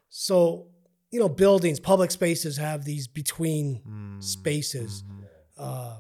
so, 0.09 0.67
you 1.11 1.19
know, 1.21 1.29
buildings, 1.29 1.81
public 1.81 2.11
spaces 2.11 2.57
have 2.57 2.85
these 2.85 3.09
between 3.09 3.81
Mm, 3.87 4.23
spaces. 4.23 5.03
mhm. 5.03 5.25
Uh, 5.59 5.97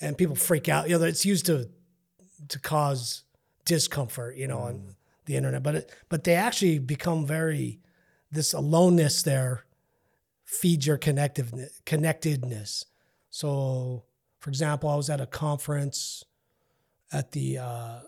and 0.00 0.16
people 0.16 0.34
freak 0.34 0.68
out. 0.68 0.88
You 0.88 0.98
know, 0.98 1.04
it's 1.04 1.24
used 1.26 1.46
to 1.46 1.68
to 2.48 2.58
cause 2.58 3.24
discomfort, 3.66 4.36
you 4.36 4.48
know, 4.48 4.60
on 4.60 4.96
the 5.26 5.36
internet. 5.36 5.62
But 5.62 5.74
it, 5.74 5.94
but 6.08 6.24
they 6.24 6.34
actually 6.34 6.78
become 6.78 7.26
very 7.26 7.80
this 8.32 8.54
aloneness 8.54 9.22
there 9.22 9.66
feeds 10.44 10.86
your 10.86 10.96
connectiveness 10.98 11.70
connectedness. 11.84 12.86
So, 13.28 14.04
for 14.40 14.48
example, 14.50 14.88
I 14.88 14.96
was 14.96 15.10
at 15.10 15.20
a 15.20 15.26
conference 15.26 16.24
at 17.12 17.32
the 17.32 17.58
uh, 17.58 18.00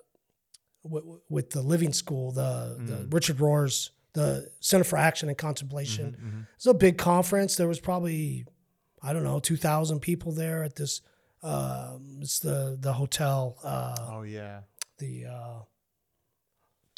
w- 0.83 1.21
with 1.29 1.51
the 1.51 1.61
Living 1.63 1.93
School, 1.93 2.33
the, 2.33 2.77
the 2.87 3.07
Richard 3.11 3.39
Rohr's, 3.39 3.91
the 4.15 4.51
Center 4.61 4.85
for 4.85 4.97
Action 4.99 5.29
and 5.29 5.39
Contemplation. 5.39 6.17
Mhm. 6.23 6.47
It's 6.57 6.67
a 6.67 6.75
big 6.75 6.99
conference. 6.99 7.57
There 7.57 7.69
was 7.69 7.81
probably, 7.81 8.45
I 9.03 9.13
don't 9.13 9.25
know, 9.25 9.41
two 9.41 9.57
thousand 9.57 10.01
people 10.01 10.33
there 10.33 10.63
at 10.63 10.77
this. 10.77 11.01
Um, 11.43 12.19
it's 12.21 12.39
the 12.41 12.77
the 12.81 12.93
hotel. 12.93 13.59
Uh, 13.65 13.97
Oh 14.11 14.23
yeah, 14.23 14.61
the 14.99 15.27
uh, 15.27 15.59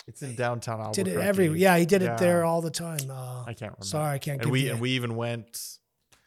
it's 0.07 0.23
in 0.23 0.35
downtown 0.35 0.79
did 0.93 1.07
Albuquerque. 1.09 1.11
it 1.25 1.29
every. 1.29 1.47
Yeah, 1.59 1.79
he 1.79 1.87
did 1.87 2.03
Yeah. 2.03 2.15
it 2.15 2.19
there 2.19 2.45
all 2.45 2.61
the 2.61 2.71
time. 2.71 3.11
Uh, 3.11 3.43
I 3.43 3.55
can't 3.55 3.73
remember. 3.73 3.85
sorry, 3.85 4.15
I 4.15 4.19
can't. 4.19 4.43
and 4.43 4.51
we 4.51 4.69
and 4.69 4.81
we 4.81 4.91
even 4.91 5.17
went 5.17 5.79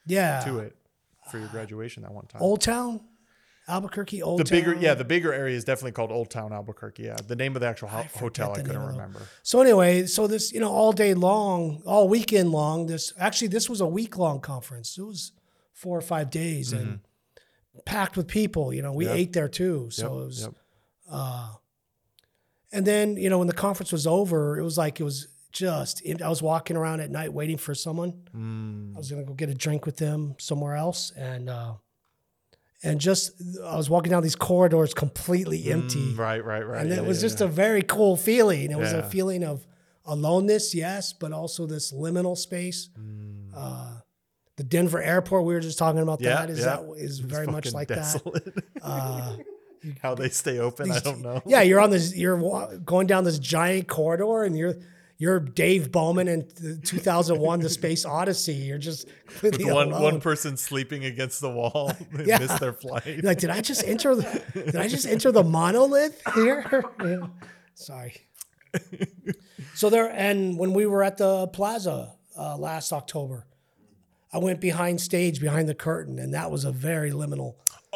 yeah 0.08 0.40
to 0.46 0.60
it 0.60 0.76
for 1.30 1.38
your 1.38 1.50
graduation 1.50 2.04
that 2.04 2.12
one 2.14 2.26
time. 2.26 2.42
Old 2.42 2.62
Town, 2.62 3.02
Albuquerque. 3.68 4.22
Old 4.22 4.40
the 4.40 4.44
Town. 4.46 4.58
bigger, 4.60 4.76
yeah, 4.76 4.94
the 4.94 5.04
bigger 5.04 5.34
area 5.34 5.56
is 5.56 5.64
definitely 5.64 5.92
called 5.92 6.12
Old 6.12 6.30
Town 6.30 6.54
Albuquerque. 6.54 7.04
Yeah, 7.04 7.18
the 7.28 7.36
name 7.36 7.56
of 7.56 7.62
the 7.62 7.68
actual 7.68 7.90
ho- 7.90 8.04
forget 8.04 8.20
hotel 8.22 8.52
I 8.52 8.56
couldn't 8.56 8.72
name 8.74 8.82
of 8.82 8.88
the- 8.88 8.92
remember. 8.94 9.22
So 9.44 9.62
anyway, 9.62 10.06
so 10.06 10.26
this 10.28 10.52
you 10.54 10.60
know 10.60 10.72
all 10.72 10.92
day 10.94 11.14
long, 11.14 11.82
all 11.86 12.08
weekend 12.08 12.52
long. 12.52 12.88
This 12.88 13.12
actually 13.20 13.50
this 13.50 13.70
was 13.70 13.82
a 13.82 13.88
week 13.88 14.18
long 14.18 14.40
conference. 14.40 14.98
It 14.98 15.04
was 15.04 15.32
four 15.74 15.98
or 15.98 16.02
five 16.02 16.30
days 16.30 16.72
and 16.74 17.02
packed 17.86 18.18
with 18.18 18.28
people. 18.28 18.74
You 18.74 18.82
know, 18.82 18.92
we 18.94 19.06
Mm-hmm. 19.06 19.14
Yep. 19.14 19.20
ate 19.22 19.34
there 19.34 19.48
too. 19.50 19.90
So 19.92 20.04
Yep, 20.04 20.12
it 20.12 20.26
was. 20.26 20.42
yep. 20.42 20.54
Uh, 21.10 21.50
and 22.72 22.86
then 22.86 23.18
you 23.18 23.30
know 23.30 23.38
when 23.40 23.48
the 23.48 23.54
conference 23.54 23.92
was 23.92 24.06
over, 24.08 24.58
it 24.58 24.64
was 24.64 24.78
like 24.78 25.00
it 25.00 25.04
was 25.04 25.28
just. 25.52 26.02
I 26.24 26.28
was 26.30 26.42
walking 26.42 26.78
around 26.78 27.00
at 27.02 27.10
night 27.12 27.34
waiting 27.34 27.58
for 27.58 27.74
someone. 27.74 28.14
Mm, 28.36 28.96
I 28.96 28.98
was 28.98 29.10
gonna 29.10 29.24
go 29.24 29.34
get 29.34 29.50
a 29.50 29.54
drink 29.56 29.86
with 29.86 29.98
them 29.98 30.36
somewhere 30.40 30.76
else, 30.76 31.12
and 31.12 31.50
uh, 31.50 31.74
and 32.84 33.00
just 33.00 33.32
I 33.64 33.76
was 33.76 33.90
walking 33.90 34.12
down 34.12 34.24
these 34.24 34.36
corridors 34.36 34.94
completely 34.94 35.72
empty, 35.72 36.14
mm, 36.14 36.18
right, 36.18 36.44
right, 36.44 36.66
right. 36.66 36.82
and 36.82 36.90
yeah, 36.90 36.98
it 36.98 37.06
was 37.06 37.22
yeah, 37.22 37.30
just 37.30 37.40
yeah. 37.40 37.48
a 37.48 37.50
very 37.50 37.82
cool 37.82 38.16
feeling. 38.16 38.72
It 38.72 38.78
was 38.78 38.94
a 38.94 39.04
feeling 39.04 39.44
of 39.44 39.66
aloneness, 40.06 40.74
yes, 40.74 41.14
but 41.14 41.32
also 41.32 41.66
this 41.66 41.92
liminal 41.92 42.38
space. 42.38 42.90
Mm. 43.00 43.52
Uh, 43.56 43.94
the 44.56 44.64
Denver 44.64 45.02
airport, 45.02 45.46
we 45.46 45.54
were 45.54 45.60
just 45.60 45.78
talking 45.78 46.02
about 46.02 46.20
that. 46.20 46.50
Is 46.50 46.64
that 46.64 46.84
is 46.98 47.20
very 47.20 47.48
much 47.48 47.74
like 47.74 47.90
that. 47.90 48.22
Uh, 48.82 49.38
How 50.02 50.16
they 50.16 50.30
stay 50.30 50.60
open, 50.60 50.92
I 50.92 51.00
don't 51.00 51.22
know. 51.22 51.42
yeah, 51.46 51.62
you're 51.62 51.80
on 51.80 51.90
this. 51.90 52.16
You're 52.16 52.78
going 52.80 53.08
down 53.08 53.24
this 53.24 53.40
giant 53.40 53.88
corridor, 53.88 54.44
and 54.44 54.58
you're 54.58 54.76
you're 55.18 55.40
Dave 55.40 55.92
Bowman 55.92 56.28
in 56.28 56.48
2001: 56.84 57.60
The 57.60 57.70
Space 57.70 58.06
Odyssey. 58.06 58.54
You're 58.54 58.78
just 58.78 59.08
completely 59.28 59.66
With 59.66 59.74
one 59.74 59.88
alone. 59.90 60.02
one 60.04 60.22
person 60.22 60.58
sleeping 60.58 61.06
against 61.06 61.42
the 61.42 61.50
wall, 61.50 61.92
they 62.14 62.26
Yeah. 62.26 62.40
missed 62.40 62.60
their 62.60 62.74
flight. 62.74 63.06
You're 63.06 63.22
like, 63.22 63.40
did 63.40 63.50
I 63.50 63.62
just 63.62 63.84
enter? 63.86 64.16
The, 64.16 64.44
did 64.54 64.76
I 64.76 64.88
just 64.88 65.06
enter 65.08 65.32
the 65.32 65.44
monolith 65.44 66.22
here? 66.36 66.84
Yeah. 67.04 67.28
Sorry. 67.74 68.16
So 69.76 69.90
there, 69.90 70.10
and 70.12 70.58
when 70.58 70.74
we 70.74 70.86
were 70.86 71.04
at 71.04 71.18
the 71.18 71.48
plaza 71.48 72.14
uh, 72.38 72.58
last 72.58 72.92
October, 72.92 73.46
I 74.34 74.40
went 74.40 74.60
behind 74.62 75.00
stage, 75.02 75.40
behind 75.40 75.70
the 75.70 75.76
curtain, 75.76 76.20
and 76.20 76.34
that 76.34 76.52
was 76.52 76.64
a 76.66 76.72
very 76.72 77.12
liminal 77.12 77.56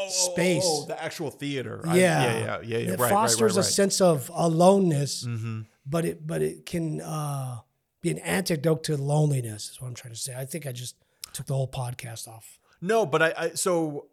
space. 0.09 0.63
Oh, 0.65 0.85
the 0.87 1.01
actual 1.03 1.29
theater. 1.29 1.81
I- 1.85 1.97
yeah, 1.97 2.23
yeah, 2.23 2.39
yeah, 2.39 2.59
yeah, 2.63 2.77
yeah. 2.77 2.93
It 2.93 2.99
right, 2.99 3.09
fosters 3.11 3.41
right, 3.41 3.57
right, 3.57 3.57
a 3.57 3.63
sense 3.63 4.01
of 4.01 4.31
aloneness, 4.33 5.25
Mhm. 5.25 5.65
But 5.85 6.05
it 6.05 6.25
but 6.25 6.41
it 6.41 6.65
can 6.65 7.01
uh, 7.01 7.59
be 8.01 8.09
an 8.11 8.19
antidote 8.19 8.83
to 8.85 8.97
loneliness. 8.97 9.69
Is 9.69 9.81
what 9.81 9.87
I'm 9.87 9.95
trying 9.95 10.13
to 10.13 10.19
say. 10.19 10.35
I 10.35 10.45
think 10.45 10.65
I 10.65 10.71
just 10.71 10.95
took 11.33 11.47
the 11.47 11.53
whole 11.53 11.67
podcast 11.67 12.27
off. 12.27 12.59
No, 12.81 13.05
but 13.05 13.21
I, 13.21 13.33
I 13.37 13.49
so 13.49 14.07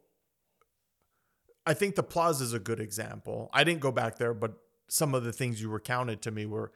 I 1.66 1.74
think 1.74 1.96
the 1.96 2.02
plaza 2.02 2.44
is 2.44 2.52
a 2.52 2.58
good 2.58 2.80
example. 2.80 3.50
I 3.52 3.64
didn't 3.64 3.80
go 3.80 3.92
back 3.92 4.18
there, 4.18 4.34
but 4.34 4.54
some 4.88 5.14
of 5.14 5.24
the 5.24 5.32
things 5.32 5.60
you 5.60 5.68
recounted 5.68 6.22
to 6.22 6.30
me 6.30 6.46
were 6.46 6.72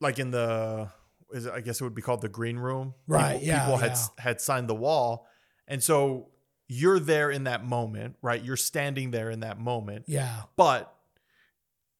like 0.00 0.18
in 0.18 0.30
the 0.30 0.90
is 1.32 1.46
it, 1.46 1.52
I 1.52 1.60
guess 1.60 1.80
it 1.80 1.84
would 1.84 1.94
be 1.94 2.02
called 2.02 2.20
the 2.20 2.28
green 2.28 2.58
room. 2.58 2.94
Right, 3.06 3.34
People, 3.40 3.46
yeah, 3.46 3.60
people 3.60 3.76
had 3.78 3.92
yeah. 3.92 4.06
had 4.18 4.40
signed 4.40 4.68
the 4.68 4.74
wall, 4.74 5.26
and 5.66 5.82
so 5.82 6.28
you're 6.68 6.98
there 7.00 7.30
in 7.30 7.44
that 7.44 7.64
moment, 7.64 8.16
right? 8.22 8.42
You're 8.42 8.56
standing 8.56 9.10
there 9.12 9.30
in 9.30 9.40
that 9.40 9.58
moment, 9.58 10.04
Yeah, 10.08 10.42
but 10.56 10.94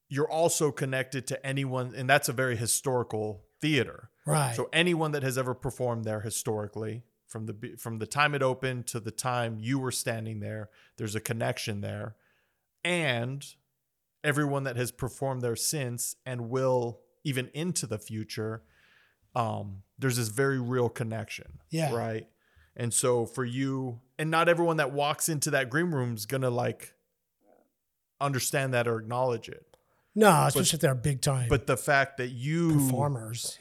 you're 0.09 0.31
also 0.31 0.71
connected 0.71 1.27
to 1.29 1.47
anyone, 1.47 1.95
and 1.97 2.09
that's 2.09 2.29
a 2.29 2.33
very 2.33 2.57
historical 2.57 3.45
theater. 3.61 4.11
right. 4.25 4.55
So 4.55 4.69
anyone 4.73 5.13
that 5.13 5.23
has 5.23 5.37
ever 5.39 5.55
performed 5.55 6.05
there 6.05 6.21
historically, 6.21 7.03
from 7.27 7.47
the 7.47 7.77
from 7.79 7.99
the 7.99 8.07
time 8.07 8.35
it 8.35 8.43
opened 8.43 8.87
to 8.89 9.01
the 9.01 9.11
time 9.11 9.59
you 9.59 9.79
were 9.79 9.91
standing 9.91 10.41
there, 10.41 10.71
there's 10.97 11.15
a 11.15 11.21
connection 11.21 11.81
there, 11.81 12.17
and 12.85 13.45
everyone 14.23 14.65
that 14.65 14.77
has 14.77 14.91
performed 14.91 15.43
there 15.43 15.57
since 15.57 16.17
and 16.25 16.51
will 16.51 17.01
even 17.25 17.51
into 17.55 17.87
the 17.87 17.99
future, 17.99 18.63
um, 19.35 19.83
there's 19.99 20.17
this 20.17 20.29
very 20.29 20.61
real 20.61 20.89
connection. 20.89 21.59
Yeah. 21.71 21.95
Right. 21.95 22.27
And 22.77 22.93
so 22.93 23.25
for 23.27 23.45
you, 23.45 24.01
and 24.19 24.31
not 24.31 24.49
everyone 24.49 24.77
that 24.77 24.93
walks 24.93 25.29
into 25.29 25.51
that 25.53 25.71
green 25.71 25.91
room 25.91 26.15
is 26.15 26.27
gonna 26.27 26.51
like 26.51 26.95
understand 28.21 28.75
that 28.75 28.87
or 28.87 28.99
acknowledge 28.99 29.49
it. 29.49 29.76
No, 30.17 30.47
especially 30.47 30.77
if 30.79 30.81
they're 30.81 30.95
big 30.97 31.21
time 31.21 31.49
But 31.49 31.67
the 31.69 31.77
fact 31.77 32.17
that 32.17 32.29
you 32.31 32.73
performers. 32.73 33.59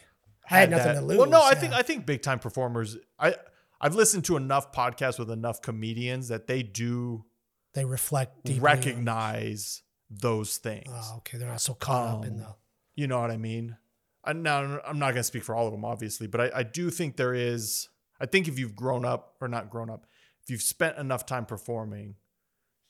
I 0.50 0.60
had 0.60 0.70
nothing 0.72 0.86
that- 0.94 1.00
to 1.02 1.06
lose. 1.06 1.18
Well, 1.20 1.30
no, 1.30 1.42
I 1.42 1.50
yeah. 1.52 1.60
think 1.60 1.74
I 1.74 1.82
think 1.84 2.06
big 2.08 2.22
time 2.24 2.40
performers. 2.40 2.98
I 3.20 3.36
I've 3.80 3.94
listened 3.96 4.26
to 4.26 4.38
enough 4.38 4.72
podcasts 4.72 5.20
with 5.20 5.30
enough 5.30 5.62
comedians 5.62 6.30
that 6.30 6.48
they 6.48 6.64
do 6.64 7.26
they 7.74 7.84
reflect 7.86 8.46
deeply. 8.46 8.62
recognize 8.62 9.82
those 10.10 10.58
things. 10.58 10.88
Oh, 10.90 11.16
okay, 11.18 11.38
they're 11.38 11.48
not 11.50 11.62
so 11.62 11.74
caught 11.74 12.20
up 12.20 12.26
in 12.26 12.34
Um, 12.34 12.38
the. 12.40 12.56
You 12.96 13.08
know 13.08 13.20
what 13.20 13.32
I 13.32 13.38
mean? 13.38 13.76
I, 14.24 14.32
now 14.34 14.80
I'm 14.86 14.98
not 14.98 15.08
going 15.08 15.18
to 15.18 15.24
speak 15.24 15.44
for 15.44 15.54
all 15.54 15.66
of 15.68 15.72
them, 15.74 15.84
obviously, 15.84 16.28
but 16.28 16.40
I, 16.42 16.60
I 16.60 16.64
do 16.64 16.90
think 16.90 17.18
there 17.18 17.34
is. 17.34 17.90
I 18.20 18.26
think 18.26 18.48
if 18.48 18.58
you've 18.58 18.76
grown 18.76 19.04
up 19.04 19.36
or 19.42 19.48
not 19.50 19.70
grown 19.70 19.90
up, 19.90 20.06
if 20.44 20.50
you've 20.50 20.62
spent 20.62 20.98
enough 20.98 21.26
time 21.26 21.46
performing, 21.46 22.16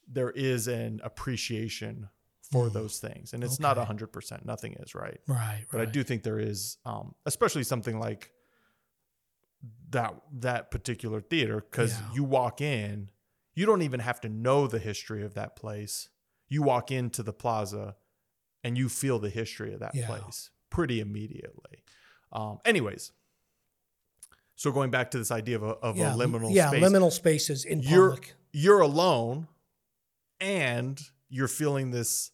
there 0.07 0.30
is 0.30 0.68
an 0.68 1.01
appreciation 1.03 2.09
for 2.52 2.70
those 2.70 3.00
things, 3.00 3.34
and 3.34 3.43
it's 3.43 3.60
not 3.60 3.78
Mm. 3.78 3.86
Hundred 3.86 4.08
percent. 4.08 4.46
Nothing 4.46 4.74
is 4.80 4.93
right. 4.96 5.20
Right, 5.28 5.38
right. 5.38 5.66
but 5.72 5.82
I 5.82 5.86
do 5.86 6.04
think 6.04 6.24
there 6.24 6.39
is, 6.39 6.78
um, 6.86 7.16
especially 7.26 7.64
something 7.64 8.00
like 8.00 8.32
that 9.89 10.14
that 10.39 10.72
particular 10.72 11.22
theater, 11.22 11.62
because 11.62 11.93
Yeah. 11.93 12.14
you 12.14 12.24
walk 12.24 12.62
in, 12.62 13.10
you 13.56 13.66
don't 13.66 13.82
even 13.82 14.00
have 14.00 14.20
to 14.22 14.30
know 14.30 14.68
the 14.68 14.80
history 14.80 15.24
of 15.24 15.34
that 15.34 15.56
place. 15.56 16.10
You 16.48 16.62
walk 16.62 16.91
into 16.91 17.24
the 17.24 17.34
plaza, 17.34 17.96
and 18.64 18.78
you 18.78 18.89
feel 18.89 19.18
the 19.20 19.30
history 19.30 19.74
of 19.74 19.80
that 19.80 19.96
Yeah. 19.96 20.08
place 20.08 20.52
pretty 20.70 21.00
immediately. 21.00 21.84
Um, 22.32 22.60
anyways, 22.66 23.12
so 24.56 24.72
going 24.72 24.91
back 24.91 25.12
to 25.12 25.18
this 25.18 25.32
idea 25.32 25.56
of 25.56 25.64
a, 25.64 25.68
of 25.68 25.98
yeah, 25.98 26.14
a 26.14 26.18
liminal 26.18 26.54
yeah, 26.54 26.68
space, 26.70 26.84
liminal 26.84 27.12
spaces 27.12 27.66
in 27.66 27.80
you're 27.82 28.12
public. 28.12 28.34
you're 28.52 28.82
alone, 28.82 29.48
and 30.39 31.00
you're 31.30 31.48
feeling 31.48 31.91
this 31.91 32.32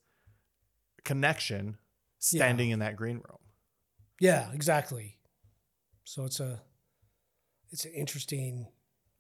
connection 1.03 1.77
standing 2.19 2.69
in 2.69 2.79
that 2.79 2.95
green 2.95 3.17
room. 3.17 3.39
Yeah, 4.19 4.51
exactly. 4.53 5.17
So 6.03 6.25
it's 6.25 6.39
a 6.39 6.61
it's 7.71 7.85
an 7.85 7.93
interesting 7.93 8.67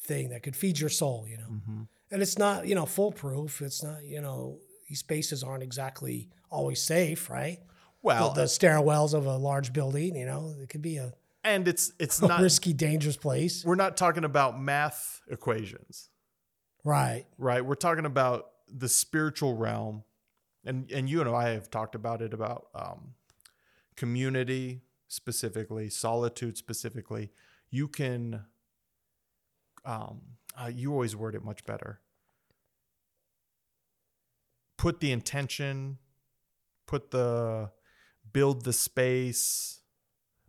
thing 0.01 0.29
that 0.29 0.43
could 0.43 0.55
feed 0.55 0.79
your 0.79 0.89
soul, 0.89 1.25
you 1.27 1.37
know. 1.37 1.49
Mhm. 1.49 1.87
And 2.11 2.21
it's 2.21 2.37
not, 2.37 2.67
you 2.67 2.75
know, 2.75 2.85
foolproof. 2.85 3.61
It's 3.61 3.81
not, 3.83 4.03
you 4.03 4.19
know, 4.19 4.59
these 4.89 4.99
spaces 4.99 5.43
aren't 5.43 5.63
exactly 5.63 6.29
always 6.49 6.81
safe, 6.81 7.29
right? 7.29 7.59
Well, 8.01 8.33
the, 8.33 8.41
the 8.41 8.47
stairwells 8.47 9.13
of 9.13 9.25
a 9.25 9.37
large 9.37 9.71
building, 9.71 10.15
you 10.15 10.25
know, 10.25 10.55
it 10.59 10.69
could 10.69 10.81
be 10.81 10.97
a, 10.97 11.13
and 11.43 11.67
it's 11.67 11.93
it's 11.99 12.19
a 12.21 12.27
not 12.27 12.41
risky, 12.41 12.73
dangerous 12.73 13.15
place. 13.17 13.63
we're 13.63 13.75
not 13.75 13.95
talking 13.95 14.25
about 14.25 14.59
math 14.59 15.21
equations, 15.29 16.09
Right. 16.83 17.25
right? 17.37 17.63
We're 17.65 17.75
talking 17.75 18.05
about 18.05 18.47
the 18.67 18.89
spiritual 18.89 19.55
realm, 19.55 20.03
and 20.65 20.91
and 20.91 21.09
you 21.09 21.21
and 21.21 21.29
I 21.29 21.49
have 21.49 21.69
talked 21.69 21.95
about 21.95 22.21
it 22.21 22.33
about 22.33 22.67
um, 22.75 23.15
community 23.95 24.81
specifically, 25.07 25.89
solitude 25.89 26.57
specifically. 26.57 27.31
You 27.69 27.87
can, 27.87 28.45
um, 29.85 30.21
uh, 30.57 30.71
you 30.73 30.91
always 30.91 31.15
word 31.15 31.35
it 31.35 31.43
much 31.43 31.63
better. 31.65 31.99
Put 34.77 34.99
the 34.99 35.11
intention, 35.11 35.97
put 36.87 37.11
the 37.11 37.71
build 38.33 38.63
the 38.63 38.73
space, 38.73 39.81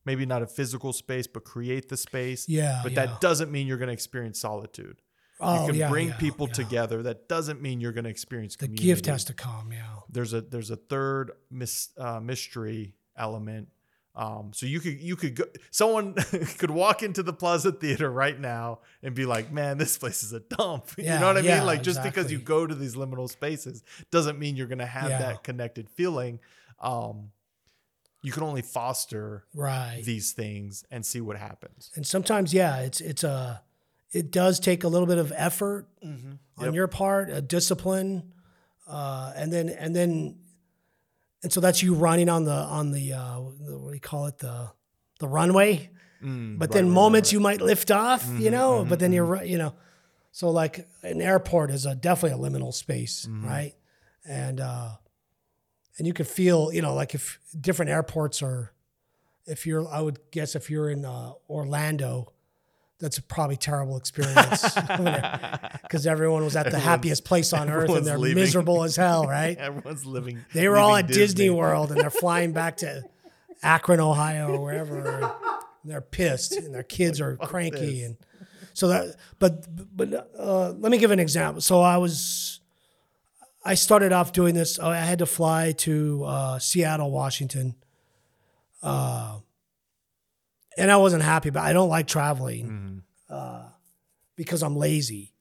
maybe 0.04 0.26
not 0.26 0.42
a 0.42 0.46
physical 0.46 0.92
space, 0.92 1.26
but 1.26 1.44
create 1.44 1.88
the 1.88 1.96
space. 1.96 2.48
Yeah. 2.48 2.80
But 2.82 2.92
yeah. 2.92 3.06
that 3.06 3.20
doesn't 3.20 3.50
mean 3.50 3.66
you're 3.66 3.78
going 3.78 3.88
to 3.88 3.92
experience 3.92 4.40
solitude. 4.40 5.02
Oh, 5.42 5.60
you 5.62 5.66
can 5.72 5.74
yeah, 5.80 5.88
bring 5.88 6.08
yeah, 6.08 6.16
people 6.16 6.46
yeah. 6.48 6.52
together. 6.54 7.02
That 7.02 7.28
doesn't 7.28 7.60
mean 7.60 7.80
you're 7.80 7.92
going 7.92 8.04
to 8.04 8.10
experience 8.10 8.54
The 8.56 8.66
community. 8.66 8.84
gift 8.86 9.06
has 9.06 9.24
to 9.24 9.34
come, 9.34 9.72
yeah. 9.72 9.82
There's 10.10 10.32
a 10.32 10.40
there's 10.40 10.70
a 10.70 10.76
third 10.76 11.32
mis, 11.50 11.90
uh, 11.98 12.20
mystery 12.20 12.94
element. 13.16 13.68
Um, 14.14 14.50
so 14.52 14.66
you 14.66 14.78
could 14.80 15.00
you 15.00 15.16
could 15.16 15.36
go, 15.36 15.44
someone 15.70 16.12
could 16.58 16.70
walk 16.70 17.02
into 17.02 17.22
the 17.22 17.32
Plaza 17.32 17.72
Theater 17.72 18.10
right 18.10 18.38
now 18.38 18.80
and 19.02 19.14
be 19.14 19.24
like, 19.24 19.50
"Man, 19.50 19.78
this 19.78 19.96
place 19.96 20.22
is 20.22 20.34
a 20.34 20.40
dump." 20.40 20.90
you 20.98 21.04
know 21.04 21.28
what 21.28 21.38
I 21.38 21.42
mean? 21.42 21.64
Like 21.64 21.82
just 21.82 22.02
because 22.02 22.30
you 22.30 22.38
go 22.38 22.66
to 22.66 22.74
these 22.74 22.94
liminal 22.94 23.28
spaces 23.30 23.82
doesn't 24.10 24.38
mean 24.38 24.54
you're 24.56 24.66
going 24.66 24.78
to 24.80 24.86
have 24.86 25.08
that 25.08 25.42
connected 25.44 25.88
feeling. 25.88 26.40
Um, 26.78 27.30
you 28.22 28.32
can 28.32 28.42
only 28.42 28.62
foster 28.62 29.44
Right. 29.54 30.02
these 30.04 30.32
things 30.32 30.84
and 30.90 31.04
see 31.06 31.20
what 31.20 31.36
happens. 31.38 31.90
and 31.96 32.06
sometimes, 32.06 32.52
yeah, 32.52 32.80
it's 32.80 33.00
it's 33.00 33.24
a 33.24 33.62
it 34.12 34.30
does 34.30 34.60
take 34.60 34.84
a 34.84 34.88
little 34.88 35.06
bit 35.06 35.18
of 35.18 35.32
effort 35.34 35.86
on 36.02 36.38
Yep. 36.60 36.74
your 36.74 36.88
part, 36.88 37.30
a 37.30 37.40
discipline, 37.40 38.32
uh, 38.86 39.32
and 39.36 39.52
then 39.52 39.68
and 39.68 39.94
then 39.96 40.38
and 41.42 41.52
so 41.52 41.60
that's 41.60 41.82
you 41.82 41.94
running 41.94 42.28
on 42.28 42.44
the 42.44 42.52
on 42.52 42.92
the, 42.92 43.12
uh, 43.14 43.40
the 43.60 43.78
what 43.78 43.88
do 43.88 43.94
you 43.94 44.00
call 44.00 44.26
it 44.26 44.38
the 44.38 44.70
the 45.18 45.28
runway. 45.28 45.90
Mm, 46.22 46.58
But 46.58 46.68
right, 46.68 46.72
then 46.74 46.86
right, 46.86 46.94
moments 46.94 47.28
right. 47.28 47.32
you 47.32 47.40
might 47.40 47.60
lift 47.60 47.90
off, 47.90 48.24
you 48.38 48.48
Mhm, 48.48 48.52
know. 48.52 48.84
mhm, 48.84 48.88
but 48.88 48.98
then 49.00 49.12
you're 49.12 49.24
right, 49.24 49.46
you 49.46 49.58
know. 49.58 49.74
So 50.30 50.50
like 50.50 50.86
an 51.02 51.20
airport 51.20 51.70
is 51.70 51.84
a 51.86 51.94
definitely 51.94 52.38
a 52.46 52.50
liminal 52.50 52.72
space, 52.72 53.26
Mhm. 53.28 53.44
right? 53.44 53.74
And 54.24 54.60
uh, 54.60 54.96
and 55.98 56.06
you 56.06 56.12
can 56.14 56.24
feel, 56.26 56.72
you 56.72 56.80
know, 56.82 56.94
like 56.94 57.14
if 57.14 57.38
different 57.60 57.90
airports 57.90 58.42
are, 58.42 58.72
if 59.46 59.66
you're, 59.66 59.86
I 59.88 60.00
would 60.00 60.18
guess 60.30 60.54
if 60.54 60.70
you're 60.70 60.88
in 60.90 61.04
uh, 61.04 61.32
Orlando, 61.50 62.31
that's 63.02 63.18
a 63.18 63.22
probably 63.22 63.56
terrible 63.56 63.96
experience 63.96 64.62
because 65.82 66.06
everyone 66.06 66.44
was 66.44 66.54
at 66.54 66.70
the 66.70 66.78
happiest 66.78 67.24
place 67.24 67.52
on 67.52 67.68
earth 67.68 67.90
and 67.90 68.06
they're 68.06 68.16
miserable 68.16 68.84
as 68.84 68.94
hell, 68.94 69.26
right? 69.28 69.58
Everyone's 69.58 70.06
living. 70.06 70.44
They 70.54 70.68
were 70.68 70.78
all 70.78 70.94
at 70.94 71.08
Disney. 71.08 71.50
World 71.50 71.90
and 71.90 72.00
they're 72.00 72.10
flying 72.10 72.52
back 72.60 72.76
to 72.78 73.02
Akron, 73.60 73.98
Ohio, 73.98 74.52
or 74.52 74.60
wherever. 74.62 75.34
They're 75.84 76.00
pissed 76.00 76.52
and 76.52 76.72
their 76.72 76.84
kids 76.84 77.20
are 77.20 77.36
cranky. 77.36 78.02
this. 78.02 78.06
And 78.06 78.16
so 78.72 78.86
that, 78.86 79.16
but, 79.40 79.66
but 79.96 80.30
uh, 80.38 80.70
let 80.78 80.92
me 80.92 80.98
give 80.98 81.10
an 81.10 81.18
example. 81.18 81.60
So 81.60 81.80
I 81.80 81.96
was, 81.96 82.60
I 83.64 83.74
started 83.74 84.12
off 84.12 84.32
doing 84.32 84.54
this. 84.54 84.78
I 84.78 84.96
had 84.98 85.18
to 85.18 85.26
fly 85.26 85.72
to 85.78 86.22
uh, 86.24 86.58
Seattle, 86.60 87.10
Washington. 87.10 87.74
Uh, 88.80 89.40
and 90.78 90.90
I 90.90 90.96
wasn't 90.96 91.22
happy, 91.22 91.50
but 91.50 91.62
I 91.62 91.72
don't 91.72 91.88
like 91.88 92.06
traveling 92.06 92.66
Mhm, 93.30 93.34
uh, 93.34 93.68
because 94.36 94.62
I'm 94.62 94.76
lazy 94.76 95.32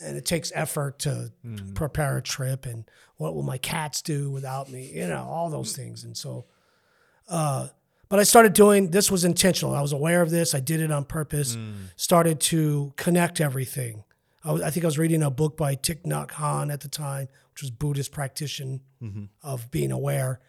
and 0.00 0.16
it 0.16 0.24
takes 0.26 0.50
effort 0.54 0.98
to 1.00 1.32
mhm. 1.44 1.74
prepare 1.74 2.16
a 2.18 2.22
trip 2.22 2.66
and 2.66 2.84
what 3.16 3.34
will 3.34 3.42
my 3.44 3.58
cats 3.58 4.02
do 4.02 4.30
without 4.30 4.68
me 4.70 4.90
you 4.92 5.06
know 5.06 5.22
all 5.24 5.48
those 5.50 5.74
things. 5.74 6.04
And 6.04 6.16
so 6.16 6.46
uh 7.28 7.68
but 8.10 8.18
i 8.18 8.22
started 8.22 8.52
doing 8.52 8.90
this 8.90 9.10
was 9.10 9.24
intentional. 9.24 9.74
I 9.74 9.80
was 9.80 9.92
aware 9.92 10.20
of 10.22 10.30
this. 10.30 10.54
I 10.54 10.60
did 10.60 10.80
it 10.80 10.90
on 10.90 11.04
purpose. 11.04 11.56
Mm. 11.56 11.74
started 11.96 12.38
to 12.52 12.92
connect 12.96 13.40
everything. 13.40 14.04
I, 14.44 14.52
was, 14.52 14.60
I 14.62 14.70
think 14.70 14.84
i 14.84 14.88
was 14.88 14.98
reading 14.98 15.22
a 15.22 15.30
book 15.30 15.56
by 15.56 15.74
Thich 15.76 16.02
Nhat 16.02 16.28
Hanh 16.32 16.72
at 16.72 16.80
the 16.80 16.88
time 16.88 17.28
which 17.52 17.62
was 17.62 17.70
buddhist 17.70 18.12
practitioner 18.12 18.80
Mhm. 19.02 19.28
of 19.42 19.70
being 19.70 19.90
aware 19.92 20.40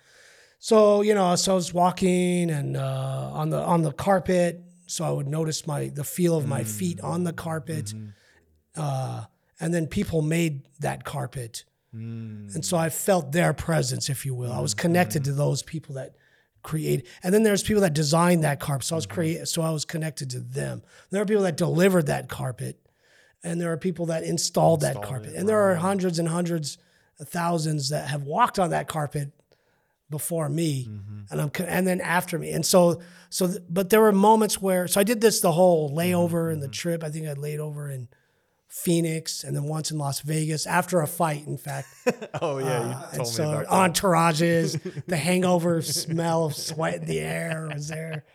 so 0.70 1.02
you 1.04 1.14
know 1.14 1.36
so 1.36 1.52
i 1.52 1.56
was 1.56 1.72
walking 1.76 2.50
and 2.50 2.76
uh, 2.76 3.30
on 3.42 3.52
the 3.52 3.62
on 3.74 3.84
the 3.84 3.92
carpet 3.92 4.64
so 4.88 5.06
i 5.06 5.12
would 5.12 5.28
notice 5.28 5.68
my 5.68 5.90
the 5.90 6.04
feel 6.04 6.36
of 6.36 6.48
my 6.48 6.64
feet 6.64 7.00
on 7.02 7.24
the 7.24 7.34
carpet 7.34 7.86
Mhm. 7.94 8.14
uh, 8.76 9.26
and 9.60 9.74
then 9.76 9.86
people 9.86 10.22
made 10.24 10.54
that 10.80 11.04
carpet 11.04 11.66
Mm. 11.96 12.54
and 12.56 12.66
so 12.66 12.76
I 12.76 12.90
felt 12.90 13.32
their 13.32 13.54
presence, 13.54 14.10
if 14.10 14.26
you 14.26 14.36
will. 14.36 14.52
I 14.52 14.60
was 14.60 14.74
connected 14.74 15.24
to 15.26 15.32
those 15.32 15.64
people 15.64 15.96
that 15.96 16.12
create, 16.62 17.08
and 17.24 17.34
then 17.34 17.44
there's 17.44 17.64
people 17.64 17.80
that 17.84 17.94
designed 17.94 18.44
that 18.44 18.60
carpet. 18.60 18.86
So 18.88 18.96
I 18.96 18.98
was 18.98 19.06
create, 19.06 19.48
so 19.48 19.62
I 19.62 19.70
was 19.72 19.86
connected 19.86 20.30
to 20.32 20.42
them. 20.42 20.82
There 21.12 21.22
are 21.22 21.26
people 21.26 21.44
that 21.44 21.56
delivered 21.56 22.08
that 22.08 22.28
carpet, 22.28 22.76
and 23.46 23.62
there 23.62 23.72
are 23.72 23.78
people 23.78 24.06
that 24.08 24.24
installed, 24.24 24.82
that 24.82 25.02
carpet, 25.02 25.32
it, 25.36 25.36
and 25.38 25.48
there 25.48 25.62
are 25.68 25.76
hundreds 25.76 26.20
and 26.20 26.28
hundreds, 26.28 26.78
thousands 27.24 27.88
that 27.94 28.10
have 28.10 28.24
walked 28.24 28.60
on 28.60 28.72
that 28.72 28.90
carpet 28.90 29.32
before 30.10 30.50
me, 30.50 30.86
Mhm. 30.88 31.32
and 31.32 31.42
I'm 31.42 31.52
and 31.68 31.88
then 31.88 32.00
after 32.02 32.38
me, 32.40 32.52
and 32.52 32.66
so 32.66 33.02
so. 33.30 33.54
But 33.70 33.90
there 33.90 34.02
were 34.02 34.12
moments 34.12 34.62
where 34.62 34.88
so 34.88 35.00
I 35.00 35.04
did 35.04 35.22
this 35.22 35.40
the 35.42 35.52
whole 35.54 35.90
layover 35.92 36.52
and 36.54 36.62
the 36.62 36.68
trip. 36.68 37.04
I 37.04 37.10
think 37.10 37.28
I 37.28 37.34
laid 37.34 37.60
over 37.60 37.90
in. 37.90 38.08
Phoenix 38.68 39.46
and 39.46 39.56
then 39.56 39.64
once 39.64 39.90
in 39.90 39.98
Las 39.98 40.20
Vegas 40.20 40.68
after 40.68 41.00
a 41.00 41.08
fight, 41.08 41.48
in 41.48 41.58
fact. 41.58 41.88
Oh 42.42 42.58
yeah, 42.58 42.66
you 42.66 42.92
Uh, 42.94 43.02
told 43.04 43.12
and 43.14 43.20
me 43.20 43.26
so 43.26 43.52
about 43.62 43.94
entourages, 43.94 45.06
the 45.08 45.16
hangover 45.16 45.82
smell 45.82 46.44
of 46.46 46.56
sweat 46.58 46.96
in 46.96 47.06
the 47.06 47.20
air 47.22 47.70
was 47.74 47.88
there. 47.88 48.26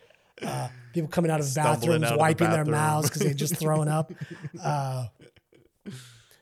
Uh, 0.41 0.69
people 0.93 1.09
coming 1.11 1.29
out 1.29 1.41
of 1.41 1.53
bathrooms, 1.53 2.03
out 2.05 2.13
of 2.13 2.17
the 2.17 2.17
wiping 2.17 2.49
their 2.49 2.65
mouths 2.65 3.07
because 3.07 3.21
they 3.21 3.35
just 3.35 3.55
thrown 3.57 3.87
up. 3.87 4.11
Uh, 4.63 5.05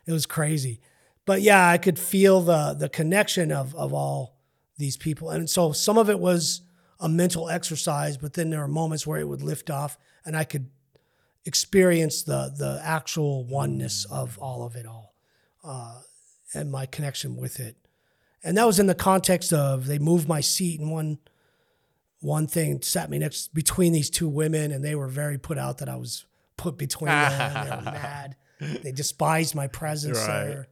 it 0.05 0.11
was 0.13 0.25
crazy, 0.25 0.79
but 1.25 1.41
yeah, 1.41 1.67
I 1.67 1.77
could 1.77 1.99
feel 1.99 2.39
the 2.39 2.73
the 2.73 2.87
connection 2.87 3.51
of 3.51 3.75
of 3.75 3.93
all 3.93 4.38
these 4.79 4.97
people, 4.97 5.29
and 5.29 5.47
so 5.49 5.71
some 5.71 5.97
of 5.99 6.09
it 6.09 6.19
was 6.19 6.61
a 6.99 7.07
mental 7.07 7.47
exercise, 7.49 8.17
but 8.17 8.33
then 8.33 8.49
there 8.49 8.59
were 8.61 8.67
moments 8.67 9.05
where 9.05 9.19
it 9.19 9.27
would 9.27 9.43
lift 9.43 9.69
off, 9.69 9.97
and 10.25 10.35
I 10.35 10.43
could 10.43 10.69
experience 11.45 12.23
the 12.23 12.51
the 12.57 12.81
actual 12.83 13.45
oneness 13.45 14.05
of 14.05 14.37
all 14.39 14.65
of 14.65 14.75
it 14.75 14.85
all, 14.85 15.13
uh, 15.63 15.99
and 16.53 16.71
my 16.71 16.85
connection 16.85 17.35
with 17.37 17.59
it. 17.59 17.75
And 18.43 18.57
that 18.57 18.65
was 18.65 18.79
in 18.79 18.87
the 18.87 18.95
context 18.95 19.51
of 19.53 19.85
they 19.87 19.99
moved 19.99 20.27
my 20.27 20.41
seat 20.41 20.79
and 20.79 20.91
one 20.91 21.19
one 22.21 22.47
thing 22.47 22.81
sat 22.81 23.09
me 23.09 23.17
next 23.19 23.53
between 23.53 23.93
these 23.93 24.09
two 24.09 24.27
women, 24.27 24.71
and 24.71 24.83
they 24.83 24.95
were 24.95 25.07
very 25.07 25.37
put 25.37 25.57
out 25.57 25.77
that 25.77 25.89
I 25.89 25.95
was 25.95 26.25
put 26.57 26.77
between 26.77 27.07
them. 27.09 27.65
They 27.65 27.75
were 27.75 27.81
mad. 27.91 28.35
They 28.83 28.91
despised 28.91 29.55
my 29.55 29.67
presence 29.67 30.17
Right. 30.17 30.45
there. 30.47 30.67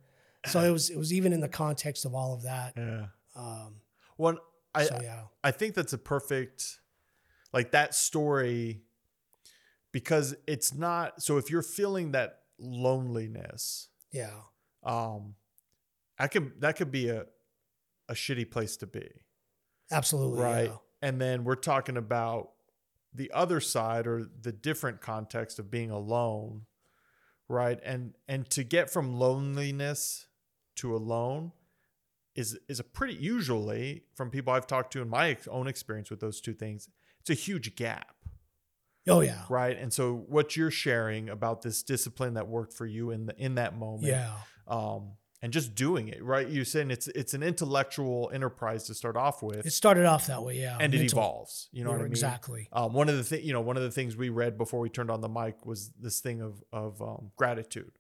So 0.47 0.62
it 0.62 0.72
was 0.72 0.89
it 0.89 0.97
was 0.97 1.12
even 1.14 1.34
in 1.34 1.39
the 1.41 1.47
context 1.49 2.05
of 2.05 2.14
all 2.16 2.34
of 2.34 2.43
that. 2.43 2.74
Yeah. 2.78 3.05
Um, 3.36 3.76
One, 4.18 4.38
I 4.76 4.86
so 4.86 4.99
yeah, 5.01 5.24
I 5.43 5.51
think 5.51 5.76
that's 5.76 5.93
a 5.93 5.97
perfect, 5.97 6.80
like 7.53 7.72
that 7.72 7.95
story, 7.95 8.82
because 9.91 10.36
it's 10.47 10.74
not. 10.74 11.22
So 11.22 11.38
if 11.38 11.49
you're 11.49 11.61
feeling 11.61 12.11
that 12.11 12.39
loneliness, 12.59 13.89
yeah, 14.11 14.34
um, 14.84 15.36
I 16.20 16.28
could 16.28 16.59
that 16.61 16.76
could 16.76 16.91
be 16.91 17.09
a 17.09 17.26
a 18.09 18.13
shitty 18.13 18.49
place 18.49 18.78
to 18.78 18.88
be, 18.88 19.07
absolutely. 19.91 20.41
right? 20.41 20.70
yeah. 20.70 20.78
And 21.01 21.22
then 21.22 21.43
we're 21.43 21.55
talking 21.55 21.95
about 21.95 22.51
the 23.13 23.32
other 23.34 23.59
side 23.59 24.07
or 24.07 24.26
the 24.41 24.51
different 24.51 25.01
context 25.01 25.59
of 25.59 25.70
being 25.70 25.91
alone, 25.91 26.63
right? 27.47 27.80
And 27.84 28.13
and 28.28 28.49
to 28.51 28.63
get 28.63 28.89
from 28.89 29.13
loneliness 29.13 30.28
to 30.78 30.95
alone 30.95 31.51
is 32.38 32.57
is 32.69 32.79
a 32.79 32.83
pretty 32.83 33.15
usually 33.15 34.03
from 34.15 34.29
people 34.29 34.53
I've 34.53 34.67
talked 34.67 34.93
to 34.93 35.01
in 35.01 35.09
my 35.09 35.35
own 35.49 35.67
experience 35.67 36.09
with 36.09 36.21
those 36.21 36.39
two 36.39 36.53
things, 36.53 36.88
it's 37.19 37.29
a 37.29 37.33
huge 37.33 37.75
gap, 37.75 38.15
Oh 39.09 39.21
yeah, 39.21 39.41
right? 39.49 39.77
And 39.77 39.91
so 39.91 40.25
what 40.27 40.55
you're 40.55 40.71
sharing 40.71 41.29
about 41.29 41.61
this 41.61 41.83
discipline 41.83 42.35
that 42.35 42.47
worked 42.47 42.73
for 42.73 42.85
you 42.85 43.11
in 43.11 43.25
the 43.25 43.35
in 43.38 43.55
that 43.55 43.77
moment, 43.77 44.11
yeah, 44.11 44.33
um, 44.67 45.13
and 45.41 45.53
just 45.53 45.75
doing 45.75 46.09
it 46.09 46.23
right? 46.23 46.47
You're 46.47 46.65
saying 46.65 46.91
it's 46.91 47.07
it's 47.09 47.33
an 47.33 47.41
intellectual 47.41 48.29
enterprise 48.33 48.83
to 48.85 48.93
start 48.93 49.15
off 49.15 49.41
with. 49.41 49.65
It 49.65 49.71
started 49.71 50.05
off 50.05 50.27
that 50.27 50.43
way, 50.43 50.59
yeah. 50.59 50.77
and 50.79 50.93
it 50.93 51.01
evolves 51.01 51.69
you 51.71 51.83
know 51.83 51.91
what 51.91 51.99
i 51.99 52.03
mean? 52.03 52.11
Exactly. 52.11 52.67
um, 52.73 52.93
one 52.93 53.09
of 53.09 53.17
the 53.17 53.23
thing 53.23 53.43
you 53.43 53.53
know 53.53 53.61
one 53.61 53.77
of 53.77 53.83
the 53.83 53.91
things 53.91 54.15
we 54.17 54.29
read 54.29 54.57
before 54.57 54.79
we 54.79 54.89
turned 54.89 55.09
on 55.09 55.21
the 55.21 55.29
mic 55.29 55.65
was 55.65 55.91
this 55.99 56.19
thing 56.19 56.41
of 56.41 56.61
of 56.73 57.01
um, 57.01 57.31
gratitude 57.38 57.91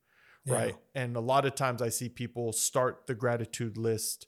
right 0.53 0.75
and 0.95 1.15
a 1.15 1.19
lot 1.19 1.45
of 1.45 1.55
times 1.55 1.81
i 1.81 1.89
see 1.89 2.09
people 2.09 2.51
start 2.53 3.05
the 3.07 3.15
gratitude 3.15 3.77
list 3.77 4.27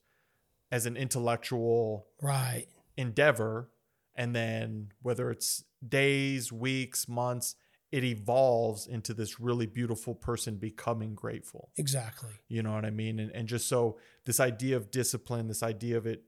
as 0.72 0.86
an 0.86 0.96
intellectual 0.98 2.08
Right. 2.22 2.68
endeavor 2.98 3.72
and 4.16 4.36
then 4.36 4.92
whether 5.02 5.32
it's 5.32 5.64
days 5.88 6.52
weeks 6.52 7.08
months 7.08 7.56
it 7.92 8.04
evolves 8.04 8.86
into 8.86 9.14
this 9.16 9.40
really 9.40 9.66
beautiful 9.66 10.14
person 10.14 10.58
becoming 10.58 11.16
grateful 11.16 11.70
Exactly. 11.78 12.30
you 12.48 12.62
know 12.62 12.74
what 12.74 12.86
i 12.86 12.90
mean 12.92 13.20
and, 13.20 13.32
and 13.32 13.48
just 13.48 13.68
so 13.68 13.98
this 14.26 14.40
idea 14.40 14.76
of 14.78 14.92
discipline 14.92 15.48
this 15.48 15.64
idea 15.64 15.98
of 15.98 16.06
it 16.06 16.24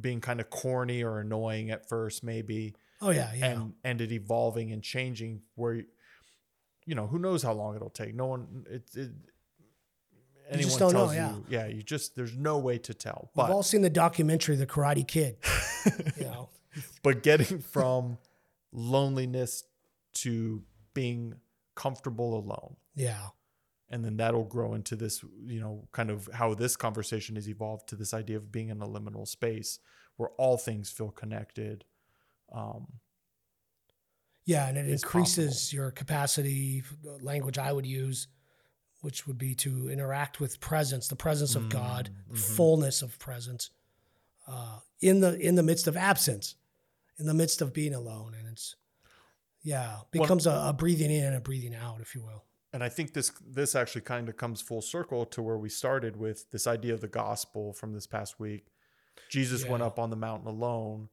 being 0.00 0.20
kind 0.20 0.40
of 0.40 0.50
corny 0.50 1.02
or 1.02 1.20
annoying 1.20 1.70
at 1.70 1.88
first 1.88 2.22
maybe 2.24 2.74
Oh 3.02 3.10
yeah, 3.10 3.32
yeah. 3.34 3.46
and 3.46 3.72
and 3.82 4.00
it 4.02 4.12
evolving 4.12 4.72
and 4.72 4.82
changing 4.82 5.40
where 5.54 5.82
you, 6.86 6.94
know 6.94 7.06
who 7.06 7.18
knows 7.18 7.42
how 7.42 7.52
long 7.52 7.76
it'll 7.76 7.90
take 7.90 8.14
no 8.14 8.26
one 8.26 8.64
it, 8.70 8.82
it 8.94 9.10
anyone 10.48 10.68
just 10.68 10.78
don't 10.78 10.92
know, 10.92 10.98
tells 11.06 11.14
yeah. 11.14 11.30
you 11.32 11.44
yeah 11.48 11.66
you 11.66 11.82
just 11.82 12.16
there's 12.16 12.36
no 12.36 12.58
way 12.58 12.78
to 12.78 12.92
tell 12.94 13.30
But 13.34 13.46
We've 13.46 13.54
all 13.56 13.62
seen 13.62 13.82
the 13.82 13.90
documentary 13.90 14.56
The 14.56 14.66
Karate 14.66 15.06
Kid. 15.06 15.36
you 16.16 16.24
know. 16.24 16.48
but 17.02 17.22
getting 17.22 17.60
from 17.60 18.18
loneliness 18.72 19.64
to 20.14 20.62
being 20.94 21.34
comfortable 21.76 22.36
alone 22.36 22.76
Yeah. 22.94 23.28
and 23.90 24.04
then 24.04 24.16
that'll 24.16 24.44
grow 24.44 24.74
into 24.74 24.96
this 24.96 25.24
you 25.44 25.60
know 25.60 25.88
kind 25.92 26.10
of 26.10 26.28
how 26.32 26.54
this 26.54 26.76
conversation 26.76 27.36
has 27.36 27.48
evolved 27.48 27.88
to 27.88 27.96
this 27.96 28.12
idea 28.12 28.36
of 28.36 28.50
being 28.52 28.68
in 28.68 28.80
a 28.82 28.86
liminal 28.86 29.26
space 29.26 29.78
where 30.16 30.30
all 30.30 30.56
things 30.58 30.90
feel 30.90 31.10
connected 31.10 31.84
um 32.52 32.86
Yeah, 34.50 34.66
and 34.66 34.76
it 34.76 34.88
increases 34.88 35.72
your 35.72 35.92
capacity, 35.92 36.82
language 37.20 37.56
I 37.56 37.72
would 37.72 37.86
use, 37.86 38.26
which 39.00 39.24
would 39.28 39.38
be 39.38 39.54
to 39.54 39.88
interact 39.88 40.40
with 40.40 40.58
presence, 40.58 41.06
the 41.06 41.14
presence 41.14 41.54
of 41.54 41.68
God, 41.68 42.10
mm-hmm. 42.26 42.34
fullness 42.34 43.00
of 43.00 43.16
presence, 43.20 43.70
uh, 44.48 44.80
in 45.00 45.20
the 45.20 45.38
in 45.38 45.54
the 45.54 45.62
midst 45.62 45.86
of 45.86 45.96
absence, 45.96 46.56
in 47.16 47.26
the 47.26 47.34
midst 47.34 47.62
of 47.62 47.72
being 47.72 47.94
alone, 47.94 48.34
and 48.36 48.48
it's 48.48 48.74
yeah 49.62 49.98
becomes 50.10 50.48
a, 50.48 50.50
a 50.50 50.74
breathing 50.76 51.12
in 51.12 51.26
and 51.26 51.36
a 51.36 51.40
breathing 51.40 51.76
out, 51.76 52.00
if 52.00 52.16
you 52.16 52.22
will. 52.22 52.44
and 52.72 52.82
i 52.82 52.88
think 52.88 53.14
this 53.14 53.30
this 53.46 53.76
actually 53.76 54.00
kind 54.00 54.28
of 54.28 54.36
comes 54.36 54.60
full 54.60 54.82
circle 54.82 55.24
to 55.26 55.42
where 55.42 55.58
we 55.58 55.68
started 55.68 56.16
with 56.16 56.50
this 56.50 56.66
idea 56.66 56.92
of 56.92 57.00
the 57.00 57.08
gospel 57.08 57.72
from 57.72 57.92
this 57.92 58.08
past 58.08 58.40
week. 58.40 58.66
Jesus 59.28 59.64
went 59.64 59.84
up 59.84 59.98
on 59.98 60.10
the 60.10 60.16
mountain 60.16 60.48
alone 60.48 61.08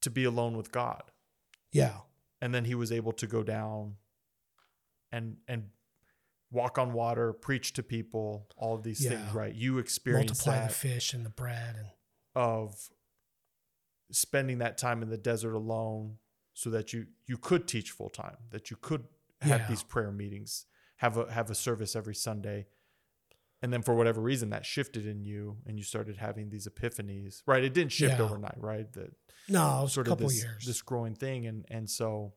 to 0.00 0.08
be 0.08 0.24
alone 0.24 0.56
with 0.56 0.72
god. 0.72 1.02
Yeah, 1.72 1.98
and 2.40 2.54
then 2.54 2.64
he 2.64 2.74
was 2.74 2.92
able 2.92 3.12
to 3.12 3.26
go 3.26 3.42
down 3.42 3.94
and 5.12 5.36
and 5.48 5.68
walk 6.50 6.78
on 6.78 6.92
water 6.92 7.32
preach 7.32 7.72
to 7.72 7.82
people 7.82 8.48
all 8.56 8.74
of 8.74 8.82
these 8.82 9.04
things 9.06 9.32
right? 9.34 9.54
You 9.54 9.78
experience 9.78 10.44
that 10.44 10.68
the 10.68 10.74
fish 10.74 11.12
and 11.12 11.24
the 11.24 11.30
bread, 11.30 11.76
and 11.76 11.88
of 12.34 12.88
spending 14.12 14.58
that 14.58 14.78
time 14.78 15.02
in 15.02 15.10
the 15.10 15.16
desert 15.18 15.54
alone 15.54 16.18
so 16.54 16.70
that 16.70 16.92
you 16.92 17.06
you 17.26 17.36
could 17.36 17.66
teach 17.66 17.90
full 17.90 18.08
time 18.08 18.36
that 18.50 18.70
you 18.70 18.76
could 18.80 19.04
have 19.40 19.62
Yeah. 19.62 19.68
these 19.68 19.82
prayer 19.82 20.12
meetings 20.12 20.66
have 20.98 21.16
a 21.16 21.30
have 21.32 21.50
a 21.50 21.54
service 21.54 21.96
every 21.96 22.14
sunday 22.14 22.66
and 23.66 23.72
then 23.72 23.82
for 23.82 23.96
whatever 23.96 24.20
reason 24.20 24.50
that 24.50 24.64
shifted 24.64 25.08
in 25.08 25.24
you 25.24 25.56
and 25.66 25.76
you 25.76 25.82
started 25.82 26.16
having 26.16 26.50
these 26.50 26.68
epiphanies 26.68 27.42
right 27.46 27.64
it 27.64 27.74
didn't 27.74 27.90
shift 27.90 28.16
Yeah. 28.16 28.24
overnight 28.24 28.54
right 28.58 28.92
that 28.92 29.12
no, 29.48 29.78
it 29.78 29.82
was 29.82 29.90
a 29.90 29.94
sort 29.94 30.06
of 30.08 30.18
this, 30.18 30.40
years. 30.40 30.64
this 30.64 30.82
growing 30.82 31.16
thing 31.16 31.46
and 31.46 31.64
and 31.68 31.90
so 31.90 32.32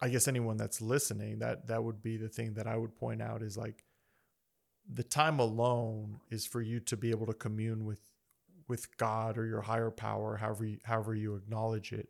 i 0.00 0.08
guess 0.08 0.26
anyone 0.28 0.56
that's 0.56 0.80
listening 0.80 1.40
that 1.40 1.66
that 1.66 1.84
would 1.84 2.02
be 2.02 2.16
the 2.16 2.30
thing 2.30 2.54
that 2.54 2.66
i 2.66 2.74
would 2.74 2.96
point 2.96 3.20
out 3.20 3.42
is 3.42 3.58
like 3.58 3.84
the 4.90 5.02
time 5.02 5.40
alone 5.40 6.18
is 6.30 6.46
for 6.46 6.62
you 6.62 6.80
to 6.80 6.96
be 6.96 7.10
able 7.10 7.26
to 7.26 7.34
commune 7.34 7.84
with 7.84 8.00
with 8.66 8.96
god 8.96 9.36
or 9.36 9.44
your 9.44 9.60
higher 9.60 9.90
power 9.90 10.38
however 10.38 10.64
you, 10.64 10.78
however 10.84 11.14
you 11.14 11.34
acknowledge 11.34 11.92
it 11.92 12.08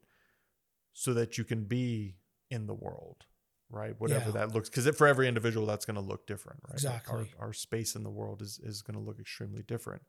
so 0.92 1.12
that 1.14 1.36
you 1.36 1.42
can 1.42 1.64
be 1.64 2.14
in 2.48 2.68
the 2.68 2.74
world 2.74 3.26
right 3.70 3.94
whatever 4.00 4.26
Yeah. 4.26 4.32
that 4.46 4.54
looks 4.54 4.68
because 4.68 4.88
for 4.96 5.06
every 5.06 5.26
individual 5.28 5.66
that's 5.66 5.84
going 5.84 5.96
to 5.96 6.00
look 6.00 6.26
different 6.26 6.60
right 6.64 6.74
Like, 6.84 6.94
Exactly. 6.94 7.30
our, 7.38 7.46
our 7.48 7.52
space 7.52 7.96
in 7.96 8.02
the 8.04 8.10
world 8.10 8.40
is 8.42 8.60
is 8.62 8.82
going 8.82 8.94
to 8.98 9.00
look 9.04 9.18
extremely 9.18 9.62
different 9.62 10.02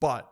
but 0.00 0.30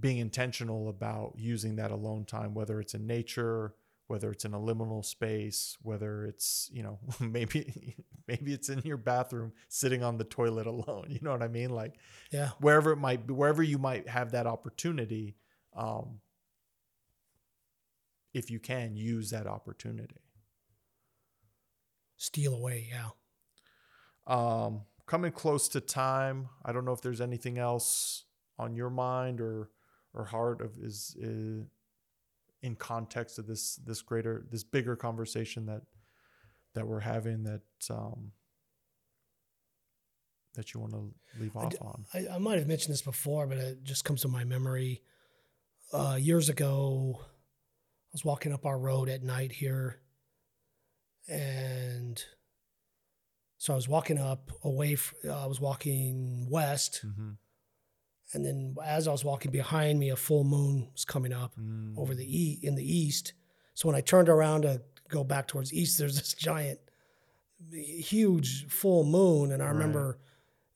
being 0.00 0.18
intentional 0.18 0.88
about 0.88 1.34
using 1.36 1.74
that 1.74 1.90
alone 1.90 2.24
time, 2.24 2.54
whether 2.54 2.78
it's 2.78 2.94
in 2.94 3.04
nature, 3.04 3.74
whether 4.06 4.30
it's 4.30 4.44
in 4.44 4.54
a 4.54 4.58
liminal 4.60 5.04
space, 5.04 5.76
whether 5.82 6.24
it's, 6.24 6.70
you 6.72 6.84
know, 6.84 7.00
maybe 7.20 7.96
maybe 8.28 8.52
it's 8.52 8.68
in 8.68 8.80
your 8.84 8.96
bathroom 8.96 9.52
sitting 9.68 10.04
on 10.04 10.16
the 10.16 10.22
toilet 10.24 10.68
alone. 10.68 11.06
You 11.10 11.18
know 11.20 11.32
what 11.32 11.42
I 11.42 11.48
mean? 11.48 11.70
Like 11.70 11.94
yeah, 12.30 12.50
wherever 12.60 12.92
it 12.92 12.96
might 12.98 13.26
be, 13.26 13.34
wherever 13.34 13.60
you 13.62 13.78
might 13.78 14.08
have 14.08 14.30
that 14.32 14.46
opportunity, 14.46 15.34
um, 15.74 16.20
if 18.32 18.50
you 18.52 18.60
can 18.60 18.94
use 18.94 19.30
that 19.30 19.46
opportunity. 19.48 20.20
Steal 22.18 22.54
away. 22.54 22.90
Yeah. 22.90 23.10
Um, 24.26 24.82
coming 25.06 25.32
close 25.32 25.68
to 25.70 25.80
time, 25.80 26.50
I 26.64 26.72
don't 26.72 26.84
know 26.84 26.92
if 26.92 27.00
there's 27.00 27.22
anything 27.22 27.56
else 27.56 28.24
on 28.58 28.74
your 28.74 28.90
mind 28.90 29.40
or 29.40 29.70
or 30.14 30.24
heart 30.24 30.60
of 30.60 30.72
is, 30.82 31.16
is 31.18 31.64
in 32.62 32.76
context 32.76 33.38
of 33.38 33.46
this 33.46 33.76
this 33.76 34.02
greater 34.02 34.44
this 34.50 34.64
bigger 34.64 34.96
conversation 34.96 35.66
that 35.66 35.82
that 36.74 36.86
we're 36.86 37.00
having 37.00 37.44
that 37.44 37.62
um 37.90 38.32
that 40.54 40.74
you 40.74 40.80
want 40.80 40.92
to 40.92 41.14
leave 41.40 41.56
off 41.56 41.72
on. 41.80 42.04
I, 42.12 42.26
I 42.34 42.38
might 42.38 42.58
have 42.58 42.66
mentioned 42.66 42.92
this 42.92 43.02
before, 43.02 43.46
but 43.46 43.58
it 43.58 43.84
just 43.84 44.04
comes 44.04 44.22
to 44.22 44.28
my 44.28 44.42
memory. 44.42 45.02
Uh, 45.92 46.18
years 46.20 46.48
ago, 46.48 47.20
I 47.20 48.10
was 48.12 48.24
walking 48.24 48.52
up 48.52 48.66
our 48.66 48.78
road 48.78 49.08
at 49.08 49.22
night 49.22 49.52
here, 49.52 50.00
and 51.28 52.22
so 53.58 53.72
I 53.72 53.76
was 53.76 53.88
walking 53.88 54.18
up 54.18 54.50
away. 54.62 54.94
F- 54.94 55.14
uh, 55.24 55.44
I 55.44 55.46
was 55.46 55.60
walking 55.60 56.48
west, 56.50 57.02
Mm-hmm. 57.04 57.30
and 58.32 58.44
then 58.44 58.74
as 58.84 59.06
I 59.08 59.12
was 59.12 59.24
walking 59.24 59.50
behind 59.50 59.98
me, 59.98 60.10
a 60.10 60.16
full 60.16 60.44
moon 60.44 60.88
was 60.92 61.04
coming 61.04 61.32
up 61.32 61.54
Mm. 61.56 61.96
over 61.98 62.14
the 62.14 62.24
e 62.26 62.58
in 62.62 62.74
the 62.76 62.84
east. 62.84 63.32
So 63.74 63.88
when 63.88 63.96
I 63.96 64.00
turned 64.00 64.28
around 64.28 64.62
to 64.62 64.82
go 65.08 65.24
back 65.24 65.48
towards 65.48 65.72
east, 65.72 65.98
there's 65.98 66.16
this 66.16 66.34
giant, 66.34 66.78
huge 67.72 68.66
full 68.68 69.04
moon, 69.04 69.52
and 69.52 69.62
I 69.62 69.66
Right. 69.66 69.72
remember 69.72 70.18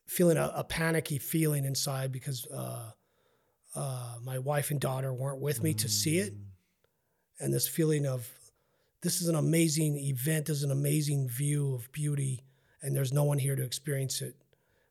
feeling 0.06 0.36
a, 0.36 0.52
a 0.54 0.64
panicky 0.64 1.18
feeling 1.18 1.64
inside 1.64 2.12
because 2.12 2.46
uh, 2.46 2.90
uh, 3.74 4.18
my 4.22 4.38
wife 4.38 4.70
and 4.70 4.80
daughter 4.80 5.12
weren't 5.14 5.40
with 5.40 5.62
me 5.62 5.72
to 5.74 5.88
see 5.88 6.18
it, 6.18 6.34
Mm. 6.34 6.44
and 7.40 7.54
this 7.54 7.66
feeling 7.68 8.06
of 8.06 8.28
this 9.02 9.20
is 9.20 9.28
an 9.28 9.34
amazing 9.34 9.96
event, 9.98 10.46
this 10.46 10.58
is 10.58 10.62
an 10.64 10.70
amazing 10.70 11.28
view 11.28 11.74
of 11.74 11.90
beauty, 11.92 12.44
and 12.80 12.94
there's 12.94 13.12
no 13.12 13.24
one 13.24 13.38
here 13.38 13.56
to 13.56 13.62
experience 13.62 14.20
it 14.22 14.34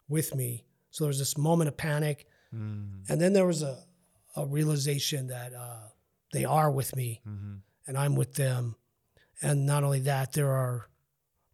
with 0.07 0.35
me. 0.35 0.65
So 0.91 1.03
there 1.03 1.09
was 1.09 1.19
this 1.19 1.37
moment 1.37 1.67
of 1.69 1.77
panic, 1.77 2.27
Mm. 2.53 3.09
and 3.09 3.21
then 3.21 3.31
there 3.31 3.45
was 3.45 3.61
a, 3.61 3.85
a 4.35 4.45
realization 4.45 5.27
that 5.27 5.53
uh, 5.53 5.87
they 6.33 6.43
are 6.43 6.69
with 6.69 6.93
me 6.97 7.21
Mm-hmm. 7.25 7.55
and 7.87 7.97
I'm 7.97 8.15
with 8.17 8.33
them. 8.35 8.75
And 9.41 9.65
not 9.65 9.83
only 9.85 10.01
that, 10.01 10.33
there 10.33 10.51
are 10.51 10.89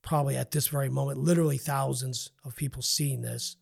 probably 0.01 0.35
at 0.37 0.49
this 0.51 0.67
very 0.69 0.89
moment 0.89 1.19
literally 1.19 1.57
thousands 1.59 2.31
of 2.43 2.55
people 2.55 2.81
seeing 2.81 3.21
this, 3.21 3.57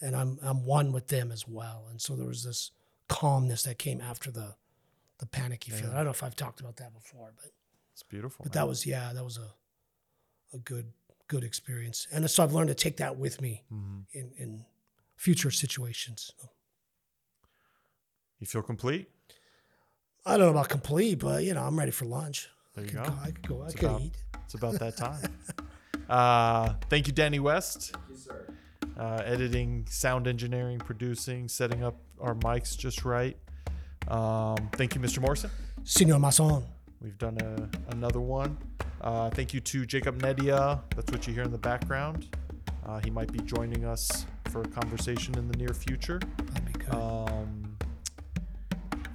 and 0.00 0.16
I'm 0.16 0.38
I'm 0.42 0.64
one 0.66 0.90
with 0.92 1.06
them 1.08 1.30
as 1.30 1.46
well. 1.46 1.86
And 1.90 2.02
so 2.02 2.16
there 2.16 2.26
was 2.26 2.42
this 2.42 2.72
calmness 3.08 3.62
that 3.62 3.78
came 3.78 4.00
after 4.00 4.30
the 4.32 4.56
the 5.18 5.26
panicky 5.26 5.70
feeling. 5.70 5.92
I 5.92 5.96
don't 5.98 6.06
know 6.06 6.10
if 6.10 6.22
I've 6.24 6.34
talked 6.36 6.58
about 6.60 6.76
that 6.78 6.92
before, 6.92 7.32
but 7.36 7.52
It's 7.94 8.02
beautiful. 8.02 8.44
but 8.44 8.54
man. 8.54 8.62
that 8.64 8.68
was 8.68 8.84
yeah, 8.86 9.12
that 9.14 9.24
was 9.24 9.38
a 9.38 9.48
a 10.54 10.58
good 10.58 10.92
good 11.28 11.42
experience. 11.44 12.06
And 12.12 12.28
so 12.30 12.42
I've 12.44 12.52
learned 12.52 12.68
to 12.68 12.74
take 12.74 12.98
that 12.98 13.16
with 13.16 13.40
me 13.40 13.62
Mhm. 13.72 14.04
in 14.12 14.30
in 14.36 14.64
future 15.16 15.50
situations. 15.50 16.30
You 18.40 18.46
feel 18.46 18.62
complete? 18.62 19.08
I 20.26 20.36
don't 20.36 20.46
know 20.46 20.50
about 20.52 20.68
complete, 20.68 21.18
but 21.20 21.44
you 21.44 21.54
know, 21.54 21.62
I'm 21.62 21.78
ready 21.78 21.90
for 21.92 22.04
lunch. 22.04 22.48
There 22.74 22.82
I 22.84 22.86
you 22.86 22.92
could 22.92 23.04
go. 23.04 23.10
go. 23.10 23.18
I 23.22 23.30
could 23.30 23.48
go. 23.48 23.62
I 23.62 23.66
It's 23.66 23.74
could 23.74 23.84
about- 23.84 24.00
eat. 24.02 24.16
It's 24.44 24.54
about 24.54 24.78
that 24.80 24.96
time. 24.96 25.38
uh, 26.08 26.74
thank 26.90 27.06
you, 27.06 27.12
Danny 27.12 27.38
West. 27.38 27.94
Yes, 28.10 28.20
sir. 28.24 28.46
uh, 28.96 29.22
editing, 29.24 29.86
sound 29.88 30.26
engineering, 30.28 30.78
producing, 30.78 31.48
setting 31.48 31.82
up 31.82 31.96
our 32.20 32.34
mics 32.34 32.76
just 32.76 33.04
right. 33.04 33.36
Um, 34.08 34.68
thank 34.72 34.94
you, 34.94 35.00
Mr. 35.00 35.20
Morrison. 35.20 35.50
Senor 35.84 36.18
Mason. 36.20 36.64
We've 37.04 37.18
done 37.18 37.36
a, 37.42 37.92
another 37.92 38.20
one. 38.20 38.56
Uh, 39.02 39.28
thank 39.28 39.52
you 39.52 39.60
to 39.60 39.84
Jacob 39.84 40.22
Nedia. 40.22 40.80
That's 40.96 41.12
what 41.12 41.26
you 41.26 41.34
hear 41.34 41.42
in 41.42 41.52
the 41.52 41.58
background. 41.58 42.34
Uh, 42.86 42.98
he 43.04 43.10
might 43.10 43.30
be 43.30 43.40
joining 43.40 43.84
us 43.84 44.24
for 44.50 44.62
a 44.62 44.68
conversation 44.68 45.36
in 45.36 45.46
the 45.46 45.56
near 45.58 45.74
future. 45.74 46.18
That'd 46.38 46.64
be 46.64 46.72
good. 46.72 46.94
Um, 46.94 47.76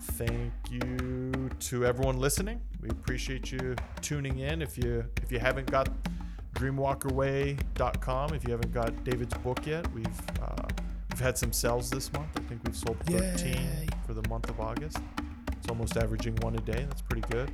thank 0.02 0.54
you 0.70 1.50
to 1.62 1.84
everyone 1.84 2.20
listening. 2.20 2.62
We 2.80 2.90
appreciate 2.90 3.52
you 3.52 3.76
tuning 4.02 4.38
in. 4.38 4.62
If 4.62 4.78
you 4.78 5.04
if 5.24 5.32
you 5.32 5.40
haven't 5.40 5.72
got 5.72 5.90
dreamwalkerway.com, 6.54 8.36
if 8.36 8.44
you 8.44 8.52
haven't 8.52 8.72
got 8.72 9.04
David's 9.04 9.34
book 9.40 9.66
yet, 9.66 9.92
we've 9.94 10.06
uh, 10.44 10.68
we've 11.10 11.20
had 11.20 11.40
some 11.40 11.52
sales 11.52 11.90
this 11.90 12.14
month. 12.14 12.30
I 12.38 12.42
think 12.42 12.62
we've 12.66 12.78
sold 12.78 13.00
13 13.06 13.48
Yay. 13.48 13.88
for 14.06 14.14
the 14.14 14.28
month 14.30 14.48
of 14.48 14.60
August. 14.60 15.00
It's 15.58 15.68
almost 15.68 15.98
averaging 15.98 16.36
one 16.42 16.54
a 16.54 16.62
day. 16.62 16.86
That's 16.88 17.02
pretty 17.02 17.28
good. 17.32 17.52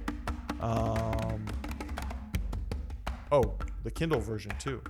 Um, 0.61 1.45
oh, 3.31 3.53
the 3.83 3.91
Kindle 3.91 4.19
version 4.19 4.51
too. 4.59 4.81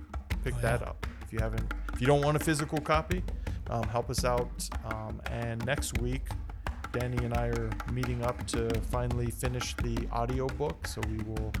Pick 0.44 0.54
Oh, 0.56 0.60
that 0.62 0.80
yeah. 0.80 0.88
up 0.88 1.06
if 1.22 1.32
you 1.32 1.38
haven't. 1.40 1.72
If 1.92 2.00
you 2.00 2.06
don't 2.06 2.22
want 2.22 2.36
a 2.36 2.40
physical 2.40 2.78
copy, 2.80 3.22
um, 3.70 3.82
help 3.84 4.10
us 4.10 4.24
out. 4.24 4.50
Um, 4.84 5.20
and 5.30 5.64
next 5.66 5.98
week, 6.00 6.26
Danny 6.92 7.16
and 7.24 7.34
I 7.34 7.48
are 7.48 7.70
meeting 7.92 8.24
up 8.24 8.46
to 8.48 8.68
finally 8.90 9.30
finish 9.30 9.74
the 9.76 10.06
audio 10.12 10.46
book. 10.46 10.86
So 10.86 11.00
we 11.10 11.18
will 11.24 11.52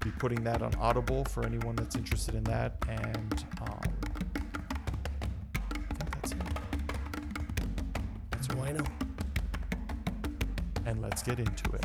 be 0.00 0.10
putting 0.12 0.42
that 0.44 0.62
on 0.62 0.74
Audible 0.76 1.24
for 1.24 1.44
anyone 1.44 1.74
that's 1.76 1.96
interested 1.96 2.34
in 2.34 2.44
that. 2.44 2.76
And 2.88 3.44
um, 3.62 3.80
I 5.54 5.94
think 5.94 6.10
that's 6.12 6.32
it. 6.32 6.38
That's 8.30 8.48
all. 8.50 8.56
Bueno. 8.56 8.84
And 10.86 11.00
let's 11.00 11.22
get 11.22 11.38
into 11.38 11.70
it. 11.72 11.84